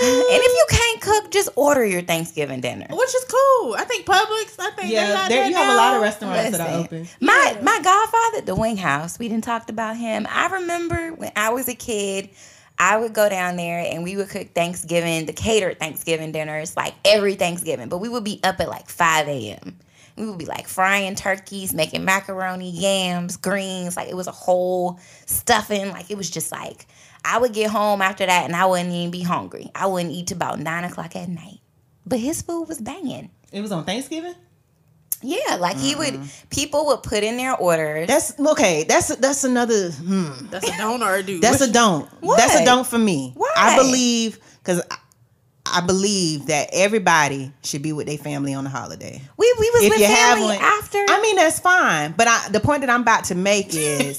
And 0.00 0.42
if 0.42 0.52
you 0.52 0.66
can't 0.78 1.00
cook, 1.02 1.30
just 1.30 1.48
order 1.56 1.84
your 1.84 2.02
Thanksgiving 2.02 2.60
dinner. 2.60 2.86
Which 2.90 3.14
is 3.14 3.24
cool. 3.24 3.74
I 3.78 3.84
think 3.86 4.06
Publix. 4.06 4.56
I 4.58 4.70
think 4.70 4.76
they 4.88 4.92
Yeah, 4.94 5.12
got 5.12 5.28
there 5.28 5.42
that 5.42 5.50
you 5.50 5.54
have 5.56 5.74
a 5.74 5.76
lot 5.76 5.94
of 5.94 6.00
now. 6.00 6.02
restaurants 6.02 6.56
that 6.56 6.60
are 6.68 6.80
open. 6.80 7.08
My 7.20 7.58
my 7.62 7.80
godfather, 7.82 8.38
at 8.38 8.46
the 8.46 8.54
Wing 8.54 8.76
House. 8.76 9.18
We 9.18 9.28
didn't 9.28 9.44
talked 9.44 9.70
about 9.70 9.96
him. 9.96 10.26
I 10.30 10.48
remember 10.48 11.10
when 11.12 11.32
I 11.36 11.50
was 11.50 11.68
a 11.68 11.74
kid, 11.74 12.30
I 12.78 12.96
would 12.96 13.12
go 13.12 13.28
down 13.28 13.56
there 13.56 13.80
and 13.80 14.02
we 14.02 14.16
would 14.16 14.28
cook 14.30 14.48
Thanksgiving, 14.54 15.26
the 15.26 15.32
catered 15.34 15.78
Thanksgiving 15.78 16.32
dinners, 16.32 16.76
like 16.76 16.94
every 17.04 17.34
Thanksgiving. 17.34 17.88
But 17.88 17.98
we 17.98 18.08
would 18.08 18.24
be 18.24 18.40
up 18.42 18.58
at 18.60 18.68
like 18.68 18.88
five 18.88 19.28
a.m. 19.28 19.78
We 20.16 20.26
would 20.26 20.38
be 20.38 20.46
like 20.46 20.66
frying 20.68 21.14
turkeys, 21.14 21.72
making 21.74 22.04
macaroni, 22.04 22.70
yams, 22.70 23.36
greens. 23.36 23.96
Like 23.96 24.08
it 24.08 24.16
was 24.16 24.26
a 24.26 24.32
whole 24.32 24.98
stuffing. 25.26 25.90
Like 25.90 26.10
it 26.10 26.16
was 26.16 26.30
just 26.30 26.52
like 26.52 26.86
I 27.24 27.38
would 27.38 27.52
get 27.52 27.70
home 27.70 28.02
after 28.02 28.24
that 28.26 28.44
and 28.44 28.56
I 28.56 28.66
wouldn't 28.66 28.90
even 28.92 29.10
be 29.10 29.22
hungry. 29.22 29.70
I 29.74 29.86
wouldn't 29.86 30.12
eat 30.12 30.28
till 30.28 30.36
about 30.36 30.58
nine 30.58 30.84
o'clock 30.84 31.16
at 31.16 31.28
night. 31.28 31.60
But 32.06 32.18
his 32.18 32.42
food 32.42 32.64
was 32.68 32.80
banging. 32.80 33.30
It 33.52 33.60
was 33.60 33.72
on 33.72 33.84
Thanksgiving. 33.84 34.34
Yeah, 35.22 35.56
like 35.56 35.76
he 35.76 35.94
would. 35.94 36.18
People 36.48 36.86
would 36.86 37.02
put 37.02 37.22
in 37.22 37.36
their 37.36 37.54
orders. 37.54 38.06
That's 38.06 38.38
okay. 38.40 38.84
That's 38.84 39.14
that's 39.16 39.44
another. 39.44 39.90
Hmm. 39.90 40.46
That's 40.46 40.66
a 40.66 40.76
don't 40.78 41.02
or 41.02 41.16
a 41.16 41.22
do. 41.22 41.40
That's 41.40 41.60
a 41.60 41.70
don't. 41.70 42.08
What? 42.20 42.38
That's 42.38 42.60
a 42.60 42.64
don't 42.64 42.86
for 42.86 42.98
me. 42.98 43.32
Why? 43.36 43.52
I 43.54 43.76
believe 43.76 44.38
because 44.62 44.82
I, 44.90 44.96
I 45.66 45.80
believe 45.82 46.46
that 46.46 46.70
everybody 46.72 47.52
should 47.62 47.82
be 47.82 47.92
with 47.92 48.06
their 48.06 48.16
family 48.16 48.54
on 48.54 48.64
the 48.64 48.70
holiday. 48.70 49.20
we 49.36 49.54
we 49.60 49.70
was 49.70 49.84
If 49.84 49.90
with 49.90 50.00
you 50.00 50.06
have 50.06 50.38
family 50.38 50.56
one, 50.56 50.64
after. 50.64 50.98
I 51.06 51.20
mean 51.20 51.36
that's 51.36 51.60
fine. 51.60 52.14
But 52.16 52.26
I, 52.26 52.48
the 52.50 52.60
point 52.60 52.80
that 52.80 52.88
I'm 52.88 53.02
about 53.02 53.24
to 53.24 53.34
make 53.34 53.68
is, 53.74 54.18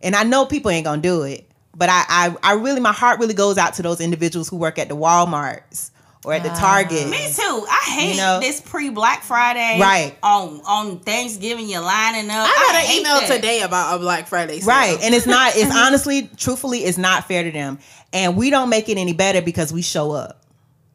and 0.00 0.14
I 0.14 0.22
know 0.22 0.46
people 0.46 0.70
ain't 0.70 0.84
gonna 0.84 1.02
do 1.02 1.22
it, 1.22 1.50
but 1.76 1.88
I, 1.88 2.04
I, 2.08 2.36
I 2.42 2.52
really, 2.54 2.80
my 2.80 2.92
heart 2.92 3.18
really 3.20 3.34
goes 3.34 3.58
out 3.58 3.74
to 3.74 3.82
those 3.82 4.00
individuals 4.00 4.48
who 4.48 4.56
work 4.56 4.78
at 4.78 4.88
the 4.88 4.96
WalMarts 4.96 5.90
or 6.24 6.32
at 6.32 6.42
the 6.42 6.48
Target. 6.50 7.08
Me 7.08 7.18
too. 7.34 7.66
I 7.70 7.90
hate 7.90 8.10
You 8.12 8.16
know? 8.16 8.40
this 8.40 8.60
pre 8.60 8.88
Black 8.90 9.22
Friday. 9.22 9.78
Right. 9.80 10.16
On 10.22 10.60
on 10.66 11.00
Thanksgiving, 11.00 11.68
you're 11.68 11.82
lining 11.82 12.30
up. 12.30 12.48
I 12.48 12.72
got 12.72 12.84
an 12.84 12.98
email 12.98 13.20
that. 13.20 13.36
today 13.36 13.60
about 13.62 13.96
a 13.96 13.98
Black 13.98 14.26
Friday. 14.26 14.60
Sale. 14.60 14.68
Right. 14.68 14.98
And 15.02 15.14
it's 15.14 15.26
not, 15.26 15.52
it's 15.56 15.74
honestly, 15.76 16.30
truthfully, 16.36 16.78
it's 16.84 16.96
not 16.98 17.28
fair 17.28 17.42
to 17.44 17.50
them. 17.50 17.78
And 18.12 18.36
we 18.36 18.48
don't 18.50 18.70
make 18.70 18.88
it 18.88 18.96
any 18.96 19.12
better 19.12 19.42
because 19.42 19.72
we 19.72 19.82
show 19.82 20.12
up. 20.12 20.40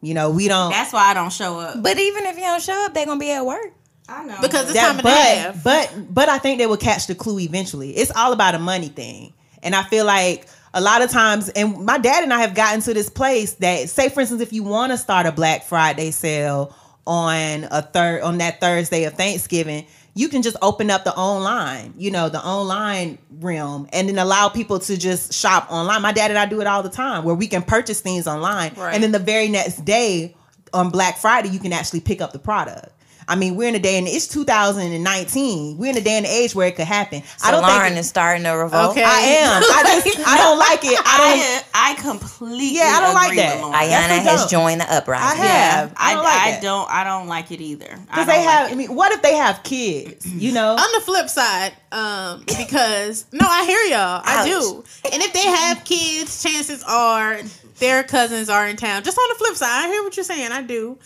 You 0.02 0.14
know, 0.14 0.30
we 0.30 0.48
don't. 0.48 0.72
That's 0.72 0.94
why 0.94 1.08
I 1.12 1.14
don't 1.14 1.32
show 1.32 1.60
up. 1.60 1.84
but 1.84 1.98
even 2.00 2.26
if 2.26 2.36
you 2.38 2.44
don't 2.44 2.62
show 2.64 2.86
up, 2.86 2.94
they're 2.94 3.06
gonna 3.06 3.20
be 3.20 3.32
at 3.32 3.46
work. 3.46 3.74
I 4.08 4.24
know 4.24 4.38
Because 4.42 4.64
it's 4.64 4.74
that, 4.74 4.88
time 4.88 5.00
and 5.00 5.00
a 5.02 5.04
but, 5.04 5.14
half. 5.14 5.64
but, 5.64 6.14
but 6.14 6.30
I 6.30 6.40
think 6.40 6.58
they 6.58 6.66
will 6.66 6.78
catch 6.78 7.06
the 7.06 7.14
clue 7.14 7.38
eventually. 7.40 7.92
It's 7.92 8.10
all 8.16 8.34
about 8.34 8.56
a 8.56 8.60
money 8.60 8.88
thing. 8.88 9.34
And 9.62 9.76
I 9.76 9.84
feel 9.84 10.06
like 10.06 10.48
a 10.74 10.82
lot 10.82 11.02
of 11.02 11.10
times, 11.10 11.50
and 11.50 11.84
my 11.86 11.98
dad 11.98 12.24
and 12.24 12.34
I 12.34 12.42
have 12.42 12.54
gotten 12.54 12.82
to 12.82 12.94
this 12.94 13.10
place 13.10 13.54
that, 13.56 13.90
say, 13.90 14.10
for 14.10 14.22
instance, 14.22 14.42
if 14.42 14.54
you 14.54 14.64
want 14.64 14.92
to 14.92 14.98
start 14.98 15.26
a 15.26 15.32
Black 15.32 15.64
Friday 15.64 16.12
sale 16.12 16.76
on 17.08 17.68
a 17.72 17.82
third, 17.82 18.22
on 18.22 18.38
that 18.38 18.60
Thursday 18.60 19.06
of 19.06 19.14
Thanksgiving, 19.14 19.86
you 20.14 20.28
can 20.28 20.42
just 20.42 20.58
open 20.62 20.92
up 20.92 21.04
the 21.06 21.16
online, 21.16 21.94
you 21.98 22.12
know, 22.12 22.30
the 22.30 22.44
online 22.44 23.18
realm, 23.40 23.88
and 23.94 24.10
then 24.10 24.20
allow 24.20 24.50
people 24.50 24.80
to 24.80 24.98
just 24.98 25.34
shop 25.34 25.72
online. 25.72 26.02
My 26.02 26.12
dad 26.12 26.30
and 26.30 26.38
I 26.38 26.46
do 26.46 26.62
it 26.62 26.68
all 26.68 26.84
the 26.84 26.90
time, 26.90 27.24
where 27.24 27.36
we 27.36 27.48
can 27.48 27.62
purchase 27.64 28.02
things 28.02 28.28
online, 28.28 28.74
Right. 28.76 28.94
and 28.94 29.02
then 29.02 29.12
the 29.12 29.20
very 29.20 29.48
next 29.48 29.86
day 29.86 30.36
on 30.74 30.90
Black 30.90 31.18
Friday, 31.18 31.50
you 31.50 31.60
can 31.60 31.74
actually 31.74 32.02
pick 32.02 32.22
up 32.22 32.32
the 32.32 32.40
product. 32.40 32.90
I 33.30 33.36
mean, 33.36 33.56
we're 33.56 33.70
in 33.70 33.76
a 33.76 33.80
day, 33.80 33.98
and 34.00 34.08
it's 34.08 34.28
2019. 34.28 35.78
We're 35.78 35.92
in 35.92 35.98
a 35.98 36.02
day 36.02 36.18
and 36.18 36.26
age 36.26 36.56
where 36.56 36.68
it 36.68 36.76
could 36.76 36.86
happen. 36.88 37.22
So 37.38 37.48
I 37.48 37.52
don't 37.52 37.62
Lauren 37.62 37.90
think 37.90 38.00
is 38.00 38.10
starting 38.10 38.46
a 38.46 38.58
revolt. 38.58 38.92
Okay. 38.92 39.04
I 39.04 39.20
am. 39.20 39.62
I 39.66 40.02
just 40.04 40.28
I 40.28 40.38
don't 40.38 40.58
like 40.58 40.84
it. 40.84 41.00
I 41.06 41.18
don't. 41.18 41.70
I, 41.74 41.92
I 41.92 42.02
completely 42.02 42.76
Yeah, 42.76 42.92
I 42.96 43.02
don't 43.02 43.14
like 43.14 43.28
agree 43.32 43.42
that. 43.44 43.56
with 43.64 43.74
Ayana 43.76 44.24
has 44.24 44.42
dope. 44.42 44.50
joined 44.50 44.82
the 44.82 44.92
uprising. 44.92 45.42
I 45.42 45.46
have. 45.46 45.90
Yeah, 45.90 45.96
I 45.98 46.12
I, 46.12 46.14
don't 46.16 46.24
like 46.24 46.34
I 46.42 46.52
that. 46.52 46.62
don't 46.64 46.90
I 46.92 47.04
don't 47.04 47.28
like 47.28 47.52
it 47.52 47.62
either. 47.62 48.00
Because 48.08 48.26
they 48.28 48.42
have. 48.42 48.70
it. 48.70 48.74
I 48.74 48.76
mean, 48.76 48.96
what 48.96 49.12
if 49.12 49.22
they 49.22 49.36
have 49.36 49.62
kids? 49.64 50.26
You 50.26 50.52
know. 50.52 50.72
On 50.72 50.92
the 50.94 51.02
flip 51.02 51.30
side, 51.30 51.74
um, 51.92 52.44
because 52.48 53.26
no, 53.32 53.46
I 53.48 53.66
hear 53.66 53.82
y'all. 53.98 54.22
I 54.26 54.46
do. 54.48 54.84
And 55.12 55.22
if 55.22 55.34
they 55.34 55.44
have 55.46 55.84
kids, 55.86 56.42
chances 56.44 56.84
are 56.84 57.40
their 57.80 58.04
cousins 58.04 58.50
are 58.50 58.68
in 58.68 58.76
town. 58.76 59.04
Just 59.04 59.18
on 59.18 59.26
the 59.30 59.36
flip 59.36 59.56
side, 59.56 59.86
I 59.86 59.88
hear 59.88 60.04
what 60.04 60.18
you're 60.18 60.24
saying. 60.24 60.52
I 60.52 60.62
do. 60.64 60.98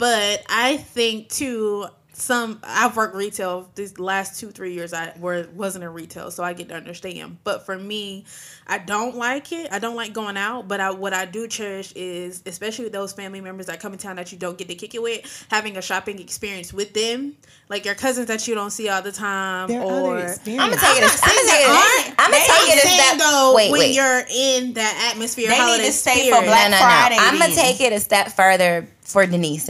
But 0.00 0.44
I 0.48 0.78
think 0.78 1.28
too 1.28 1.86
some 2.20 2.60
I've 2.62 2.96
worked 2.96 3.14
retail 3.14 3.68
these 3.74 3.98
last 3.98 4.38
two, 4.38 4.50
three 4.50 4.74
years 4.74 4.92
I 4.92 5.12
were 5.18 5.46
wasn't 5.54 5.84
in 5.84 5.92
retail, 5.92 6.30
so 6.30 6.44
I 6.44 6.52
get 6.52 6.68
to 6.68 6.74
understand. 6.74 7.38
But 7.44 7.64
for 7.66 7.78
me, 7.78 8.24
I 8.66 8.78
don't 8.78 9.16
like 9.16 9.52
it. 9.52 9.72
I 9.72 9.78
don't 9.78 9.96
like 9.96 10.12
going 10.12 10.36
out, 10.36 10.68
but 10.68 10.80
I 10.80 10.90
what 10.90 11.12
I 11.14 11.24
do 11.24 11.48
cherish 11.48 11.92
is 11.92 12.42
especially 12.46 12.84
with 12.84 12.92
those 12.92 13.12
family 13.12 13.40
members 13.40 13.66
that 13.66 13.80
come 13.80 13.92
in 13.92 13.98
town 13.98 14.16
that 14.16 14.32
you 14.32 14.38
don't 14.38 14.56
get 14.58 14.68
to 14.68 14.74
kick 14.74 14.94
it 14.94 15.02
with, 15.02 15.46
having 15.50 15.76
a 15.76 15.82
shopping 15.82 16.18
experience 16.20 16.72
with 16.72 16.92
them. 16.94 17.36
Like 17.68 17.84
your 17.84 17.94
cousins 17.94 18.26
that 18.26 18.46
you 18.48 18.54
don't 18.54 18.70
see 18.70 18.88
all 18.88 19.02
the 19.02 19.12
time 19.12 19.68
There 19.68 19.80
are 19.80 19.84
or 19.84 20.16
I'm 20.18 20.26
gonna 20.26 20.36
take 20.76 20.98
it. 20.98 21.00
not 21.00 21.02
as- 21.02 21.20
I'm 21.22 21.28
saying 21.30 21.46
gonna 21.46 21.50
take 21.50 21.60
it. 21.62 21.66
there 21.66 21.70
as- 21.70 22.14
I'm 22.18 22.30
gonna 22.30 22.30
They 22.30 22.46
take 22.46 22.68
it 22.76 22.84
as 22.84 22.96
that. 22.96 23.16
though 23.18 23.54
wait, 23.56 23.70
when 23.70 23.80
wait. 23.80 23.94
you're 23.94 24.22
in 24.30 24.72
that 24.74 25.10
atmosphere, 25.12 25.48
They 25.48 25.54
need 25.54 25.60
holiday 25.60 25.86
to 25.86 25.92
stay 25.92 26.30
for 26.30 26.36
spirit, 26.36 26.44
Black 26.46 26.70
no, 26.70 26.76
no, 26.76 26.82
Friday 26.82 27.16
no. 27.16 27.22
I'm 27.24 27.38
gonna 27.38 27.54
take 27.54 27.80
it 27.80 27.92
a 27.92 28.00
step 28.00 28.32
further 28.32 28.88
for 29.02 29.24
Denise. 29.26 29.68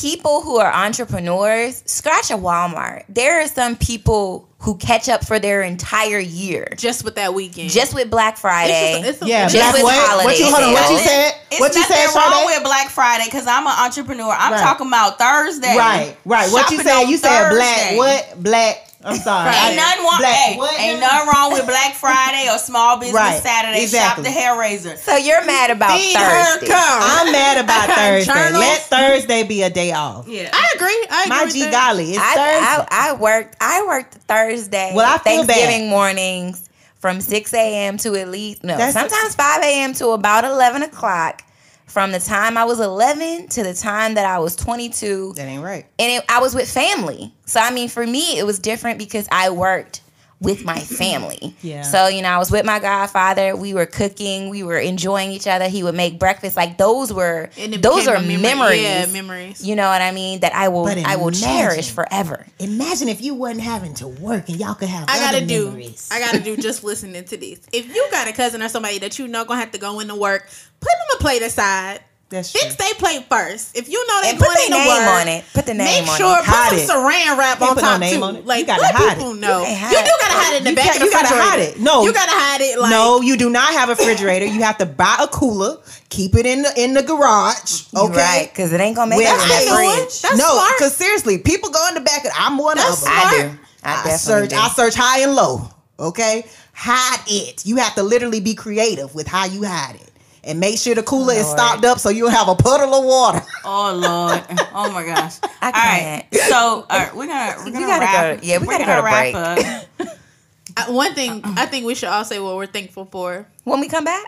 People 0.00 0.42
who 0.42 0.58
are 0.58 0.72
entrepreneurs, 0.72 1.82
scratch 1.86 2.30
a 2.30 2.34
Walmart. 2.34 3.04
There 3.08 3.42
are 3.42 3.48
some 3.48 3.74
people 3.76 4.48
who 4.60 4.76
catch 4.76 5.08
up 5.08 5.24
for 5.24 5.38
their 5.38 5.62
entire 5.62 6.18
year 6.18 6.68
just 6.76 7.04
with 7.04 7.16
that 7.16 7.34
weekend. 7.34 7.70
just 7.70 7.94
with 7.94 8.10
Black 8.10 8.36
Friday. 8.36 8.72
It's 8.72 8.98
just 8.98 9.04
a- 9.06 9.08
it's 9.10 9.22
a- 9.22 9.26
Yeah, 9.26 9.48
Just 9.48 9.54
Black 9.56 9.72
with 9.74 9.82
what? 9.84 10.24
What 10.24 10.38
you 10.38 10.44
hold 10.46 10.56
on? 10.62 10.72
What 10.72 10.80
you 10.82 10.86
holiday 10.98 11.04
said? 11.04 11.34
It's 11.50 11.60
what 11.60 11.74
you 11.74 11.80
nothing 11.80 11.96
said? 11.96 12.14
wrong 12.14 12.32
Sade? 12.32 12.46
with 12.46 12.62
Black 12.64 12.90
Friday 12.90 13.24
because 13.24 13.46
I'm 13.46 13.66
an 13.66 13.72
entrepreneur. 13.78 14.34
I'm 14.36 14.52
Right. 14.52 14.60
talking 14.62 14.86
about 14.86 15.18
Thursday. 15.18 15.76
Right, 15.76 16.16
right. 16.24 16.50
What 16.52 16.70
you 16.70 16.78
Shopping 16.78 16.92
said? 16.92 17.02
on 17.04 17.08
You 17.08 17.16
said 17.18 17.50
black. 17.50 17.96
What 17.96 18.42
black? 18.42 18.87
I'm 19.08 19.16
sorry. 19.18 19.50
Ain't 19.54 19.76
nothing 19.76 20.04
wrong. 20.04 20.18
Black 20.18 20.34
Hey, 20.36 20.56
what 20.56 20.78
ain't 20.80 21.00
nothing 21.00 21.28
wrong 21.28 21.52
with 21.52 21.66
Black 21.66 21.94
Friday 21.94 22.48
or 22.52 22.58
Small 22.58 22.98
Business 22.98 23.14
Right, 23.14 23.42
Saturday. 23.42 23.82
exactly. 23.82 24.24
Shop 24.24 24.34
the 24.34 24.40
hair 24.40 24.58
razor. 24.58 24.96
so 24.96 25.16
you're 25.16 25.44
mad 25.46 25.70
about 25.70 25.98
Feed 25.98 26.16
her 26.16 26.44
Thursday. 26.54 26.66
come. 26.68 27.00
I'm 27.02 27.32
mad 27.32 27.64
about 27.64 27.88
Thursday. 27.96 28.32
Journals. 28.32 28.60
Let 28.60 28.80
Thursday 28.82 29.42
be 29.44 29.62
a 29.62 29.70
day 29.70 29.92
off. 29.92 30.28
Yeah. 30.28 30.50
I 30.52 30.72
agree. 30.76 31.06
I 31.10 31.24
agree. 31.24 31.36
My 31.36 31.50
G 31.50 31.60
that. 31.62 31.72
golly, 31.72 32.10
it's 32.10 32.18
I, 32.18 32.34
Thursday. 32.34 32.88
I 32.90 33.08
I 33.10 33.12
worked 33.14 33.56
I 33.60 33.84
worked 33.86 34.14
Thursday. 34.14 34.92
Well, 34.94 35.06
I 35.06 35.18
feel 35.18 35.44
bad. 35.44 35.56
Thanksgiving 35.56 35.88
mornings 35.90 36.68
from 36.98 37.20
six 37.20 37.54
a.m. 37.54 37.96
to 37.98 38.16
at 38.16 38.28
least 38.28 38.64
no 38.64 38.76
That's- 38.76 38.92
sometimes 38.94 39.34
five 39.34 39.62
a.m. 39.62 39.94
to 39.94 40.08
about 40.10 40.44
eleven 40.44 40.82
o'clock. 40.82 41.42
From 41.88 42.12
the 42.12 42.20
time 42.20 42.56
I 42.58 42.64
was 42.64 42.80
eleven 42.80 43.48
to 43.48 43.62
the 43.62 43.74
time 43.74 44.14
that 44.14 44.26
I 44.26 44.38
was 44.38 44.54
twenty 44.54 44.88
two, 44.90 45.32
that 45.36 45.46
ain't 45.46 45.62
right. 45.62 45.86
and 45.98 46.12
it, 46.12 46.24
I 46.28 46.40
was 46.40 46.54
with 46.54 46.70
family. 46.70 47.34
So 47.46 47.60
I 47.60 47.70
mean, 47.70 47.88
for 47.88 48.06
me, 48.06 48.38
it 48.38 48.44
was 48.44 48.58
different 48.58 48.98
because 48.98 49.26
I 49.32 49.50
worked 49.50 50.02
with 50.40 50.64
my 50.64 50.78
family. 50.78 51.56
Yeah. 51.62 51.82
So 51.82 52.06
you 52.08 52.22
know, 52.22 52.28
I 52.28 52.38
was 52.38 52.50
with 52.50 52.64
my 52.64 52.78
godfather. 52.78 53.56
We 53.56 53.74
were 53.74 53.86
cooking. 53.86 54.50
We 54.50 54.62
were 54.62 54.78
enjoying 54.78 55.32
each 55.32 55.46
other. 55.46 55.68
He 55.68 55.82
would 55.82 55.94
make 55.94 56.18
breakfast. 56.18 56.56
Like 56.56 56.78
those 56.78 57.12
were 57.12 57.50
those 57.56 58.06
are 58.06 58.20
memory. 58.20 58.36
memories. 58.36 58.82
Yeah, 58.82 59.06
memories. 59.06 59.66
You 59.66 59.76
know 59.76 59.88
what 59.88 60.00
I 60.00 60.12
mean? 60.12 60.40
That 60.40 60.54
I 60.54 60.68
will 60.68 60.84
But 60.84 60.98
I 60.98 61.16
will 61.16 61.32
cherish 61.32 61.90
forever. 61.90 62.46
Imagine 62.58 63.08
if 63.08 63.20
you 63.20 63.34
wasn't 63.34 63.62
having 63.62 63.94
to 63.94 64.08
work 64.08 64.48
and 64.48 64.58
y'all 64.60 64.74
could 64.74 64.88
have. 64.88 65.08
I 65.08 65.18
gotta 65.18 65.38
other 65.38 65.46
do. 65.46 65.66
memories. 65.66 66.08
I 66.12 66.20
gotta 66.20 66.40
do 66.40 66.56
just 66.56 66.84
listening 66.84 67.24
to 67.24 67.36
this. 67.36 67.60
If 67.72 67.94
you 67.94 68.08
got 68.10 68.28
a 68.28 68.32
cousin 68.32 68.62
or 68.62 68.68
somebody 68.68 68.98
that 68.98 69.18
you 69.18 69.26
know 69.26 69.44
gonna 69.44 69.60
have 69.60 69.72
to 69.72 69.78
go 69.78 70.00
into 70.00 70.14
work, 70.14 70.48
put 70.80 70.90
them 70.90 71.18
a 71.18 71.22
plate 71.22 71.42
aside. 71.42 72.00
That's. 72.30 72.52
Fix 72.52 72.76
they 72.76 72.92
plate 72.94 73.24
first. 73.30 73.74
If 73.76 73.88
you 73.88 74.06
know 74.06 74.20
they 74.22 74.30
And 74.30 74.38
put 74.38 74.48
their 74.54 74.68
name 74.68 74.86
work, 74.86 75.08
on 75.08 75.28
it. 75.28 75.44
Put 75.54 75.64
the 75.66 75.72
name 75.74 76.04
make 76.04 76.08
on 76.12 76.18
sure 76.18 76.38
it. 76.38 76.44
Hide 76.44 76.70
put 76.70 76.78
some 76.80 76.96
saran 77.04 77.38
wrap 77.38 77.62
on 77.62 77.74
put 77.74 77.80
top 77.80 78.00
name 78.00 78.18
too. 78.18 78.22
on 78.24 78.36
it. 78.36 78.40
You 78.40 78.44
Like 78.46 78.66
gotta 78.66 78.82
let 78.82 78.94
hide 78.94 79.16
people 79.16 79.32
it. 79.32 79.38
know. 79.40 79.62
You 79.62 79.68
You, 79.72 80.04
do 80.04 80.12
gotta 80.20 80.34
hide 80.36 80.52
it 80.54 80.58
in 80.58 80.64
the 80.64 80.70
You 80.70 80.76
back 80.76 80.96
of 80.96 81.02
you 81.02 81.10
gotta 81.10 81.28
hide 81.28 81.60
it. 81.60 81.80
No. 81.80 82.02
you 82.04 82.12
gotta 82.12 82.30
hide 82.34 82.60
it. 82.60 82.78
Like 82.78 82.90
no, 82.90 83.20
you 83.22 83.36
do 83.38 83.48
not 83.48 83.72
have 83.72 83.88
a 83.88 83.92
refrigerator. 83.94 84.44
You 84.44 84.62
have 84.62 84.76
to 84.78 84.86
buy 84.86 85.16
a 85.20 85.26
cooler, 85.28 85.78
keep 86.10 86.34
it 86.34 86.44
in 86.44 86.62
the 86.62 86.72
in 86.76 86.92
the 86.92 87.02
garage. 87.02 87.84
Okay, 87.96 88.14
Right, 88.14 88.50
because 88.52 88.72
it 88.74 88.80
ain't 88.80 88.96
gonna 88.96 89.08
make 89.10 89.20
Well, 89.20 89.34
it 89.34 89.42
in 89.42 89.48
that's 89.48 89.64
the 89.64 89.74
fridge. 89.74 90.22
That's 90.22 90.38
no, 90.38 90.68
because 90.76 90.94
seriously, 90.96 91.38
people 91.38 91.70
go 91.70 91.88
in 91.88 91.94
the 91.94 92.00
back. 92.02 92.26
Of, 92.26 92.32
I'm 92.38 92.58
one 92.58 92.76
That's 92.76 92.98
of 92.98 93.04
them. 93.04 93.12
smart. 93.14 93.32
I 93.34 93.42
do. 93.42 93.58
I, 93.84 94.02
I 94.12 94.16
search. 94.16 94.50
do. 94.50 94.56
I 94.56 94.68
search 94.68 94.94
high 94.94 95.20
and 95.20 95.34
low. 95.34 95.62
Okay, 95.98 96.44
hide 96.74 97.22
it. 97.26 97.64
You 97.64 97.76
have 97.76 97.94
to 97.94 98.02
literally 98.02 98.40
be 98.40 98.54
creative 98.54 99.14
with 99.14 99.26
how 99.26 99.46
you 99.46 99.64
hide 99.64 99.96
it. 99.96 100.07
And 100.48 100.58
make 100.58 100.78
sure 100.78 100.94
the 100.94 101.02
cooler 101.02 101.34
is 101.34 101.44
Lord. 101.46 101.58
stocked 101.58 101.84
up 101.84 101.98
so 102.00 102.08
you'll 102.10 102.30
have 102.30 102.48
a 102.48 102.54
puddle 102.56 102.94
of 102.94 103.04
water. 103.04 103.42
Oh 103.64 103.92
Lord! 103.94 104.42
Oh 104.74 104.90
my 104.90 105.04
gosh! 105.04 105.36
I 105.62 105.66
All 105.66 105.72
right, 105.72 106.26
can't. 106.32 106.42
so 106.50 106.56
all 106.56 106.98
right, 106.98 107.14
we're 107.14 107.26
gonna 107.26 107.54
we're 107.64 107.72
gonna 107.72 107.86
wrap. 107.86 108.40
go- 108.40 108.46
yeah, 108.46 108.58
we 108.58 108.66
we're 108.66 108.78
gotta 108.78 108.84
gonna 108.84 109.02
go 109.02 109.08
to 109.08 109.14
wrap 109.14 109.56
break. 109.58 110.08
up. 110.08 110.10
I, 110.76 110.82
uh, 110.88 110.92
one 110.92 111.14
thing 111.14 111.44
uh-uh. 111.44 111.54
I 111.56 111.66
think 111.66 111.86
we 111.86 111.94
should 111.94 112.08
all 112.08 112.24
say 112.24 112.38
what 112.40 112.56
we're 112.56 112.66
thankful 112.66 113.04
for. 113.04 113.46
When 113.64 113.80
we 113.80 113.88
come 113.88 114.04
back, 114.04 114.24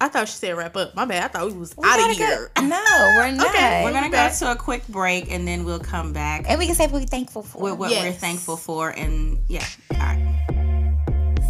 I 0.00 0.08
thought 0.08 0.28
she 0.28 0.34
said 0.34 0.56
wrap 0.56 0.76
up. 0.76 0.94
My 0.96 1.04
bad. 1.04 1.22
I 1.24 1.28
thought 1.28 1.46
we 1.52 1.56
was 1.58 1.76
we 1.76 1.84
out 1.88 2.10
of 2.10 2.16
here. 2.16 2.50
Go. 2.56 2.62
No, 2.66 2.82
we're 3.16 3.30
not. 3.36 3.46
Okay, 3.48 3.84
We're 3.84 3.92
gonna 3.92 4.10
go 4.10 4.28
to 4.28 4.52
a 4.52 4.56
quick 4.56 4.86
break 4.88 5.30
and 5.32 5.46
then 5.46 5.64
we'll 5.64 5.78
come 5.78 6.12
back 6.12 6.44
and 6.48 6.58
we 6.58 6.66
can 6.66 6.74
say 6.74 6.84
what 6.86 6.94
we're 7.00 7.06
thankful 7.06 7.42
for. 7.42 7.62
with 7.62 7.78
what 7.78 7.90
we're 7.90 8.12
thankful 8.12 8.56
for 8.56 8.90
and 8.90 9.38
yeah. 9.48 9.64
All 9.92 9.98
right. 9.98 10.63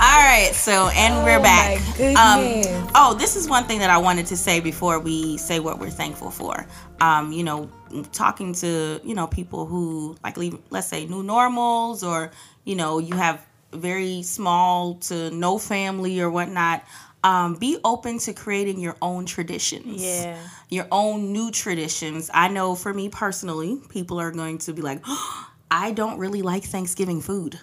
All 0.00 0.24
right, 0.24 0.52
so 0.54 0.88
and 0.94 1.22
we're 1.24 1.40
Oh, 1.40 1.42
back. 1.42 1.78
Um, 2.16 2.62
oh, 2.94 3.14
this 3.18 3.36
is 3.36 3.46
one 3.46 3.64
thing 3.64 3.80
that 3.80 3.90
I 3.90 3.98
wanted 3.98 4.24
to 4.28 4.36
say 4.36 4.60
before 4.60 4.98
we 5.00 5.36
say 5.36 5.60
what 5.60 5.78
we're 5.78 5.90
thankful 5.90 6.30
for. 6.30 6.66
Um, 7.02 7.32
you 7.32 7.44
know, 7.44 7.68
talking 8.12 8.54
to 8.54 8.98
you 9.04 9.14
know 9.14 9.26
people 9.26 9.66
who 9.66 10.16
like 10.24 10.38
leave, 10.38 10.56
let's 10.70 10.86
say 10.86 11.04
new 11.04 11.22
normals, 11.22 12.02
or 12.02 12.30
you 12.64 12.76
know, 12.76 12.98
you 12.98 13.14
have 13.14 13.44
very 13.72 14.22
small 14.22 14.94
to 14.94 15.30
no 15.30 15.58
family 15.58 16.20
or 16.20 16.30
whatnot. 16.30 16.84
Um, 17.24 17.56
be 17.56 17.78
open 17.84 18.18
to 18.20 18.32
creating 18.32 18.78
your 18.78 18.96
own 19.02 19.26
traditions. 19.26 20.02
Yeah. 20.02 20.38
Your 20.70 20.86
own 20.92 21.32
new 21.32 21.50
traditions. 21.50 22.30
I 22.32 22.48
know 22.48 22.74
for 22.74 22.94
me 22.94 23.08
personally, 23.08 23.80
people 23.88 24.20
are 24.20 24.30
going 24.30 24.58
to 24.58 24.72
be 24.72 24.82
like, 24.82 25.04
I 25.70 25.90
don't 25.90 26.18
really 26.18 26.42
like 26.42 26.64
Thanksgiving 26.64 27.20
food 27.20 27.58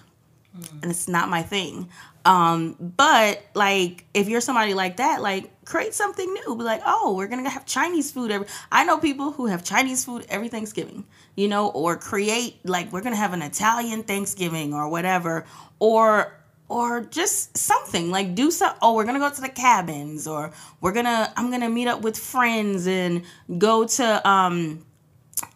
and 0.82 0.90
it's 0.90 1.08
not 1.08 1.28
my 1.28 1.42
thing. 1.42 1.88
Um, 2.24 2.74
but 2.96 3.44
like 3.54 4.04
if 4.12 4.28
you're 4.28 4.40
somebody 4.40 4.74
like 4.74 4.96
that, 4.96 5.22
like 5.22 5.64
create 5.64 5.94
something 5.94 6.26
new. 6.26 6.56
Be 6.56 6.64
like, 6.64 6.82
oh, 6.84 7.14
we're 7.16 7.28
gonna 7.28 7.48
have 7.48 7.66
Chinese 7.66 8.10
food 8.10 8.30
every 8.30 8.46
I 8.72 8.84
know 8.84 8.98
people 8.98 9.30
who 9.32 9.46
have 9.46 9.62
Chinese 9.62 10.04
food 10.04 10.26
every 10.28 10.48
Thanksgiving, 10.48 11.04
you 11.36 11.48
know, 11.48 11.68
or 11.68 11.96
create 11.96 12.58
like 12.64 12.92
we're 12.92 13.02
gonna 13.02 13.16
have 13.16 13.32
an 13.32 13.42
Italian 13.42 14.02
Thanksgiving 14.02 14.74
or 14.74 14.88
whatever, 14.88 15.46
or 15.78 16.32
or 16.68 17.02
just 17.02 17.56
something 17.56 18.10
like 18.10 18.34
do 18.34 18.50
some 18.50 18.74
oh 18.82 18.94
we're 18.94 19.04
gonna 19.04 19.20
go 19.20 19.30
to 19.30 19.40
the 19.40 19.48
cabins 19.48 20.26
or 20.26 20.50
we're 20.80 20.90
gonna 20.92 21.32
i'm 21.36 21.48
gonna 21.48 21.68
meet 21.68 21.86
up 21.86 22.02
with 22.02 22.18
friends 22.18 22.88
and 22.88 23.22
go 23.56 23.86
to 23.86 24.28
um 24.28 24.84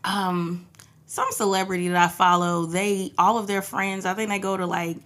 um 0.04 0.64
some 1.10 1.32
celebrity 1.32 1.88
that 1.88 1.96
I 1.96 2.06
follow, 2.06 2.66
they 2.66 3.12
all 3.18 3.36
of 3.36 3.48
their 3.48 3.62
friends, 3.62 4.06
I 4.06 4.14
think 4.14 4.30
they 4.30 4.38
go 4.38 4.56
to 4.56 4.64
like 4.64 4.96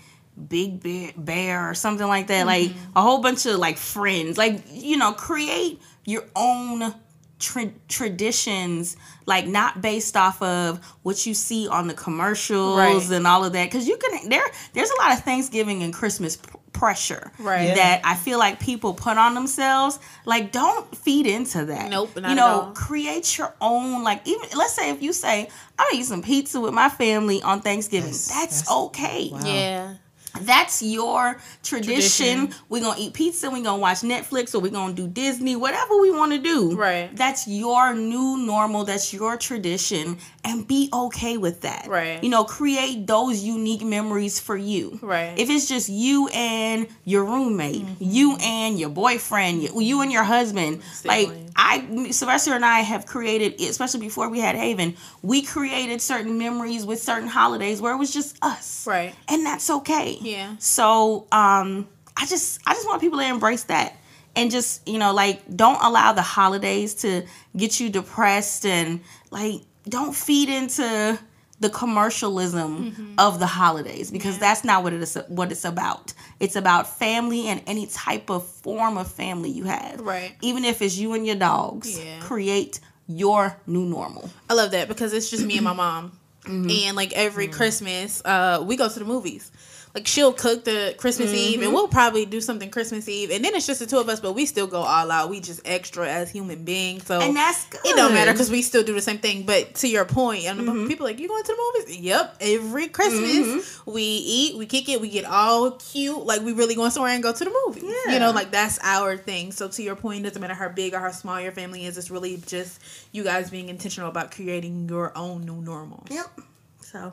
Big 0.49 0.83
Bear, 0.83 1.13
Bear 1.17 1.71
or 1.71 1.73
something 1.73 2.07
like 2.07 2.27
that. 2.27 2.47
Like 2.47 2.69
mm-hmm. 2.69 2.93
a 2.95 3.01
whole 3.01 3.23
bunch 3.23 3.47
of 3.47 3.57
like 3.57 3.79
friends. 3.79 4.37
Like 4.37 4.63
you 4.71 4.99
know, 4.99 5.13
create 5.13 5.81
your 6.05 6.25
own 6.37 6.95
tra- 7.39 7.73
traditions, 7.89 8.99
like 9.25 9.47
not 9.47 9.81
based 9.81 10.15
off 10.15 10.43
of 10.43 10.85
what 11.05 11.25
you 11.25 11.33
see 11.33 11.69
on 11.69 11.89
the 11.89 11.95
commercials 11.95 12.77
Right. 12.77 13.11
and 13.11 13.27
all 13.27 13.43
of 13.43 13.55
that. 13.55 13.65
Because 13.65 13.89
you 13.89 13.97
can 13.97 14.29
there, 14.29 14.45
there's 14.75 14.91
a 14.91 14.97
lot 14.97 15.17
of 15.17 15.25
Thanksgiving 15.25 15.83
and 15.83 15.95
Christmas 15.95 16.37
pressure 16.75 17.33
Right. 17.39 17.69
Yeah. 17.69 17.75
that 17.77 18.01
I 18.05 18.15
feel 18.17 18.39
like 18.39 18.61
people 18.61 18.93
put 18.93 19.17
on 19.17 19.33
themselves. 19.35 19.99
Like, 20.27 20.53
don't 20.53 20.95
feed 20.95 21.27
into 21.27 21.65
that. 21.67 21.89
Nope, 21.89 22.15
not 22.17 22.25
you 22.25 22.31
at 22.33 22.35
know, 22.35 22.47
all. 22.61 22.73
create 22.73 23.39
your 23.39 23.55
own 23.63 24.03
like 24.05 24.21
even 24.27 24.49
let's 24.57 24.75
say 24.75 24.91
if 24.91 25.01
you 25.03 25.13
say 25.15 25.49
i'm 25.79 25.87
gonna 25.91 26.01
eat 26.01 26.05
some 26.07 26.23
pizza 26.23 26.61
with 26.61 26.75
my 26.75 26.89
family 26.89 27.41
on 27.43 27.61
thanksgiving 27.61 28.11
Yes, 28.11 28.29
that's, 28.29 28.63
that's- 28.63 28.71
okay 28.71 29.31
wow. 29.33 29.41
Yeah. 29.47 29.95
That's 30.43 30.83
your 30.83 31.39
tradition. 31.63 32.37
Tradition. 32.49 32.55
we're 32.69 32.81
gonna 32.83 32.99
eat 33.01 33.15
pizza 33.15 33.51
we're 33.51 33.63
gonna 33.63 33.79
watch 33.79 33.99
netflix 33.99 34.55
or 34.55 34.61
we're 34.61 34.71
gonna 34.71 34.93
do 34.93 35.07
disney 35.07 35.57
whatever 35.57 36.01
we 36.01 36.11
want 36.11 36.33
to 36.33 36.39
do 36.39 36.75
Right. 36.77 37.15
that's 37.17 37.47
your 37.47 37.95
new 37.95 38.37
normal 38.39 38.85
that's 38.85 39.13
your 39.13 39.37
tradition 39.37 40.19
and 40.45 40.67
be 40.67 40.89
okay 40.93 41.37
with 41.37 41.61
that 41.63 41.87
Right. 41.89 42.23
you 42.23 42.31
know 42.31 42.45
create 42.45 43.07
those 43.07 43.43
unique 43.43 43.83
memories 43.85 44.41
for 44.41 44.57
you 44.57 44.99
Right. 45.03 45.39
if 45.39 45.51
it's 45.51 45.69
just 45.69 45.89
you 45.89 46.29
and 46.29 46.89
your 47.05 47.25
roommate 47.25 47.83
mm-hmm. 47.85 48.05
you 48.05 48.37
and 48.41 48.79
your 48.79 48.91
boyfriend 48.91 49.63
you, 49.63 50.01
and 50.01 50.11
your 50.13 50.25
husband 50.25 50.83
like. 51.05 51.29
I 51.57 52.11
Sylvester 52.11 52.53
and 52.53 52.65
I 52.65 52.81
have 52.81 53.07
created, 53.07 53.61
especially 53.61 54.01
before 54.01 54.29
we 54.29 54.41
had 54.41 54.57
Haven, 54.57 54.97
we 55.23 55.43
created 55.43 56.01
certain 56.03 56.39
memories 56.39 56.85
with 56.85 57.01
certain 57.01 57.29
holidays 57.29 57.81
where 57.81 57.93
it 57.95 57.99
was 57.99 58.13
just 58.13 58.37
us, 58.43 58.87
Right. 58.87 59.15
And 59.29 59.47
that's 59.47 59.71
okay. 59.71 60.19
Yeah. 60.21 60.57
So, 60.59 61.27
um, 61.33 61.89
I 62.17 62.27
just 62.27 62.61
I 62.67 62.75
just 62.75 62.87
want 62.87 63.01
people 63.01 63.19
to 63.19 63.27
embrace 63.27 63.65
that 63.65 63.97
and 64.37 64.51
just 64.51 64.87
you 64.89 64.99
know 64.99 65.13
like 65.13 65.43
don't 65.55 65.83
allow 65.83 66.13
the 66.13 66.23
holidays 66.23 66.95
to 66.97 67.23
get 67.57 67.81
you 67.81 67.91
depressed 67.91 68.67
and 68.67 69.01
like 69.31 69.63
don't 69.89 70.15
feed 70.15 70.49
into 70.49 71.19
the 71.65 71.71
commercialism 71.71 73.15
of 73.17 73.39
the 73.39 73.47
holidays 73.47 74.11
because 74.11 74.39
that's 74.39 74.65
not 74.65 74.83
what 74.85 74.93
it 74.93 75.01
is 75.01 75.17
what 75.29 75.51
it's 75.51 75.65
about. 75.65 76.13
It's 76.39 76.57
about 76.57 76.87
family 76.99 77.47
and 77.49 77.63
any 77.67 77.87
type 77.87 78.29
of 78.31 78.47
form 78.47 78.99
of 78.99 79.11
family 79.11 79.49
you 79.49 79.65
have. 79.65 80.01
Right. 80.01 80.35
Even 80.43 80.67
if 80.67 80.83
it's 80.83 80.99
you 80.99 81.15
and 81.15 81.27
your 81.27 81.37
dogs, 81.37 81.99
Yeah. 81.99 82.21
create 82.21 82.81
your 83.07 83.57
new 83.67 83.87
normal. 83.87 84.29
I 84.51 84.55
love 84.55 84.73
that 84.73 84.89
because 84.89 85.15
it's 85.15 85.31
just 85.31 85.45
me 85.47 85.57
and 85.57 85.65
my 85.65 85.73
mom. 85.73 86.13
Mm-hmm. 86.45 86.71
And 86.71 86.97
like 86.97 87.15
every 87.15 87.49
Christmas, 87.49 88.21
uh, 88.27 88.63
we 88.67 88.77
go 88.77 88.87
to 88.91 88.99
the 88.99 89.07
movies. 89.07 89.51
Like 89.95 90.09
she'll 90.09 90.33
cook 90.33 90.65
the 90.65 90.95
Christmas 90.99 91.33
Eve, 91.33 91.55
Mm-hmm. 91.59 91.63
and 91.63 91.73
we'll 91.73 91.87
probably 91.87 92.27
do 92.27 92.41
something 92.41 92.69
Christmas 92.69 93.09
Eve, 93.09 93.31
and 93.31 93.45
then 93.45 93.55
it's 93.55 93.65
just 93.65 93.79
the 93.79 93.87
two 93.87 93.99
of 93.99 94.09
us. 94.09 94.19
But 94.19 94.33
we 94.33 94.45
still 94.45 94.67
go 94.67 94.81
all 94.81 95.09
out. 95.09 95.31
We 95.31 95.39
just 95.41 95.61
extra 95.65 96.09
as 96.11 96.31
human 96.33 96.65
beings. 96.65 97.07
So 97.07 97.21
And 97.21 97.37
that's 97.37 97.65
good. 97.67 97.81
it 97.85 97.95
don't 97.95 98.13
matter 98.13 98.33
because 98.33 98.51
we 98.51 98.61
still 98.63 98.83
do 98.83 98.93
the 98.93 99.01
same 99.01 99.19
thing. 99.19 99.45
But 99.47 99.77
to 99.77 99.89
your 99.89 100.05
point, 100.05 100.47
and 100.47 100.59
Mm-hmm. 100.61 100.89
people 100.89 101.07
are 101.07 101.11
like 101.11 101.21
you 101.21 101.29
going 101.29 101.45
to 101.45 101.53
the 101.53 101.73
movies? 101.79 101.97
Yep, 102.01 102.37
every 102.41 102.89
Christmas 102.89 103.81
we 103.87 104.03
eat, 104.03 104.57
we 104.59 104.67
kick 104.67 104.89
it, 104.89 105.01
we 105.01 105.09
get 105.11 105.27
all 105.27 105.71
cute, 105.73 106.27
like 106.27 106.41
we 106.43 106.53
really 106.53 106.75
going 106.75 106.91
somewhere 106.91 107.13
and 107.13 107.23
go 107.23 107.33
to 107.33 107.45
the 107.45 107.55
movies. 107.67 107.85
Yeah. 107.85 108.15
You 108.15 108.19
know, 108.19 108.33
like 108.33 108.51
that's 108.51 108.81
our 108.83 109.17
thing. 109.17 109.53
So 109.53 109.69
to 109.69 109.83
your 109.83 109.95
point, 109.95 110.21
it 110.21 110.29
doesn't 110.31 110.43
matter 110.43 110.55
how 110.55 110.71
big 110.71 110.95
or 110.95 110.99
how 110.99 111.13
small 111.13 111.41
your 111.41 111.53
family 111.53 111.85
is. 111.87 111.97
It's 111.99 112.11
really 112.11 112.39
just 112.47 112.81
you 113.13 113.23
guys 113.23 113.49
being 113.49 113.69
intentional 113.69 114.09
about 114.09 114.33
creating 114.33 114.89
your 114.89 115.17
own 115.17 115.45
new 115.45 115.61
normals. 115.63 116.09
Yep. 116.11 116.41
So 116.81 117.13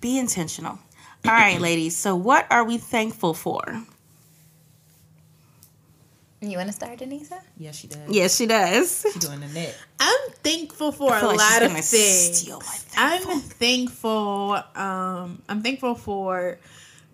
be 0.00 0.18
intentional. 0.18 0.78
All 1.26 1.32
right, 1.32 1.60
ladies. 1.60 1.96
So 1.96 2.16
what 2.16 2.46
are 2.50 2.64
we 2.64 2.78
thankful 2.78 3.34
for? 3.34 3.62
You 6.42 6.56
want 6.56 6.68
to 6.68 6.72
start, 6.74 6.98
Denisa? 6.98 7.38
Yes, 7.58 7.76
she 7.76 7.86
does. 7.88 8.08
Yes, 8.08 8.36
she 8.36 8.46
does. 8.46 9.04
She 9.12 9.18
doing 9.18 9.40
the 9.40 9.48
net. 9.48 9.76
I'm 9.98 10.30
thankful 10.42 10.90
for 10.90 11.14
a 11.14 11.20
feel 11.20 11.36
like 11.36 11.40
she's 11.40 11.60
lot 11.60 11.62
of 11.62 11.84
things. 11.84 12.38
steal 12.38 12.60
my 12.60 12.78
I'm 12.96 13.20
thankful. 13.20 14.54
thankful. 14.54 14.82
Um, 14.82 15.42
I'm 15.50 15.62
thankful 15.62 15.94
for 15.96 16.58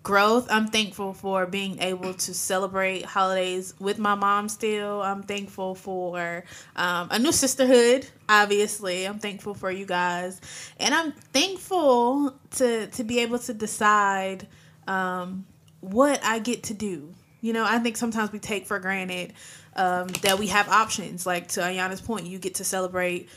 growth. 0.07 0.47
I'm 0.49 0.67
thankful 0.67 1.13
for 1.13 1.45
being 1.45 1.81
able 1.81 2.13
to 2.13 2.33
celebrate 2.33 3.03
holidays 3.03 3.73
with 3.77 3.99
my 3.99 4.15
mom. 4.15 4.47
Still, 4.47 5.01
I'm 5.01 5.21
thankful 5.21 5.75
for 5.75 6.45
um, 6.77 7.09
a 7.11 7.19
new 7.19 7.33
sisterhood. 7.33 8.07
Obviously, 8.29 9.03
I'm 9.03 9.19
thankful 9.19 9.53
for 9.53 9.69
you 9.69 9.85
guys, 9.85 10.39
and 10.79 10.95
I'm 10.95 11.11
thankful 11.11 12.39
to 12.51 12.87
to 12.87 13.03
be 13.03 13.19
able 13.19 13.39
to 13.39 13.53
decide 13.53 14.47
um, 14.87 15.45
what 15.81 16.23
I 16.23 16.39
get 16.39 16.63
to 16.63 16.73
do. 16.73 17.13
You 17.41 17.51
know, 17.51 17.65
I 17.67 17.79
think 17.79 17.97
sometimes 17.97 18.31
we 18.31 18.39
take 18.39 18.65
for 18.65 18.79
granted 18.79 19.33
um, 19.75 20.07
that 20.21 20.39
we 20.39 20.47
have 20.47 20.69
options. 20.69 21.25
Like 21.25 21.49
to 21.49 21.59
Ayana's 21.59 21.99
point, 21.99 22.27
you 22.27 22.39
get 22.39 22.55
to 22.55 22.63
celebrate 22.63 23.27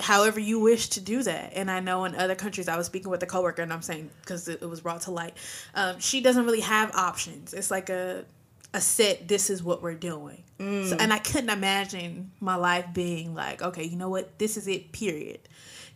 however 0.00 0.40
you 0.40 0.60
wish 0.60 0.88
to 0.90 1.00
do 1.00 1.22
that. 1.22 1.52
And 1.54 1.70
I 1.70 1.80
know 1.80 2.04
in 2.04 2.14
other 2.14 2.34
countries, 2.34 2.68
I 2.68 2.76
was 2.76 2.86
speaking 2.86 3.10
with 3.10 3.22
a 3.22 3.26
coworker, 3.26 3.62
and 3.62 3.72
I'm 3.72 3.82
saying 3.82 4.10
because 4.20 4.48
it, 4.48 4.62
it 4.62 4.66
was 4.66 4.80
brought 4.80 5.02
to 5.02 5.10
light, 5.10 5.36
um, 5.74 5.98
she 6.00 6.20
doesn't 6.20 6.44
really 6.44 6.60
have 6.60 6.94
options. 6.94 7.54
It's 7.54 7.70
like 7.70 7.90
a 7.90 8.24
a 8.72 8.80
set. 8.80 9.28
This 9.28 9.50
is 9.50 9.62
what 9.62 9.82
we're 9.82 9.94
doing. 9.94 10.42
So, 10.88 10.96
and 10.98 11.12
I 11.12 11.18
couldn't 11.18 11.50
imagine 11.50 12.30
my 12.40 12.56
life 12.56 12.86
being 12.92 13.34
like, 13.34 13.62
okay, 13.62 13.84
you 13.84 13.96
know 13.96 14.08
what, 14.08 14.38
this 14.38 14.56
is 14.56 14.66
it. 14.68 14.92
Period. 14.92 15.40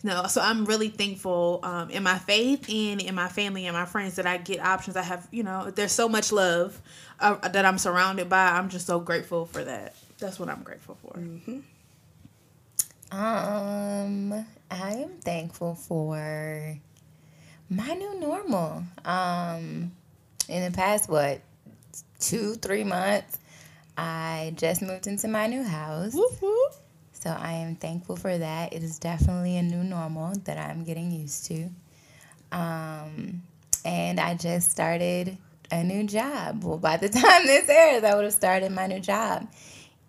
No, 0.05 0.27
so 0.29 0.41
I'm 0.41 0.65
really 0.65 0.91
thankful 0.91 1.59
um, 1.65 1.91
in 1.91 2.05
my 2.05 2.19
faith 2.19 2.69
and 2.69 3.03
in 3.03 3.15
my 3.17 3.29
family 3.29 3.67
and 3.67 3.77
my 3.77 3.85
friends 3.85 4.15
that 4.17 4.27
I 4.27 4.37
get 4.37 4.61
options. 4.61 4.97
I 4.97 5.03
have, 5.03 5.27
you 5.33 5.43
know, 5.43 5.73
there's 5.73 5.91
so 5.91 6.09
much 6.09 6.31
love 6.31 6.81
uh, 7.19 7.37
that 7.49 7.65
I'm 7.65 7.79
surrounded 7.79 8.29
by. 8.29 8.47
I'm 8.47 8.69
just 8.69 8.87
so 8.87 9.01
grateful 9.01 9.45
for 9.47 9.65
that. 9.65 9.97
That's 10.19 10.39
what 10.39 10.49
I'm 10.49 10.63
grateful 10.63 10.97
for. 11.03 11.19
Um, 13.11 14.47
I 14.71 14.93
am 14.93 15.19
thankful 15.21 15.75
for 15.75 16.79
my 17.71 17.95
new 17.95 18.21
normal. 18.21 18.83
Um, 19.05 19.93
in 20.49 20.71
the 20.71 20.77
past, 20.77 21.09
what, 21.09 21.41
two, 22.21 22.55
three 22.55 22.85
months, 22.85 23.39
I 23.97 24.53
just 24.57 24.83
moved 24.83 25.07
into 25.07 25.29
my 25.29 25.47
new 25.47 25.63
house. 25.63 26.15
Whoop. 26.15 26.75
So 27.13 27.31
I 27.31 27.53
am 27.55 27.77
thankful 27.77 28.17
for 28.17 28.37
that. 28.37 28.73
It 28.73 28.83
is 28.83 28.99
definitely 28.99 29.57
a 29.57 29.63
new 29.63 29.83
normal 29.83 30.35
that 30.45 30.59
I'm 30.59 30.85
getting 30.85 31.11
used 31.11 31.47
to. 31.47 31.69
Um, 32.53 33.43
and 33.85 34.21
I 34.21 34.35
just 34.35 34.71
started 34.71 35.37
a 35.71 35.83
new 35.83 36.05
job. 36.05 36.63
Well, 36.63 36.79
by 36.79 36.97
the 36.97 37.09
time 37.09 37.47
this 37.47 37.69
airs, 37.69 38.05
I 38.05 38.15
would 38.15 38.25
have 38.25 38.33
started 38.33 38.71
my 38.71 38.87
new 38.87 39.01
job. 39.01 39.49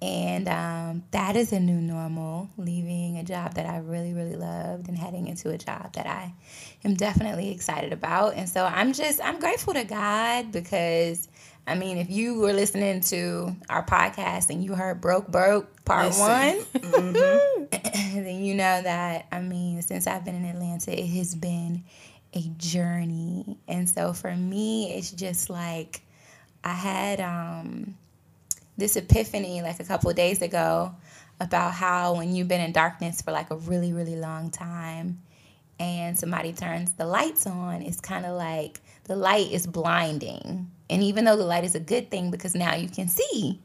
And 0.01 0.47
um, 0.47 1.03
that 1.11 1.35
is 1.35 1.51
a 1.51 1.59
new 1.59 1.81
normal, 1.81 2.49
leaving 2.55 3.17
a 3.17 3.23
job 3.23 3.55
that 3.55 3.65
I 3.65 3.79
really, 3.79 4.13
really 4.13 4.37
loved 4.37 4.87
and 4.87 4.97
heading 4.97 5.27
into 5.27 5.49
a 5.49 5.57
job 5.57 5.91
that 5.93 6.07
I 6.07 6.33
am 6.85 6.93
definitely 6.93 7.51
excited 7.51 7.91
about. 7.91 8.35
And 8.35 8.47
so 8.47 8.63
I'm 8.63 8.93
just, 8.93 9.19
I'm 9.21 9.39
grateful 9.39 9.73
to 9.73 9.83
God 9.83 10.53
because, 10.53 11.27
I 11.67 11.75
mean, 11.75 11.97
if 11.97 12.09
you 12.09 12.39
were 12.39 12.53
listening 12.53 13.01
to 13.01 13.53
our 13.67 13.85
podcast 13.85 14.49
and 14.49 14.63
you 14.63 14.73
heard 14.73 15.01
Broke 15.01 15.27
Broke 15.27 15.83
Part 15.83 16.07
Listen. 16.07 16.21
One, 16.21 17.67
then 17.69 18.41
you 18.45 18.55
know 18.55 18.81
that, 18.81 19.27
I 19.33 19.41
mean, 19.41 19.81
since 19.81 20.07
I've 20.07 20.23
been 20.23 20.35
in 20.35 20.45
Atlanta, 20.45 20.97
it 20.97 21.07
has 21.07 21.35
been 21.35 21.83
a 22.33 22.41
journey. 22.57 23.57
And 23.67 23.89
so 23.89 24.13
for 24.13 24.33
me, 24.33 24.93
it's 24.93 25.11
just 25.11 25.49
like 25.49 26.03
I 26.63 26.71
had, 26.71 27.19
um, 27.19 27.95
this 28.79 28.95
epiphany 28.95 29.61
like 29.61 29.79
a 29.79 29.83
couple 29.83 30.09
of 30.09 30.15
days 30.15 30.41
ago 30.41 30.93
about 31.39 31.73
how 31.73 32.15
when 32.15 32.33
you've 32.33 32.47
been 32.47 32.61
in 32.61 32.71
darkness 32.71 33.21
for 33.21 33.31
like 33.31 33.51
a 33.51 33.55
really 33.55 33.93
really 33.93 34.15
long 34.15 34.49
time 34.49 35.21
and 35.79 36.19
somebody 36.19 36.51
turns 36.51 36.91
the 36.93 37.05
lights 37.05 37.47
on 37.47 37.81
it's 37.81 38.01
kind 38.01 38.25
of 38.25 38.35
like 38.35 38.81
the 39.09 39.15
light 39.15 39.51
is 39.51 39.65
blinding. 39.65 40.69
And 40.87 41.01
even 41.01 41.25
though 41.25 41.35
the 41.35 41.43
light 41.43 41.63
is 41.63 41.73
a 41.73 41.79
good 41.79 42.11
thing 42.11 42.29
because 42.29 42.53
now 42.53 42.75
you 42.75 42.87
can 42.87 43.07
see 43.07 43.59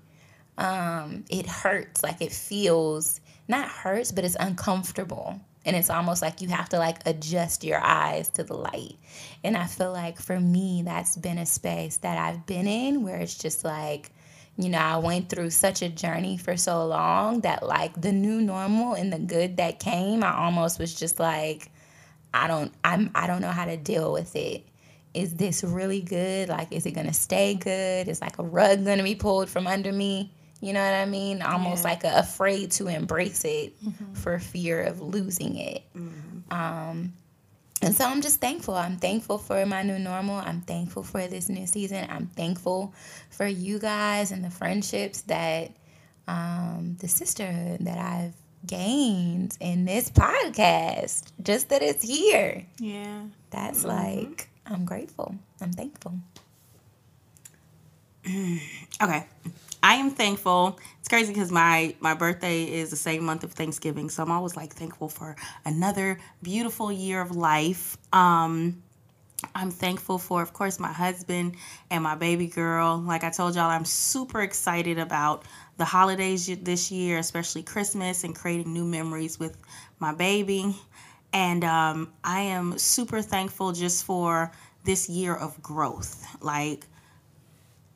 um, 0.57 1.25
it 1.29 1.47
hurts. 1.47 2.03
Like 2.03 2.23
it 2.23 2.33
feels 2.33 3.21
not 3.47 3.69
hurts 3.69 4.11
but 4.11 4.25
it's 4.25 4.37
uncomfortable. 4.41 5.39
And 5.67 5.77
it's 5.77 5.91
almost 5.91 6.23
like 6.23 6.41
you 6.41 6.49
have 6.49 6.71
to 6.71 6.79
like 6.79 7.07
adjust 7.07 7.63
your 7.63 7.79
eyes 7.79 8.31
to 8.31 8.43
the 8.43 8.55
light. 8.55 8.97
And 9.45 9.55
i 9.57 9.67
feel 9.67 9.93
like 9.93 10.19
for 10.19 10.41
me 10.41 10.83
that's 10.83 11.17
been 11.17 11.39
a 11.39 11.47
space 11.47 11.99
that 11.99 12.17
i've 12.19 12.47
been 12.47 12.67
in 12.67 13.03
where 13.03 13.19
it's 13.19 13.37
just 13.37 13.65
like 13.65 14.11
you 14.57 14.69
know, 14.69 14.79
I 14.79 14.97
went 14.99 15.29
through 15.29 15.51
such 15.51 15.83
a 15.83 15.89
journey 15.89 16.37
for 16.37 16.57
so 16.57 16.87
long 16.87 17.41
that 17.41 17.67
like 17.67 18.01
the 18.01 18.13
new 18.13 18.41
normal 18.41 18.95
and 18.95 19.13
the 19.13 19.19
good 19.19 19.57
that 19.57 19.81
came, 19.81 20.23
I 20.23 20.35
almost 20.37 20.79
was 20.79 20.95
just 20.95 21.19
like, 21.19 21.71
I 22.33 22.47
don't 22.47 22.73
I'm 22.85 23.11
I 23.15 23.27
don't 23.27 23.41
know 23.43 23.51
how 23.51 23.65
to 23.65 23.77
deal 23.77 24.13
with 24.13 24.35
it. 24.37 24.65
Is 25.13 25.35
this 25.35 25.63
really 25.65 26.01
good? 26.01 26.49
Like 26.49 26.73
is 26.73 26.87
it 26.87 26.93
gonna 26.93 27.13
stay 27.13 27.55
good? 27.55 28.09
Is 28.09 28.21
like 28.21 28.39
a 28.39 28.45
rug 28.45 28.85
gonna 28.85 29.03
be 29.05 29.15
pulled 29.15 29.49
from 29.49 29.67
under 29.67 29.93
me? 29.93 30.33
You 30.61 30.73
know 30.73 30.83
what 30.85 30.95
I 30.95 31.05
mean? 31.05 31.43
Almost 31.43 31.85
Yeah. 31.85 31.91
like 31.91 32.05
a, 32.05 32.19
afraid 32.19 32.71
to 32.73 32.87
embrace 32.89 33.45
it 33.45 33.75
for 34.15 34.39
fear 34.39 34.83
of 34.83 35.01
losing 35.01 35.57
it. 35.57 35.83
Um, 36.51 37.13
and 37.85 37.95
so 37.95 38.05
I'm 38.07 38.21
just 38.23 38.41
thankful. 38.41 38.75
I'm 38.75 38.97
thankful 38.97 39.39
for 39.39 39.65
my 39.67 39.83
new 39.83 39.99
normal. 39.99 40.37
I'm 40.37 40.61
thankful 40.63 41.03
for 41.03 41.27
this 41.27 41.49
new 41.49 41.67
season. 41.67 42.07
I'm 42.11 42.27
thankful 42.29 42.95
for 43.31 43.47
you 43.47 43.79
guys 43.79 44.33
and 44.33 44.45
the 44.45 44.51
friendships 44.51 45.23
that, 45.23 45.71
um, 46.27 46.97
the 47.01 47.09
sisterhood 47.09 47.81
that 47.85 47.99
I've 47.99 48.35
gained 48.67 49.57
in 49.61 49.85
this 49.85 50.11
podcast. 50.11 51.25
Just 51.43 51.69
that 51.69 51.83
it's 51.83 52.03
here. 52.03 52.65
Yeah. 52.79 53.25
That's 53.51 53.85
like, 53.85 54.49
I'm 54.67 54.85
grateful. 54.85 55.35
I'm 55.61 55.73
thankful. 55.73 56.15
Okay. 59.03 59.27
I 59.85 59.97
am 59.97 60.13
thankful. 60.13 60.79
It's 60.99 61.09
crazy 61.09 61.35
because 61.35 61.53
my 61.53 61.95
my 62.01 62.15
birthday 62.15 62.65
is 62.65 62.89
the 62.89 62.97
same 62.97 63.23
month 63.23 63.45
of 63.45 63.53
Thanksgiving, 63.53 64.09
so 64.09 64.23
I'm 64.23 64.31
always 64.31 64.57
like 64.57 64.73
thankful 64.73 65.11
for 65.11 65.37
another 65.67 66.19
beautiful 66.43 66.91
year 66.91 67.21
of 67.21 67.37
life. 67.37 67.99
Um, 68.11 68.83
I'm 69.55 69.71
thankful 69.71 70.17
for, 70.19 70.41
of 70.41 70.55
course, 70.55 70.81
my 70.81 70.91
husband 70.91 71.57
and 71.91 72.03
my 72.03 72.15
baby 72.15 72.47
girl. 72.47 72.97
Like 73.07 73.25
I 73.25 73.31
told 73.31 73.57
y'all, 73.57 73.69
I'm 73.69 73.85
super 73.85 74.41
excited 74.41 74.99
about 74.99 75.45
the 75.77 75.85
holidays 75.85 76.47
this 76.63 76.91
year, 76.91 77.19
especially 77.19 77.63
Christmas, 77.63 78.25
and 78.25 78.35
creating 78.35 78.73
new 78.73 78.87
memories 78.87 79.39
with 79.39 79.55
my 79.99 80.15
baby. 80.15 80.75
And 81.35 81.63
um, 81.63 82.11
I 82.25 82.41
am 82.41 82.79
super 82.79 83.21
thankful 83.21 83.73
just 83.73 84.05
for 84.07 84.51
this 84.85 85.11
year 85.11 85.35
of 85.35 85.63
growth. 85.63 86.25
Like, 86.41 86.87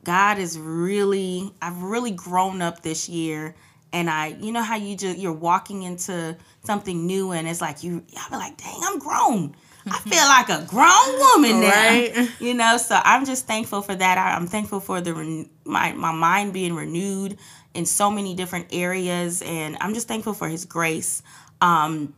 God 0.09 0.39
is 0.39 0.57
really 0.57 1.53
I've 1.61 1.81
really 1.83 2.11
grown 2.11 2.61
up 2.61 2.81
this 2.81 3.07
year 3.07 3.55
and 3.93 4.09
I 4.09 4.27
you 4.39 4.51
know 4.51 4.63
how 4.63 4.75
you 4.75 4.95
just 4.97 5.17
you're 5.19 5.31
walking 5.49 5.83
into 5.83 6.35
something 6.63 7.05
new 7.05 7.31
and 7.31 7.47
it's 7.47 7.61
like 7.61 7.83
you 7.83 8.03
I'll 8.17 8.29
be 8.31 8.35
like 8.37 8.57
dang 8.57 8.79
I'm 8.83 8.97
grown 8.99 9.55
I 9.85 9.99
feel 9.99 10.25
like 10.27 10.49
a 10.49 10.65
grown 10.67 11.19
woman 11.19 11.61
now 11.61 11.69
Right. 11.69 12.29
you 12.39 12.53
know 12.55 12.77
so 12.77 12.99
I'm 13.03 13.23
just 13.25 13.45
thankful 13.45 13.81
for 13.81 13.95
that 13.95 14.17
I, 14.17 14.35
I'm 14.35 14.47
thankful 14.47 14.79
for 14.79 14.99
the 14.99 15.13
ren- 15.13 15.49
my 15.63 15.93
my 15.93 16.11
mind 16.11 16.53
being 16.53 16.73
renewed 16.73 17.37
in 17.75 17.85
so 17.85 18.09
many 18.09 18.33
different 18.33 18.67
areas 18.71 19.43
and 19.43 19.77
I'm 19.79 19.93
just 19.93 20.07
thankful 20.07 20.33
for 20.33 20.47
his 20.47 20.65
grace 20.65 21.21
um 21.61 22.13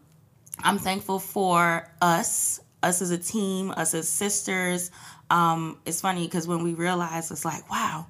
I'm 0.63 0.77
thankful 0.77 1.19
for 1.19 1.87
us, 2.01 2.59
us 2.83 3.01
as 3.01 3.11
a 3.11 3.17
team, 3.17 3.71
us 3.71 3.93
as 3.93 4.07
sisters. 4.07 4.91
Um, 5.31 5.77
it's 5.85 6.01
funny 6.01 6.25
because 6.25 6.45
when 6.45 6.61
we 6.61 6.73
realize 6.73 7.31
it's 7.31 7.45
like, 7.45 7.69
wow, 7.71 8.05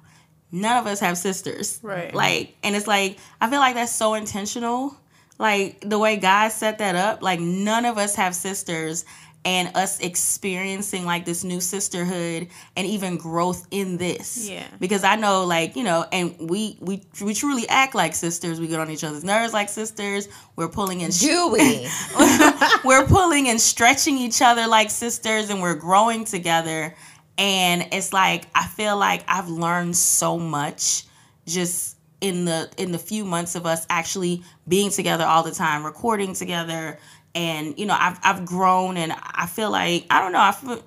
none 0.50 0.76
of 0.76 0.86
us 0.86 0.98
have 1.00 1.16
sisters. 1.16 1.78
Right. 1.82 2.12
Like, 2.12 2.56
and 2.64 2.74
it's 2.74 2.88
like, 2.88 3.18
I 3.40 3.48
feel 3.48 3.60
like 3.60 3.76
that's 3.76 3.92
so 3.92 4.14
intentional. 4.14 4.96
Like 5.38 5.88
the 5.88 5.98
way 5.98 6.16
God 6.16 6.50
set 6.50 6.78
that 6.78 6.96
up, 6.96 7.22
like 7.22 7.38
none 7.38 7.84
of 7.84 7.96
us 7.96 8.16
have 8.16 8.34
sisters 8.34 9.04
and 9.44 9.76
us 9.76 9.98
experiencing 10.00 11.04
like 11.04 11.24
this 11.24 11.42
new 11.42 11.60
sisterhood 11.60 12.48
and 12.76 12.86
even 12.86 13.16
growth 13.16 13.66
in 13.70 13.96
this. 13.96 14.48
Yeah. 14.48 14.66
Because 14.78 15.02
I 15.04 15.16
know 15.16 15.44
like, 15.44 15.74
you 15.74 15.82
know, 15.82 16.06
and 16.12 16.36
we 16.38 16.76
we 16.80 17.02
we 17.20 17.34
truly 17.34 17.68
act 17.68 17.94
like 17.94 18.14
sisters. 18.14 18.60
We 18.60 18.68
get 18.68 18.78
on 18.78 18.90
each 18.90 19.02
other's 19.04 19.24
nerves 19.24 19.52
like 19.52 19.68
sisters. 19.68 20.28
We're 20.54 20.68
pulling 20.68 21.02
and 21.02 21.18
Do 21.18 21.48
we? 21.48 21.88
we're 22.84 23.06
pulling 23.06 23.48
and 23.48 23.60
stretching 23.60 24.16
each 24.16 24.42
other 24.42 24.66
like 24.68 24.90
sisters 24.90 25.50
and 25.50 25.60
we're 25.60 25.74
growing 25.74 26.24
together 26.24 26.94
and 27.38 27.86
it's 27.92 28.12
like 28.12 28.44
i 28.54 28.64
feel 28.66 28.96
like 28.96 29.24
i've 29.28 29.48
learned 29.48 29.96
so 29.96 30.38
much 30.38 31.04
just 31.46 31.96
in 32.20 32.44
the 32.44 32.70
in 32.76 32.92
the 32.92 32.98
few 32.98 33.24
months 33.24 33.54
of 33.54 33.66
us 33.66 33.86
actually 33.90 34.42
being 34.68 34.90
together 34.90 35.24
all 35.24 35.42
the 35.42 35.50
time 35.50 35.84
recording 35.84 36.34
together 36.34 36.98
and 37.34 37.78
you 37.78 37.86
know 37.86 37.96
i've, 37.98 38.18
I've 38.22 38.44
grown 38.44 38.96
and 38.96 39.12
i 39.12 39.46
feel 39.46 39.70
like 39.70 40.06
i 40.10 40.20
don't 40.20 40.32
know 40.32 40.40
i 40.40 40.52
feel 40.52 40.82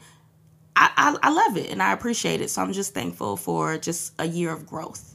I, 0.75 0.91
I, 0.97 1.29
I 1.29 1.31
love 1.31 1.57
it 1.57 1.71
and 1.71 1.81
I 1.81 1.93
appreciate 1.93 2.41
it. 2.41 2.49
So 2.49 2.61
I'm 2.61 2.73
just 2.73 2.93
thankful 2.93 3.37
for 3.37 3.77
just 3.77 4.13
a 4.19 4.27
year 4.27 4.51
of 4.51 4.67
growth. 4.67 5.13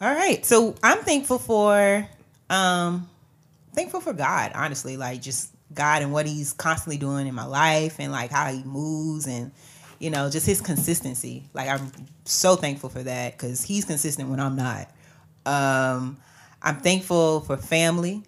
All 0.00 0.12
right. 0.12 0.44
So 0.44 0.74
I'm 0.82 0.98
thankful 0.98 1.38
for 1.38 2.06
um 2.50 3.08
thankful 3.72 4.00
for 4.00 4.12
God, 4.12 4.52
honestly. 4.54 4.96
Like 4.96 5.22
just 5.22 5.53
God 5.74 6.02
and 6.02 6.12
what 6.12 6.26
he's 6.26 6.52
constantly 6.52 6.98
doing 6.98 7.26
in 7.26 7.34
my 7.34 7.46
life 7.46 7.96
and 7.98 8.12
like 8.12 8.30
how 8.30 8.50
he 8.52 8.62
moves 8.64 9.26
and 9.26 9.52
you 10.00 10.10
know, 10.10 10.28
just 10.28 10.44
his 10.44 10.60
consistency. 10.60 11.44
Like 11.54 11.68
I'm 11.68 11.90
so 12.24 12.56
thankful 12.56 12.90
for 12.90 13.02
that 13.02 13.38
cuz 13.38 13.62
he's 13.62 13.84
consistent 13.84 14.28
when 14.28 14.40
I'm 14.40 14.56
not. 14.56 14.88
Um 15.46 16.18
I'm 16.62 16.76
thankful 16.80 17.40
for 17.40 17.56
family. 17.56 18.22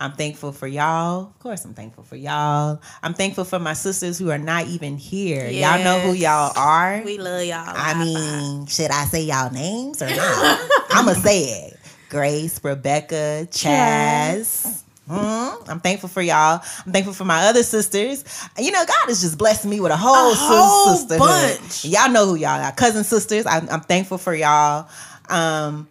I'm 0.00 0.12
thankful 0.12 0.52
for 0.52 0.66
y'all. 0.66 1.26
Of 1.26 1.38
course, 1.40 1.62
I'm 1.66 1.74
thankful 1.74 2.04
for 2.04 2.16
y'all. 2.16 2.80
I'm 3.02 3.12
thankful 3.12 3.44
for 3.44 3.58
my 3.58 3.74
sisters 3.74 4.18
who 4.18 4.30
are 4.30 4.38
not 4.38 4.66
even 4.68 4.96
here. 4.96 5.46
Y'all 5.50 5.84
know 5.84 6.00
who 6.00 6.14
y'all 6.14 6.52
are. 6.56 7.02
We 7.04 7.18
love 7.18 7.44
y'all. 7.44 7.64
I 7.66 8.02
mean, 8.02 8.64
should 8.64 8.90
I 8.90 9.04
say 9.04 9.24
y'all 9.24 9.52
names 9.52 10.00
or 10.00 10.08
not? 10.08 10.70
I'ma 10.90 11.12
say 11.12 11.42
it. 11.66 11.78
Grace, 12.08 12.64
Rebecca, 12.64 13.46
Chaz. 13.50 14.79
Mhm. 15.10 15.68
I'm 15.68 15.80
thankful 15.80 16.08
for 16.08 16.22
y'all. 16.22 16.62
I'm 16.86 16.92
thankful 16.92 17.14
for 17.14 17.24
my 17.24 17.46
other 17.46 17.62
sisters. 17.62 18.24
You 18.58 18.70
know, 18.70 18.84
God 18.86 19.08
has 19.08 19.20
just 19.20 19.36
blessed 19.38 19.64
me 19.64 19.80
with 19.80 19.92
a 19.92 19.96
whole, 19.96 20.32
A 20.32 20.34
whole 20.34 20.96
sisterhood. 20.96 21.18
bunch. 21.18 21.84
Y'all 21.84 22.10
know 22.10 22.26
who 22.26 22.34
y'all 22.36 22.60
are. 22.62 22.72
Cousin 22.72 23.04
sisters. 23.04 23.44
I'm, 23.46 23.68
I'm 23.70 23.80
thankful 23.80 24.18
for 24.18 24.34
y'all. 24.34 24.88
Um, 25.28 25.88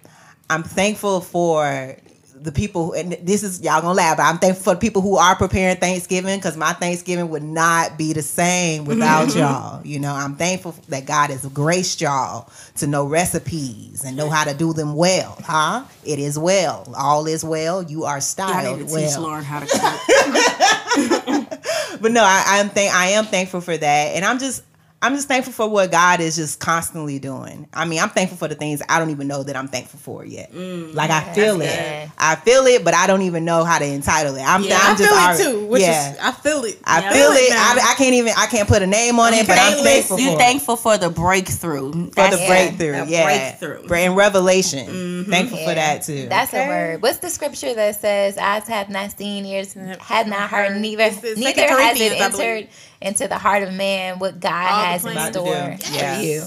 I'm 0.49 0.63
thankful 0.63 1.21
for 1.21 1.95
the 2.41 2.51
people, 2.51 2.93
and 2.93 3.13
this 3.23 3.43
is 3.43 3.61
y'all 3.61 3.81
gonna 3.81 3.93
laugh, 3.93 4.17
but 4.17 4.23
I'm 4.23 4.37
thankful 4.37 4.63
for 4.63 4.73
the 4.73 4.79
people 4.79 5.01
who 5.01 5.17
are 5.17 5.35
preparing 5.35 5.77
Thanksgiving 5.77 6.37
because 6.37 6.55
my 6.55 6.73
Thanksgiving 6.73 7.29
would 7.29 7.43
not 7.43 7.97
be 7.97 8.13
the 8.13 8.21
same 8.21 8.85
without 8.85 9.29
mm-hmm. 9.29 9.39
y'all. 9.39 9.85
You 9.85 9.99
know, 9.99 10.13
I'm 10.13 10.35
thankful 10.35 10.75
that 10.89 11.05
God 11.05 11.29
has 11.29 11.45
graced 11.47 12.01
y'all 12.01 12.49
to 12.77 12.87
know 12.87 13.05
recipes 13.05 14.03
and 14.05 14.15
know 14.15 14.29
how 14.29 14.45
to 14.45 14.53
do 14.53 14.73
them 14.73 14.95
well. 14.95 15.37
Huh? 15.43 15.83
It 16.05 16.19
is 16.19 16.39
well. 16.39 16.91
All 16.97 17.27
is 17.27 17.43
well. 17.43 17.83
You 17.83 18.05
are 18.05 18.17
I 18.17 18.19
styled 18.19 18.79
need 18.79 18.87
to 18.87 18.93
well 18.93 19.09
teach 19.09 19.19
Lauren 19.19 19.43
how 19.43 19.59
to 19.59 19.65
cook. 19.67 19.81
but 22.01 22.11
no, 22.11 22.23
I, 22.23 22.43
I'm 22.47 22.69
thank 22.69 22.93
I 22.93 23.07
am 23.09 23.25
thankful 23.25 23.61
for 23.61 23.75
that, 23.75 24.15
and 24.15 24.23
I'm 24.23 24.39
just 24.39 24.63
I'm 25.01 25.15
just 25.15 25.29
thankful 25.29 25.53
for 25.53 25.69
what 25.69 25.91
God 25.91 26.19
is 26.19 26.35
just 26.35 26.59
constantly 26.59 27.19
doing. 27.19 27.69
I 27.73 27.85
mean, 27.85 28.01
I'm 28.01 28.09
thankful 28.09 28.37
for 28.37 28.49
the 28.49 28.55
things 28.55 28.81
I 28.89 28.99
don't 28.99 29.11
even 29.11 29.29
know 29.29 29.43
that 29.43 29.55
I'm 29.55 29.69
thankful 29.69 29.97
for 29.97 30.25
yet. 30.25 30.51
Mm, 30.51 30.93
like 30.93 31.09
I 31.09 31.21
feel 31.33 31.61
it, 31.61 31.67
good. 31.67 32.11
I 32.17 32.35
feel 32.35 32.65
it, 32.65 32.83
but 32.83 32.93
I 32.93 33.07
don't 33.07 33.21
even 33.21 33.45
know 33.45 33.63
how 33.63 33.79
to 33.79 33.85
entitle 33.85 34.35
it. 34.35 34.41
I'm, 34.41 34.61
Yeah, 34.63 34.77
I'm 34.81 34.95
I 34.95 34.97
just 34.97 35.09
feel 35.09 35.17
already- 35.17 35.43
it 35.43 35.45
too. 35.61 35.65
Which 35.67 35.81
yeah, 35.83 36.11
is, 36.13 36.19
I 36.19 36.31
feel 36.33 36.63
it. 36.65 36.79
I 36.83 36.99
Yeah. 36.99 37.13
feel 37.13 37.31
it. 37.31 37.49
now. 37.49 37.55
I, 37.55 37.91
I 37.91 37.95
can't 37.95 38.13
even. 38.13 38.33
I 38.37 38.47
can't 38.47 38.67
put 38.67 38.81
a 38.81 38.87
name 38.87 39.19
on 39.19 39.33
it, 39.33 39.47
but 39.47 39.57
I'm 39.57 39.81
thankful 39.83 40.19
You 40.19 40.31
for 40.31 40.35
it. 40.35 40.39
thankful 40.39 40.75
for 40.75 40.97
the 40.97 41.09
breakthrough. 41.09 41.91
for 41.93 42.09
the 42.29 42.37
Yeah, 42.37 42.47
breakthrough. 42.47 42.93
a 42.93 43.05
yeah, 43.05 43.23
breakthrough. 43.23 43.87
Bre- 43.87 43.95
and 43.95 44.15
revelation. 44.17 44.85
Mm-hmm. 44.87 45.31
Thankful 45.31 45.59
for 45.59 45.75
that 45.75 46.01
too. 46.03 46.27
That's 46.27 46.53
Okay. 46.53 46.65
a 46.65 46.67
word. 46.67 47.01
What's 47.01 47.19
the 47.19 47.29
scripture 47.29 47.73
that 47.73 48.01
says, 48.01 48.37
"Eyes 48.37 48.67
have 48.67 48.89
not 48.89 49.17
seen, 49.17 49.45
ears 49.45 49.77
and 49.77 49.95
have 50.01 50.27
not 50.27 50.49
heard, 50.49 50.75
neither 50.81 51.03
neither 51.09 51.35
Second 51.35 51.69
has 51.69 52.01
it 52.01 52.19
entered 52.19 52.67
into 53.01 53.27
the 53.27 53.37
heart 53.37 53.63
of 53.63 53.73
man 53.73 54.19
what 54.19 54.39
God 54.39 54.71
All 54.71 54.83
has 54.85 55.05
in 55.05 55.33
store 55.33 55.77
do. 55.79 55.83
for 55.83 56.21
you." 56.21 56.43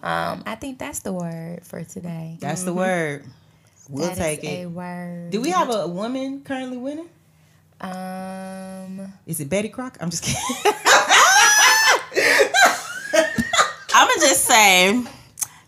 Um, 0.00 0.42
I 0.46 0.54
think 0.54 0.78
that's 0.78 1.00
the 1.00 1.12
word 1.12 1.64
for 1.64 1.82
today. 1.84 2.36
That's 2.40 2.62
the 2.62 2.72
word. 2.72 3.24
We'll 3.88 4.04
That 4.06 4.12
is 4.12 4.18
take 4.18 4.44
a 4.44 4.62
it. 4.62 4.66
word. 4.70 5.30
Do 5.30 5.40
we 5.40 5.50
have 5.50 5.70
a 5.74 5.88
woman 5.88 6.42
currently 6.42 6.76
winning? 6.76 7.08
Um, 7.80 9.12
Is 9.26 9.40
it 9.40 9.48
Betty 9.48 9.68
Crock? 9.70 9.96
I'm 10.00 10.10
just 10.10 10.22
kidding. 10.24 10.72
I'ma 13.94 14.12
just 14.20 14.44
say, 14.44 15.02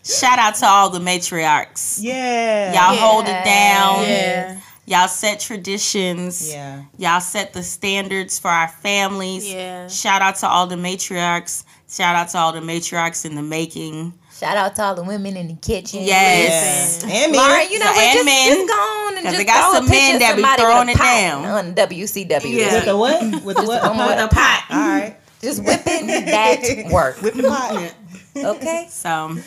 shout 0.03 0.39
out 0.39 0.55
to 0.55 0.65
all 0.65 0.89
the 0.89 0.99
matriarchs. 0.99 1.97
yeah. 2.01 2.67
Y'all 2.73 2.93
Yeah. 2.95 2.99
hold 3.01 3.25
it 3.25 3.43
down. 3.43 4.03
Yeah. 4.03 4.60
Y'all 4.85 5.07
set 5.07 5.39
traditions. 5.39 6.51
Yeah. 6.51 6.83
Y'all 6.97 7.21
set 7.21 7.53
the 7.53 7.63
standards 7.63 8.39
for 8.39 8.49
our 8.49 8.67
families. 8.67 9.49
Yeah. 9.51 9.87
Shout 9.87 10.21
out 10.21 10.35
to 10.37 10.47
all 10.47 10.67
the 10.67 10.75
matriarchs. 10.75 11.63
Shout 11.89 12.15
out 12.15 12.29
to 12.29 12.37
all 12.37 12.51
the 12.51 12.59
matriarchs 12.61 13.25
in 13.25 13.35
the 13.35 13.41
making. 13.43 14.13
shout 14.37 14.57
out 14.57 14.75
to 14.75 14.81
all 14.83 14.95
the 14.95 15.03
women 15.03 15.37
in 15.37 15.47
the 15.49 15.53
kitchen. 15.55 16.01
Yes. 16.03 17.03
Yeah. 17.05 17.13
And 17.13 17.31
me. 17.31 17.37
Lauren, 17.37 17.69
you 17.69 17.79
know 17.79 17.85
So, 17.85 17.91
what? 17.91 18.03
and 18.03 18.13
Just, 18.13 18.25
men, 18.25 18.47
just 18.55 18.67
go 18.67 18.73
on 18.73 19.13
and 19.17 19.23
'cause 19.23 19.33
just 19.33 19.37
they 19.37 19.45
got 19.45 19.73
some 19.75 19.87
men 19.89 20.19
that 20.19 20.35
be 20.35 20.61
throwing 20.61 20.89
it 20.89 20.97
down. 20.97 21.45
on 21.45 21.73
WCW. 21.75 22.49
Yeah. 22.49 22.73
With 22.75 22.85
the 22.85 22.97
what? 22.97 23.21
With 23.45 23.57
the 23.57 23.63
what? 23.63 23.83
A 23.85 23.89
with 23.89 23.97
pot? 23.97 24.19
a 24.19 24.27
pot. 24.35 24.63
All 24.71 24.77
right. 24.79 25.15
Just 25.41 25.63
whipping 25.63 26.07
that 26.07 26.89
work. 26.91 27.21
Whip 27.21 27.35
the 27.35 27.43
pot. 27.43 27.93
Okay. 28.35 28.87
So 28.89 29.37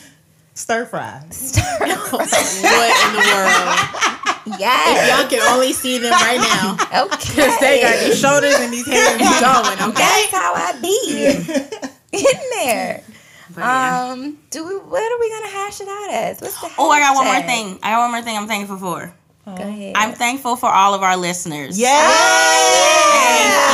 Stir 0.53 0.85
fry. 0.85 1.21
Stir 1.29 1.61
fry. 1.61 1.87
What 2.15 3.07
in 3.07 3.13
the 3.13 3.23
world? 3.33 4.21
Yes. 4.59 5.09
Y'all 5.09 5.29
can 5.29 5.41
only 5.53 5.73
see 5.73 5.97
them 5.99 6.11
right 6.11 6.39
now. 6.39 6.77
Okay. 7.05 7.17
Because 7.35 7.59
they 7.59 7.81
got 7.81 7.99
these 8.05 8.19
shoulders 8.19 8.55
and 8.55 8.71
these 8.71 8.85
hands 8.87 9.19
going, 9.41 9.89
okay? 9.91 10.01
That's 10.01 10.31
how 10.31 10.53
I 10.55 10.79
be 10.81 10.97
in 12.13 12.39
there. 12.51 13.03
but 13.53 13.61
yeah. 13.61 14.09
Um, 14.11 14.37
do 14.49 14.65
we? 14.65 14.75
What 14.75 15.03
are 15.11 15.19
we 15.19 15.29
gonna 15.29 15.49
hash 15.49 15.81
it 15.81 15.87
out 15.89 16.09
as? 16.13 16.39
What's 16.41 16.59
the? 16.61 16.71
Oh, 16.77 16.89
I 16.89 16.99
got 17.01 17.15
one 17.15 17.25
more 17.25 17.41
thing. 17.41 17.79
I 17.83 17.91
got 17.91 17.99
one 17.99 18.11
more 18.11 18.21
thing 18.21 18.37
I'm 18.37 18.47
thankful 18.47 18.77
for. 18.77 19.13
Go 19.45 19.51
ahead. 19.53 19.93
I'm 19.95 20.13
thankful 20.13 20.55
for 20.55 20.69
all 20.69 20.93
of 20.95 21.03
our 21.03 21.17
listeners. 21.17 21.77
Yes. 21.77 21.95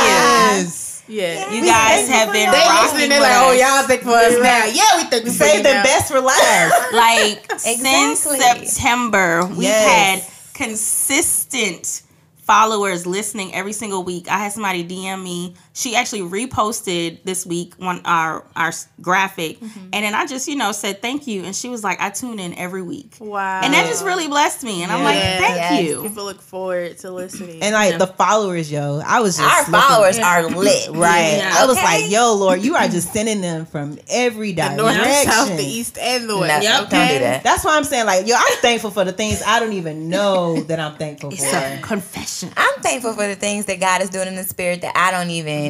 Yes. 0.04 1.02
Yeah. 1.08 1.50
You 1.52 1.64
guys 1.64 2.08
have 2.08 2.32
been 2.32 2.50
They 2.50 2.56
rocking 2.58 2.82
listening, 2.84 3.08
they're 3.10 3.20
like, 3.20 3.32
oh, 3.36 3.52
y'all 3.52 3.86
think 3.86 4.02
for 4.02 4.10
us 4.10 4.34
now. 4.40 4.64
Yeah, 4.66 4.96
we 5.02 5.04
think 5.10 5.24
We 5.24 5.30
saved 5.30 5.60
the 5.64 5.80
best 5.84 6.10
for 6.12 6.20
last. 6.20 6.92
like 6.94 7.52
since 7.58 8.24
Exactly. 8.26 8.66
September, 8.66 9.46
we've 9.46 9.62
Yes. 9.62 10.24
had 10.24 10.31
consistent 10.62 12.02
followers 12.36 13.04
listening 13.04 13.52
every 13.52 13.72
single 13.72 14.04
week. 14.04 14.28
I 14.28 14.38
had 14.38 14.52
somebody 14.52 14.84
DM 14.84 15.22
me. 15.22 15.54
She 15.74 15.96
actually 15.96 16.20
reposted 16.20 17.22
this 17.24 17.46
week 17.46 17.74
one 17.78 18.02
our 18.04 18.44
our 18.54 18.72
graphic, 19.00 19.58
Mm-hmm. 19.60 19.80
and 19.92 20.04
then 20.04 20.14
I 20.14 20.26
just 20.26 20.46
you 20.46 20.54
know 20.56 20.72
said 20.72 21.00
thank 21.00 21.26
you, 21.26 21.44
and 21.44 21.56
she 21.56 21.68
was 21.70 21.82
like, 21.82 21.98
I 22.00 22.10
tune 22.10 22.38
in 22.38 22.52
every 22.54 22.82
week, 22.82 23.16
Wow. 23.20 23.62
and 23.64 23.72
that 23.72 23.86
just 23.86 24.04
really 24.04 24.28
blessed 24.28 24.64
me. 24.64 24.82
And 24.82 24.92
I'm 24.92 25.02
like, 25.02 25.16
thank 25.18 25.56
Yes. 25.56 25.82
you. 25.88 26.02
People 26.02 26.24
look 26.24 26.42
forward 26.42 26.98
to 26.98 27.10
listening. 27.10 27.62
And 27.62 27.72
like 27.74 27.98
the 27.98 28.06
followers, 28.06 28.70
yo, 28.70 29.00
I 29.04 29.20
was 29.20 29.38
just 29.38 29.48
Our 29.48 29.60
looking- 29.72 29.88
followers 29.88 30.18
are 30.18 30.42
lit. 30.48 30.88
Right. 30.94 31.36
Yeah. 31.38 31.54
I 31.56 31.64
was 31.66 31.76
Okay. 31.78 32.02
like, 32.02 32.10
yo, 32.10 32.34
Lord, 32.34 32.60
you 32.62 32.74
are 32.76 32.86
just 32.88 33.12
sending 33.12 33.40
them 33.40 33.64
from 33.66 33.98
every 34.10 34.52
the 34.52 34.62
direction. 34.62 34.76
north, 34.76 35.22
south, 35.24 35.56
the 35.56 35.64
east, 35.64 35.96
and 35.98 36.24
the 36.24 36.34
No, 36.34 36.40
west. 36.40 36.62
Yep. 36.64 36.78
don't 36.80 37.08
do 37.08 37.18
that. 37.20 37.42
That's 37.44 37.64
why 37.64 37.76
I'm 37.76 37.84
saying, 37.84 38.04
like, 38.06 38.26
yo, 38.26 38.34
I'm 38.36 38.58
thankful 38.58 38.90
for 38.90 39.04
the 39.04 39.12
things 39.12 39.42
I 39.46 39.58
don't 39.58 39.72
even 39.72 40.08
know 40.10 40.60
that 40.64 40.78
I'm 40.78 40.96
thankful 40.96 41.30
It's 41.32 41.48
for. 41.50 41.56
a 41.56 41.78
confession. 41.80 42.50
I'm 42.56 42.80
thankful 42.82 43.14
for 43.14 43.26
the 43.26 43.36
things 43.36 43.64
that 43.66 43.80
God 43.80 44.02
is 44.02 44.10
doing 44.10 44.28
in 44.28 44.36
the 44.36 44.44
spirit 44.44 44.82
that 44.82 44.92
I 44.96 45.10
don't 45.10 45.30
even 45.30 45.61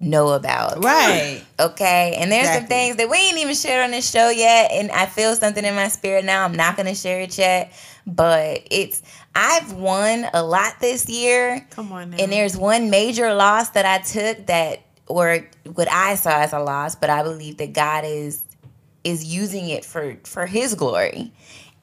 know 0.00 0.28
about. 0.30 0.84
Right. 0.84 1.42
Okay. 1.58 2.16
And 2.18 2.30
there's 2.30 2.48
some 2.48 2.66
things 2.66 2.96
that 2.96 3.08
we 3.08 3.16
ain't 3.16 3.38
even 3.38 3.54
shared 3.54 3.84
on 3.84 3.90
this 3.90 4.10
show 4.10 4.28
yet. 4.28 4.70
And 4.72 4.90
I 4.90 5.06
feel 5.06 5.34
something 5.34 5.64
in 5.64 5.74
my 5.74 5.88
spirit 5.88 6.24
now. 6.24 6.44
I'm 6.44 6.54
not 6.54 6.76
going 6.76 6.86
to 6.86 6.94
share 6.94 7.20
it 7.20 7.36
yet. 7.38 7.72
But 8.06 8.66
it's, 8.70 9.02
I've 9.34 9.72
won 9.72 10.26
a 10.32 10.42
lot 10.42 10.80
this 10.80 11.08
year. 11.08 11.66
Come 11.70 11.92
on 11.92 12.10
now. 12.10 12.18
And 12.18 12.30
there's 12.30 12.56
one 12.56 12.90
major 12.90 13.34
loss 13.34 13.70
that 13.70 13.84
I 13.84 13.98
took 13.98 14.46
that, 14.46 14.82
or 15.08 15.46
what 15.74 15.90
I 15.90 16.14
saw 16.14 16.40
as 16.40 16.52
a 16.52 16.58
loss, 16.60 16.94
but 16.94 17.10
I 17.10 17.22
believe 17.22 17.58
that 17.58 17.72
God 17.72 18.04
is 18.04 18.42
is 19.04 19.24
using 19.24 19.68
it 19.68 19.84
for 19.84 20.16
for 20.24 20.46
His 20.46 20.74
glory. 20.74 21.32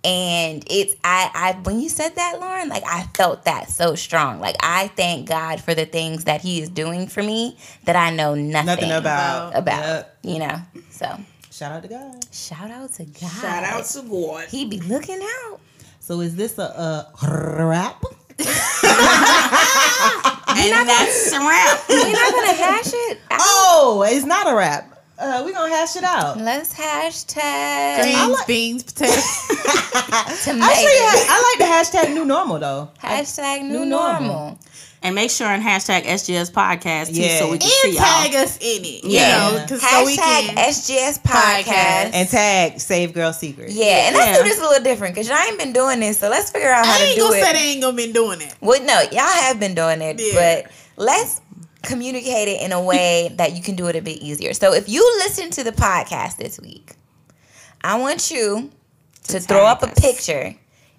And 0.05 0.63
it's 0.69 0.95
I 1.03 1.31
I 1.33 1.59
when 1.63 1.79
you 1.79 1.87
said 1.89 2.15
that, 2.15 2.39
Lauren, 2.41 2.67
like 2.69 2.83
I 2.85 3.03
felt 3.15 3.45
that 3.45 3.69
so 3.69 3.95
strong. 3.95 4.39
Like 4.41 4.55
I 4.61 4.89
thank 4.89 5.29
God 5.29 5.61
for 5.61 5.73
the 5.73 5.85
things 5.85 6.25
that 6.25 6.41
He 6.41 6.61
is 6.61 6.69
doing 6.69 7.07
for 7.07 7.23
me 7.23 7.57
that 7.85 7.95
I 7.95 8.09
know 8.13 8.35
nothing, 8.35 8.65
Nothing 8.65 8.91
about. 8.91 9.55
about. 9.55 9.83
Yep. 9.83 10.17
You 10.23 10.39
know. 10.39 10.57
So 10.89 11.17
Shout 11.51 11.71
out 11.71 11.83
to 11.83 11.87
God. 11.87 12.25
shout 12.33 12.69
out 12.71 12.91
to 12.93 13.05
God. 13.05 13.31
Shout 13.41 13.63
out 13.63 13.85
to 13.85 14.01
God. 14.01 14.47
He 14.49 14.65
be 14.65 14.79
looking 14.81 15.21
out. 15.45 15.59
So 15.99 16.19
is 16.19 16.35
this 16.35 16.57
a, 16.57 16.63
a 17.21 17.65
rap? 17.65 18.03
And 20.55 20.87
that's 20.87 21.31
a 21.31 21.39
wrap. 21.39 21.89
We're 21.89 22.11
not 22.11 22.31
gonna 22.33 22.53
hash 22.53 22.91
it. 22.93 23.17
out. 23.31 23.39
Oh, 23.41 24.05
it's 24.07 24.25
not 24.25 24.47
a 24.51 24.55
rap. 24.55 24.92
Uh, 25.17 25.41
we're 25.45 25.53
gonna 25.53 25.69
hash 25.73 25.95
it 25.95 26.03
out. 26.03 26.37
Let's 26.39 26.73
hashtag 26.73 28.01
Greens, 28.01 28.43
beans, 28.45 28.83
potatoes. 28.83 29.47
tomatoes. 30.43 30.45
Actually, 30.45 30.99
I, 31.05 31.25
I 31.29 31.55
like 31.59 31.59
the 31.59 31.97
hashtag 31.99 32.13
new 32.13 32.25
normal 32.25 32.59
though. 32.59 32.89
Hashtag 33.01 33.61
new, 33.63 33.79
New 33.81 33.85
normal. 33.85 34.21
normal. 34.27 34.59
And 35.03 35.15
make 35.15 35.29
sure 35.31 35.47
and 35.47 35.61
hashtag 35.61 36.03
SGS 36.05 36.51
podcast 36.51 37.07
too, 37.13 37.21
Yeah. 37.21 37.39
so 37.39 37.51
we 37.51 37.57
can 37.57 37.69
and 37.69 37.93
see 37.93 37.93
y'all. 37.93 38.03
tag 38.05 38.35
us 38.35 38.57
in 38.57 38.85
it. 38.85 39.03
Yeah. 39.03 39.51
You 39.51 39.57
know, 39.59 39.65
'cause 39.67 39.81
so 39.81 40.05
we 40.05 40.17
Hashtag 40.17 40.45
can. 40.47 40.55
SGS 40.57 41.19
podcast. 41.19 41.63
Podcast. 41.63 42.09
And 42.13 42.29
tag 42.29 42.79
Save 42.79 43.13
Girl 43.13 43.33
Secret. 43.33 43.69
Yeah, 43.71 44.07
and 44.07 44.15
let's 44.15 44.37
Yeah. 44.37 44.43
do 44.43 44.49
this 44.49 44.59
a 44.59 44.61
little 44.63 44.83
different 44.83 45.13
because 45.13 45.27
y'all 45.29 45.37
ain't 45.37 45.59
been 45.59 45.73
doing 45.73 45.99
this, 45.99 46.19
so 46.19 46.29
let's 46.29 46.49
figure 46.49 46.71
out 46.71 46.85
how 46.85 46.93
I 46.95 46.97
to 46.99 47.03
ain't 47.03 47.15
do 47.17 47.21
gonna 47.23 47.33
say 47.41 47.49
it. 47.49 47.53
they 47.53 47.59
ain't 47.59 47.81
gonna 47.81 47.97
been 47.97 48.13
doing 48.13 48.41
it. 48.41 48.55
Well, 48.61 48.81
no, 48.83 49.01
y'all 49.11 49.27
have 49.27 49.59
been 49.59 49.75
doing 49.75 50.01
it, 50.01 50.19
Yeah. 50.19 50.63
but 50.63 50.71
let's 50.95 51.41
communicate 51.83 52.47
it 52.47 52.61
in 52.61 52.71
a 52.71 52.81
way 52.81 53.31
that 53.35 53.55
you 53.55 53.61
can 53.61 53.75
do 53.75 53.87
it 53.87 53.95
a 53.95 54.01
bit 54.01 54.21
easier. 54.21 54.53
So 54.53 54.73
if 54.73 54.89
you 54.89 55.01
listen 55.25 55.51
to 55.51 55.63
the 55.63 55.71
podcast 55.71 56.37
this 56.37 56.59
week, 56.59 56.95
I 57.83 57.99
want 57.99 58.31
you 58.31 58.71
to, 59.25 59.39
throw 59.39 59.65
up 59.65 59.83
a 59.83 59.87
picture 59.87 60.55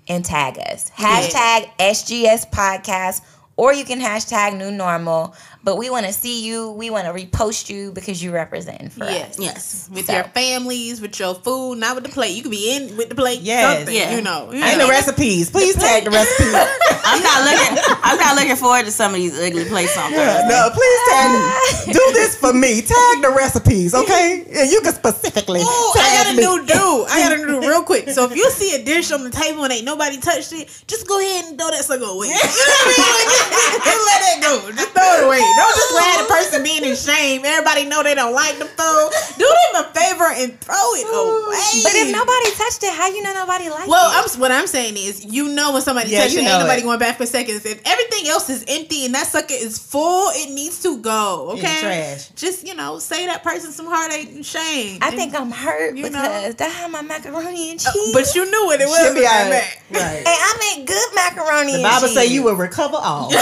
and 0.08 0.24
tag 0.24 0.58
us. 0.58 0.90
Hashtag 0.90 1.70
SGS 1.78 2.50
podcast, 2.50 3.22
or 3.56 3.72
you 3.72 3.84
can 3.84 4.00
hashtag 4.00 4.56
new 4.56 4.70
normal. 4.70 5.34
But 5.64 5.78
we 5.78 5.88
want 5.88 6.04
to 6.04 6.12
see 6.12 6.44
you. 6.44 6.70
We 6.72 6.90
want 6.90 7.06
to 7.06 7.12
repost 7.12 7.70
you 7.70 7.90
because 7.92 8.22
you 8.22 8.30
represent 8.32 8.92
for 8.92 9.04
Yes. 9.06 9.30
us. 9.30 9.38
Yes. 9.40 9.88
With 9.90 10.06
So- 10.06 10.12
your 10.12 10.24
families, 10.34 11.00
with 11.00 11.18
your 11.18 11.34
food, 11.34 11.78
not 11.78 11.94
with 11.94 12.04
the 12.04 12.10
plate. 12.10 12.36
You 12.36 12.42
could 12.42 12.50
be 12.50 12.76
in 12.76 12.96
with 12.98 13.08
the 13.08 13.14
plate. 13.14 13.40
Yes. 13.40 13.78
something, 13.78 13.94
Yeah. 13.94 14.14
You 14.14 14.20
know. 14.20 14.50
You 14.52 14.62
And 14.62 14.78
know. 14.78 14.84
the 14.86 14.90
recipes. 14.92 15.48
Please 15.48 15.74
tag 15.74 16.04
the 16.04 16.10
recipes. 16.10 16.54
I'm 17.06 17.22
not 17.22 17.44
looking. 17.44 17.78
I'm 18.02 18.18
not 18.18 18.36
looking 18.36 18.56
forward 18.56 18.84
to 18.84 18.90
some 18.92 19.14
of 19.14 19.20
these 19.20 19.32
ugly 19.40 19.64
plates 19.64 19.96
on 19.96 20.12
Thursday. 20.12 20.48
no, 20.48 20.68
please 20.74 21.00
tag. 21.08 21.86
Me. 21.86 21.92
Do 21.94 22.10
this 22.12 22.36
for 22.36 22.52
me. 22.52 22.82
Tag 22.82 23.22
the 23.22 23.30
recipes, 23.34 23.94
okay? 23.94 24.44
And 24.54 24.70
you 24.70 24.80
can 24.82 24.94
specifically 24.94 25.60
Oh, 25.64 25.92
I 25.98 26.24
got 26.24 26.32
a 26.32 26.36
me. 26.36 26.42
new 26.44 26.66
do. 26.66 27.06
I 27.08 27.20
got 27.22 27.32
a 27.32 27.36
new 27.46 27.60
real 27.60 27.82
quick. 27.90 28.10
So 28.10 28.24
if 28.24 28.36
you 28.36 28.50
see 28.50 28.74
a 28.74 28.84
dish 28.84 29.10
on 29.12 29.24
the 29.24 29.30
table 29.30 29.64
and 29.64 29.72
ain't 29.72 29.84
nobody 29.84 30.18
touched 30.18 30.52
it, 30.52 30.68
just 30.86 31.06
go 31.06 31.18
ahead 31.20 31.46
and 31.46 31.58
throw 31.58 31.70
that 31.70 31.84
sucker 31.84 32.04
away. 32.04 32.28
You 32.34 32.34
know 32.34 32.40
what 32.40 32.84
I 32.84 32.88
mean? 32.88 33.04
Like, 33.14 33.84
just 33.84 34.02
let 34.04 34.20
it 34.28 34.42
go. 34.42 34.52
Just 34.76 34.90
throw 34.92 35.12
it 35.18 35.24
away. 35.24 35.40
Don't 35.56 35.74
just 35.76 35.94
let 35.94 36.22
the 36.22 36.28
person 36.32 36.62
being 36.62 36.84
in 36.84 36.96
shame. 36.96 37.44
Everybody 37.44 37.84
know 37.86 38.02
they 38.02 38.14
don't 38.14 38.32
like 38.34 38.58
the 38.58 38.66
food. 38.66 39.10
Do 39.38 39.46
them 39.46 39.84
a 39.84 39.88
favor 39.94 40.28
and 40.34 40.58
throw 40.60 40.74
it 40.98 41.06
away. 41.06 41.82
But 41.82 41.92
if 41.94 42.10
nobody 42.12 42.50
touched 42.56 42.82
it, 42.82 42.92
how 42.94 43.08
you 43.08 43.22
know 43.22 43.32
nobody 43.34 43.68
liked 43.70 43.88
Well, 43.88 44.10
it? 44.10 44.14
I'm 44.34 44.40
what 44.40 44.50
I'm 44.50 44.66
saying 44.66 44.96
is, 44.96 45.24
you 45.24 45.48
know 45.48 45.72
when 45.72 45.82
somebody 45.82 46.10
Yeah, 46.10 46.20
touches 46.20 46.34
you 46.34 46.40
it, 46.40 46.44
know 46.44 46.50
ain't 46.52 46.60
nobody 46.60 46.80
it. 46.80 46.84
going 46.84 46.98
back 46.98 47.16
for 47.16 47.26
seconds. 47.26 47.64
If 47.64 47.80
everything 47.84 48.28
else 48.28 48.50
is 48.50 48.64
empty 48.68 49.04
and 49.06 49.14
that 49.14 49.26
sucker 49.26 49.54
is 49.54 49.78
full, 49.78 50.30
it 50.34 50.50
needs 50.52 50.80
to 50.82 50.98
go. 50.98 51.50
Okay, 51.52 51.62
the 51.62 51.80
trash. 51.80 52.28
Just 52.30 52.66
you 52.66 52.74
know, 52.74 52.98
say 52.98 53.26
that 53.26 53.42
person 53.42 53.72
some 53.72 53.86
heartache 53.86 54.28
and 54.30 54.44
shame. 54.44 54.98
I 55.02 55.10
think 55.12 55.34
I'm 55.34 55.50
hurt 55.50 55.96
You 55.96 56.04
know. 56.04 56.10
because 56.22 56.54
that 56.56 56.70
had 56.70 56.90
my 56.90 57.02
macaroni 57.02 57.70
and 57.72 57.80
Uh, 57.86 57.92
cheese. 57.92 58.12
but 58.14 58.34
you 58.34 58.44
knew 58.50 58.70
it. 58.72 58.80
It 58.80 58.88
wasn't 58.88 59.14
be 59.16 59.20
that 59.22 59.50
right. 59.50 60.00
Right. 60.00 60.16
and 60.18 60.28
I 60.28 60.56
make 60.76 60.86
good 60.86 61.14
macaroni 61.14 61.72
The 61.72 61.78
and 61.78 61.82
Bible 61.84 62.08
cheese. 62.08 62.14
say 62.16 62.26
you 62.26 62.42
will 62.42 62.56
recover 62.56 62.96
all. 62.96 63.30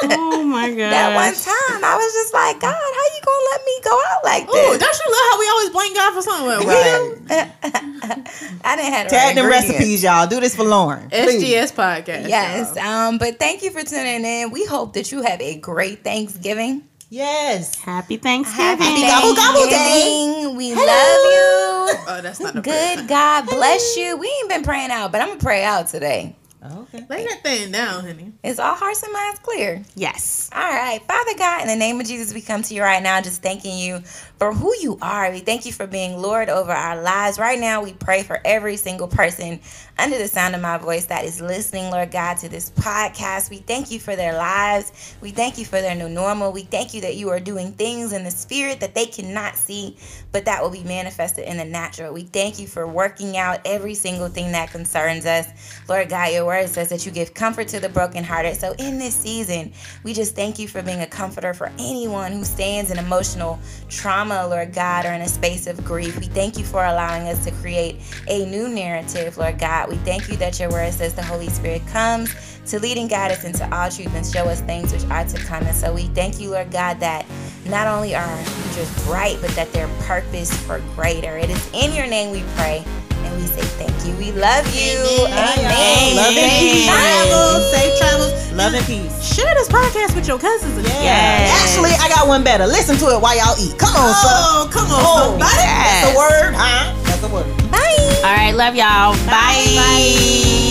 Oh 0.03 0.43
my 0.43 0.69
god. 0.69 0.91
That 0.91 1.15
one 1.15 1.33
time, 1.33 1.83
I 1.83 1.95
was 1.95 2.13
just 2.13 2.33
like, 2.33 2.59
God, 2.59 2.73
how 2.73 3.05
you 3.13 3.21
gonna 3.23 3.45
let 3.51 3.61
me 3.65 3.75
go 3.83 4.01
out 4.11 4.23
like 4.23 4.43
Ooh, 4.49 4.53
this? 4.53 4.77
don't 4.79 4.99
you 4.99 5.07
love 5.11 5.27
how 5.31 5.39
we 5.39 5.47
always 5.49 5.69
blame 5.69 5.93
God 5.93 6.13
for 6.13 6.21
something? 6.21 6.67
right. 6.67 8.27
I 8.63 8.75
didn't 8.75 8.93
have 8.93 9.05
the 9.07 9.15
Tag 9.15 9.27
right 9.27 9.35
them 9.35 9.45
recipes, 9.47 10.03
y'all. 10.03 10.27
Do 10.27 10.39
this 10.39 10.55
for 10.55 10.63
Lauren. 10.63 11.09
please. 11.09 11.43
SGS 11.43 11.73
podcast. 11.73 12.27
Yes. 12.27 12.75
y'all. 12.75 12.85
Um, 12.85 13.17
but 13.17 13.39
thank 13.39 13.63
you 13.63 13.71
for 13.71 13.83
tuning 13.83 14.25
in. 14.25 14.51
We 14.51 14.65
hope 14.65 14.93
that 14.93 15.11
you 15.11 15.21
have 15.21 15.39
a 15.41 15.57
great 15.57 16.03
Thanksgiving. 16.03 16.83
Yes. 17.09 17.75
Happy 17.75 18.15
Thanksgiving. 18.17 18.65
Happy 18.65 19.01
gobble 19.01 19.35
gobble 19.35 19.65
day. 19.65 19.71
Thanksgiving. 19.75 20.55
We 20.57 20.73
love 20.73 20.85
you. 20.85 21.97
Oh, 22.07 22.19
that's 22.23 22.39
not 22.39 22.55
a 22.55 22.61
Good 22.61 23.07
God 23.07 23.47
bless 23.47 23.97
you. 23.97 24.15
We 24.17 24.27
ain't 24.27 24.49
been 24.49 24.63
praying 24.63 24.91
out, 24.91 25.11
but 25.11 25.19
I'm 25.21 25.27
gonna 25.27 25.39
pray 25.39 25.63
out 25.63 25.87
today. 25.87 26.35
Okay. 26.63 27.05
Lay 27.09 27.25
that 27.25 27.41
thing 27.41 27.71
down, 27.71 28.05
honey. 28.05 28.33
Is 28.43 28.59
all 28.59 28.75
hearts 28.75 29.01
and 29.01 29.11
minds 29.11 29.39
clear? 29.39 29.81
Yes. 29.95 30.47
All 30.53 30.61
right, 30.61 31.01
Father 31.07 31.35
God, 31.35 31.63
in 31.63 31.67
the 31.67 31.75
name 31.75 31.99
of 31.99 32.05
Jesus, 32.05 32.35
we 32.35 32.41
come 32.41 32.61
to 32.61 32.75
you 32.75 32.83
right 32.83 33.01
now 33.01 33.19
just 33.19 33.41
thanking 33.41 33.79
you 33.79 34.01
for 34.37 34.53
who 34.53 34.71
you 34.79 34.99
are. 35.01 35.31
We 35.31 35.39
thank 35.39 35.65
you 35.65 35.71
for 35.71 35.87
being 35.87 36.21
Lord 36.21 36.49
over 36.49 36.71
our 36.71 37.01
lives. 37.01 37.39
Right 37.39 37.59
now, 37.59 37.83
we 37.83 37.93
pray 37.93 38.21
for 38.21 38.39
every 38.45 38.77
single 38.77 39.07
person 39.07 39.59
under 40.01 40.17
the 40.17 40.27
sound 40.27 40.55
of 40.55 40.61
my 40.61 40.79
voice 40.79 41.05
that 41.05 41.25
is 41.25 41.39
listening, 41.39 41.91
Lord 41.91 42.09
God, 42.09 42.37
to 42.37 42.49
this 42.49 42.71
podcast. 42.71 43.51
We 43.51 43.57
thank 43.57 43.91
you 43.91 43.99
for 43.99 44.15
their 44.15 44.33
lives. 44.33 45.15
We 45.21 45.29
thank 45.29 45.59
you 45.59 45.65
for 45.65 45.79
their 45.79 45.93
new 45.93 46.09
normal. 46.09 46.51
We 46.51 46.63
thank 46.63 46.95
you 46.95 47.01
that 47.01 47.17
you 47.17 47.29
are 47.29 47.39
doing 47.39 47.73
things 47.73 48.11
in 48.11 48.23
the 48.23 48.31
spirit 48.31 48.79
that 48.79 48.95
they 48.95 49.05
cannot 49.05 49.55
see, 49.55 49.95
but 50.31 50.45
that 50.45 50.63
will 50.63 50.71
be 50.71 50.83
manifested 50.83 51.45
in 51.45 51.57
the 51.57 51.65
natural. 51.65 52.11
We 52.13 52.23
thank 52.23 52.57
you 52.57 52.65
for 52.65 52.87
working 52.87 53.37
out 53.37 53.59
every 53.63 53.93
single 53.93 54.27
thing 54.27 54.51
that 54.53 54.71
concerns 54.71 55.27
us. 55.27 55.47
Lord 55.87 56.09
God, 56.09 56.33
your 56.33 56.47
word 56.47 56.67
says 56.67 56.89
that 56.89 57.05
you 57.05 57.11
give 57.11 57.35
comfort 57.35 57.67
to 57.67 57.79
the 57.79 57.89
brokenhearted. 57.89 58.57
So 58.57 58.73
in 58.79 58.97
this 58.97 59.13
season, 59.13 59.71
we 60.03 60.13
just 60.13 60.35
thank 60.35 60.57
you 60.57 60.67
for 60.67 60.81
being 60.81 61.01
a 61.01 61.07
comforter 61.07 61.53
for 61.53 61.71
anyone 61.77 62.31
who 62.31 62.43
stands 62.43 62.89
in 62.89 62.97
emotional 62.97 63.59
trauma, 63.87 64.47
Lord 64.47 64.73
God, 64.73 65.05
or 65.05 65.11
in 65.11 65.21
a 65.21 65.29
space 65.29 65.67
of 65.67 65.85
grief. 65.85 66.19
We 66.19 66.25
thank 66.25 66.57
you 66.57 66.63
for 66.65 66.83
allowing 66.83 67.27
us 67.27 67.43
to 67.45 67.51
create 67.51 67.97
a 68.27 68.47
new 68.47 68.67
narrative, 68.67 69.37
Lord 69.37 69.59
God. 69.59 69.90
We 69.91 69.97
thank 69.97 70.29
you 70.29 70.37
that 70.37 70.57
your 70.57 70.69
word 70.71 70.93
says 70.93 71.13
the 71.13 71.21
Holy 71.23 71.49
Spirit 71.49 71.85
comes 71.87 72.33
to 72.67 72.79
lead 72.79 72.97
and 72.97 73.09
guide 73.09 73.31
us 73.31 73.43
into 73.43 73.63
all 73.75 73.89
truth 73.91 74.15
and 74.15 74.25
show 74.25 74.45
us 74.45 74.61
things 74.61 74.93
which 74.93 75.03
are 75.11 75.25
to 75.25 75.37
come. 75.43 75.63
And 75.67 75.75
so 75.75 75.93
we 75.93 76.07
thank 76.15 76.39
you, 76.39 76.51
Lord 76.51 76.71
God, 76.71 76.99
that 77.01 77.25
not 77.65 77.87
only 77.87 78.15
are 78.15 78.23
our 78.23 78.43
futures 78.45 79.03
bright, 79.05 79.37
but 79.41 79.49
that 79.51 79.73
they're 79.73 79.89
purpose 80.07 80.55
for 80.65 80.79
greater. 80.95 81.37
It 81.37 81.49
is 81.49 81.69
in 81.73 81.91
your 81.93 82.07
name 82.07 82.31
we 82.31 82.41
pray. 82.55 82.85
And 83.11 83.35
we 83.35 83.45
say 83.47 83.61
thank 83.77 83.91
you. 84.07 84.15
We 84.15 84.31
love 84.31 84.63
you. 84.73 84.95
Bye, 85.27 85.59
y'all. 85.59 85.75
Amen. 85.75 86.15
Love 86.15 86.35
and 86.39 86.51
peace. 86.55 86.87
Bye. 86.87 86.95
Travels, 86.95 87.71
safe 87.71 87.99
travels. 87.99 88.51
Love 88.53 88.73
and 88.73 88.85
peace. 88.87 89.13
Share 89.35 89.53
this 89.55 89.67
podcast 89.67 90.15
with 90.15 90.25
your 90.27 90.39
cousins. 90.39 90.73
And 90.77 90.87
Yeah. 90.87 91.03
Yes. 91.03 91.67
Actually, 91.67 91.91
I 91.99 92.07
got 92.07 92.27
one 92.29 92.43
better. 92.45 92.65
Listen 92.65 92.95
to 92.97 93.11
it 93.13 93.19
while 93.21 93.35
y'all 93.35 93.59
eat. 93.59 93.77
Come 93.77 93.91
on, 93.93 94.07
oh, 94.07 94.23
son. 94.23 94.39
Oh, 94.39 94.69
come 94.71 94.87
on, 94.87 95.03
Oh, 95.03 95.35
somebody. 95.35 95.67
That's 95.67 96.15
a 96.15 96.17
word, 96.17 96.55
huh? 96.55 96.95
That's 97.21 97.31
a 97.31 97.35
word. 97.35 97.71
Bye. 97.71 98.21
All 98.25 98.35
right. 98.35 98.51
Love 98.51 98.75
y'all. 98.75 99.13
Bye. 99.27 99.75
Bye. 99.75 100.70